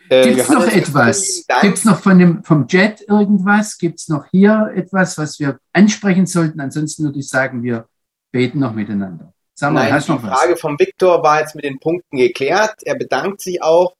Äh, 0.09 0.23
Gibt 0.29 0.39
es 0.41 0.49
noch 0.49 0.67
etwas? 0.67 1.45
Gibt 1.61 1.77
es 1.77 1.85
noch 1.85 1.99
von 1.99 2.17
dem, 2.17 2.43
vom 2.43 2.65
Jet 2.67 3.01
irgendwas? 3.07 3.77
Gibt 3.77 3.99
es 3.99 4.07
noch 4.07 4.25
hier 4.31 4.71
etwas, 4.75 5.17
was 5.17 5.39
wir 5.39 5.59
ansprechen 5.73 6.25
sollten? 6.25 6.61
Ansonsten 6.61 7.03
würde 7.03 7.19
ich 7.19 7.27
sagen, 7.27 7.61
wir 7.63 7.87
beten 8.31 8.59
noch 8.59 8.73
miteinander. 8.73 9.33
Sag 9.53 9.73
mal, 9.73 9.83
Nein, 9.83 9.93
hast 9.93 10.07
die 10.07 10.11
noch 10.13 10.21
Frage 10.21 10.53
was? 10.53 10.61
vom 10.61 10.79
Viktor 10.79 11.23
war 11.23 11.41
jetzt 11.41 11.55
mit 11.55 11.65
den 11.65 11.79
Punkten 11.79 12.17
geklärt. 12.17 12.75
Er 12.83 12.95
bedankt 12.95 13.41
sich 13.41 13.61
auch 13.61 13.95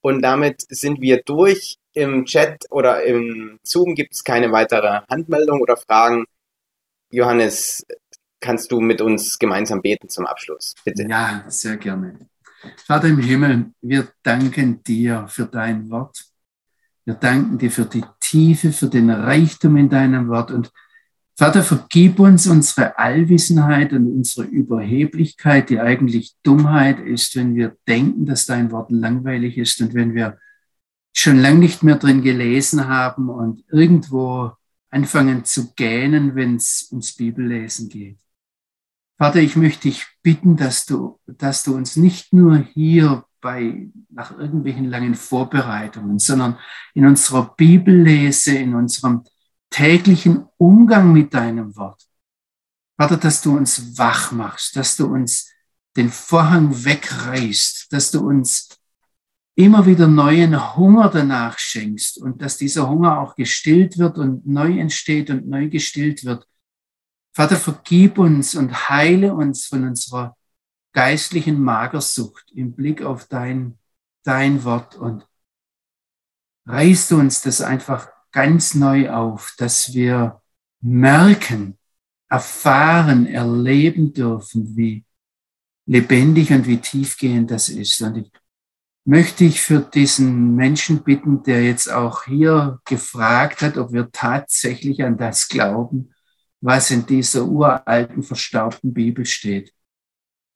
und 0.00 0.22
damit 0.22 0.62
sind 0.68 1.00
wir 1.00 1.22
durch. 1.22 1.76
Im 1.96 2.24
Chat 2.24 2.64
oder 2.70 3.04
im 3.04 3.60
Zoom 3.62 3.94
gibt 3.94 4.14
es 4.14 4.24
keine 4.24 4.50
weitere 4.50 5.02
Handmeldung 5.08 5.60
oder 5.60 5.76
Fragen. 5.76 6.24
Johannes, 7.10 7.86
kannst 8.40 8.72
du 8.72 8.80
mit 8.80 9.00
uns 9.00 9.38
gemeinsam 9.38 9.80
beten 9.80 10.08
zum 10.08 10.26
Abschluss? 10.26 10.74
Bitte. 10.84 11.06
Ja, 11.08 11.44
sehr 11.46 11.76
gerne. 11.76 12.18
Vater 12.86 13.08
im 13.08 13.18
Himmel, 13.18 13.72
wir 13.80 14.08
danken 14.22 14.82
dir 14.82 15.26
für 15.28 15.46
dein 15.46 15.88
Wort. 15.90 16.24
Wir 17.04 17.14
danken 17.14 17.58
dir 17.58 17.70
für 17.70 17.84
die 17.84 18.04
Tiefe, 18.20 18.72
für 18.72 18.88
den 18.88 19.10
Reichtum 19.10 19.76
in 19.76 19.88
deinem 19.88 20.28
Wort. 20.28 20.50
Und 20.50 20.70
Vater, 21.36 21.62
vergib 21.62 22.20
uns 22.20 22.46
unsere 22.46 22.98
Allwissenheit 22.98 23.92
und 23.92 24.06
unsere 24.06 24.46
Überheblichkeit, 24.46 25.68
die 25.68 25.80
eigentlich 25.80 26.36
Dummheit 26.42 27.00
ist, 27.00 27.34
wenn 27.36 27.54
wir 27.56 27.76
denken, 27.88 28.24
dass 28.24 28.46
dein 28.46 28.70
Wort 28.70 28.90
langweilig 28.90 29.58
ist 29.58 29.80
und 29.80 29.94
wenn 29.94 30.14
wir 30.14 30.38
schon 31.12 31.38
lange 31.38 31.58
nicht 31.58 31.82
mehr 31.82 31.96
drin 31.96 32.22
gelesen 32.22 32.88
haben 32.88 33.28
und 33.28 33.64
irgendwo 33.70 34.52
anfangen 34.90 35.44
zu 35.44 35.72
gähnen, 35.74 36.34
wenn 36.34 36.56
es 36.56 36.88
ums 36.90 37.14
Bibellesen 37.16 37.88
geht. 37.88 38.18
Vater, 39.16 39.40
ich 39.40 39.56
möchte 39.56 39.82
dich 39.82 40.06
bitten, 40.22 40.56
dass 40.56 40.86
du, 40.86 41.20
dass 41.26 41.62
du 41.62 41.74
uns 41.76 41.96
nicht 41.96 42.32
nur 42.32 42.58
hier 42.74 43.24
bei, 43.40 43.88
nach 44.10 44.36
irgendwelchen 44.36 44.86
langen 44.86 45.14
Vorbereitungen, 45.14 46.18
sondern 46.18 46.58
in 46.94 47.06
unserer 47.06 47.54
Bibellese, 47.56 48.56
in 48.56 48.74
unserem 48.74 49.22
täglichen 49.70 50.46
Umgang 50.56 51.12
mit 51.12 51.32
deinem 51.34 51.76
Wort. 51.76 52.02
Vater, 52.96 53.16
dass 53.16 53.42
du 53.42 53.56
uns 53.56 53.98
wach 53.98 54.32
machst, 54.32 54.76
dass 54.76 54.96
du 54.96 55.06
uns 55.06 55.52
den 55.96 56.10
Vorhang 56.10 56.84
wegreißt, 56.84 57.92
dass 57.92 58.10
du 58.10 58.26
uns 58.26 58.68
immer 59.56 59.86
wieder 59.86 60.08
neuen 60.08 60.76
Hunger 60.76 61.08
danach 61.08 61.58
schenkst 61.58 62.18
und 62.18 62.42
dass 62.42 62.56
dieser 62.56 62.88
Hunger 62.88 63.20
auch 63.20 63.36
gestillt 63.36 63.98
wird 63.98 64.18
und 64.18 64.46
neu 64.46 64.78
entsteht 64.78 65.30
und 65.30 65.46
neu 65.46 65.68
gestillt 65.68 66.24
wird. 66.24 66.46
Vater, 67.34 67.56
vergib 67.56 68.18
uns 68.18 68.54
und 68.54 68.88
heile 68.88 69.34
uns 69.34 69.66
von 69.66 69.84
unserer 69.84 70.36
geistlichen 70.92 71.60
Magersucht 71.60 72.52
im 72.54 72.72
Blick 72.72 73.02
auf 73.02 73.26
dein, 73.26 73.76
dein 74.22 74.62
Wort 74.62 74.94
und 74.94 75.26
reißt 76.66 77.12
uns 77.12 77.42
das 77.42 77.60
einfach 77.60 78.08
ganz 78.30 78.74
neu 78.74 79.10
auf, 79.10 79.52
dass 79.58 79.92
wir 79.92 80.40
merken, 80.80 81.76
erfahren, 82.28 83.26
erleben 83.26 84.12
dürfen, 84.12 84.76
wie 84.76 85.04
lebendig 85.86 86.52
und 86.52 86.66
wie 86.68 86.78
tiefgehend 86.78 87.50
das 87.50 87.68
ist. 87.68 88.00
Und 88.00 88.16
ich 88.16 88.32
möchte 89.04 89.44
ich 89.44 89.60
für 89.60 89.80
diesen 89.80 90.54
Menschen 90.54 91.02
bitten, 91.02 91.42
der 91.42 91.64
jetzt 91.64 91.90
auch 91.90 92.24
hier 92.24 92.80
gefragt 92.84 93.60
hat, 93.60 93.76
ob 93.76 93.92
wir 93.92 94.10
tatsächlich 94.12 95.02
an 95.02 95.18
das 95.18 95.48
glauben, 95.48 96.13
was 96.64 96.90
in 96.90 97.04
dieser 97.06 97.44
uralten, 97.44 98.22
verstaubten 98.22 98.94
Bibel 98.94 99.24
steht. 99.26 99.72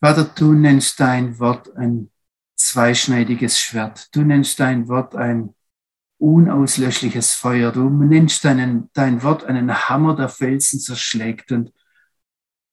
Vater, 0.00 0.24
du 0.24 0.54
nennst 0.54 0.98
dein 1.00 1.38
Wort 1.38 1.76
ein 1.76 2.10
zweischneidiges 2.56 3.60
Schwert. 3.60 4.08
Du 4.14 4.22
nennst 4.22 4.58
dein 4.60 4.88
Wort 4.88 5.14
ein 5.14 5.54
unauslöschliches 6.18 7.34
Feuer. 7.34 7.72
Du 7.72 7.88
nennst 7.90 8.44
deinen, 8.44 8.90
dein 8.94 9.22
Wort 9.22 9.44
einen 9.44 9.88
Hammer, 9.88 10.16
der 10.16 10.28
Felsen 10.28 10.80
zerschlägt. 10.80 11.52
Und 11.52 11.72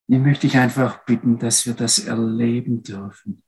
ich 0.07 0.19
möchte 0.19 0.47
dich 0.47 0.57
einfach 0.57 1.03
bitten, 1.05 1.37
dass 1.39 1.65
wir 1.65 1.73
das 1.73 1.99
erleben 1.99 2.83
dürfen 2.83 3.43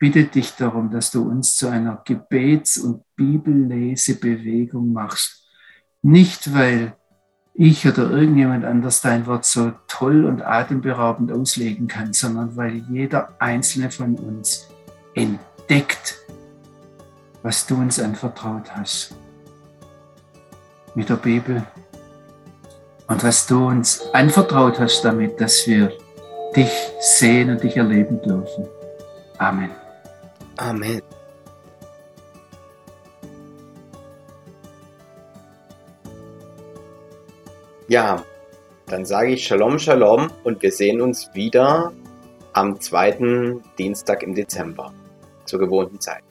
bitte 0.00 0.24
dich 0.24 0.52
darum, 0.56 0.90
dass 0.90 1.12
du 1.12 1.28
uns 1.28 1.54
zu 1.54 1.68
einer 1.68 2.02
Gebets- 2.04 2.78
und 2.78 3.04
Bibellesebewegung 3.16 4.92
machst. 4.92 5.46
Nicht, 6.02 6.52
weil 6.54 6.96
ich 7.54 7.86
oder 7.86 8.10
irgendjemand 8.10 8.64
anders 8.64 9.00
dein 9.00 9.26
Wort 9.26 9.44
so 9.44 9.72
toll 9.86 10.24
und 10.24 10.42
atemberaubend 10.42 11.32
auslegen 11.32 11.88
kann, 11.88 12.12
sondern 12.12 12.56
weil 12.56 12.76
jeder 12.88 13.34
einzelne 13.38 13.90
von 13.90 14.14
uns 14.16 14.68
entdeckt, 15.14 16.16
was 17.42 17.66
du 17.66 17.76
uns 17.76 17.98
anvertraut 17.98 18.74
hast 18.74 19.14
mit 20.94 21.08
der 21.08 21.16
Bibel 21.16 21.62
und 23.06 23.22
was 23.24 23.46
du 23.46 23.66
uns 23.66 24.02
anvertraut 24.12 24.78
hast 24.78 25.04
damit, 25.04 25.40
dass 25.40 25.66
wir 25.66 25.92
dich 26.54 26.70
sehen 27.00 27.50
und 27.50 27.62
dich 27.62 27.76
erleben 27.76 28.20
dürfen. 28.22 28.66
Amen. 29.38 29.70
Amen. 30.56 31.00
Ja, 37.90 38.24
dann 38.86 39.04
sage 39.04 39.32
ich 39.32 39.44
Shalom, 39.44 39.80
Shalom 39.80 40.30
und 40.44 40.62
wir 40.62 40.70
sehen 40.70 41.00
uns 41.00 41.28
wieder 41.34 41.90
am 42.52 42.80
zweiten 42.80 43.64
Dienstag 43.78 44.22
im 44.22 44.32
Dezember 44.32 44.94
zur 45.44 45.58
gewohnten 45.58 45.98
Zeit. 45.98 46.22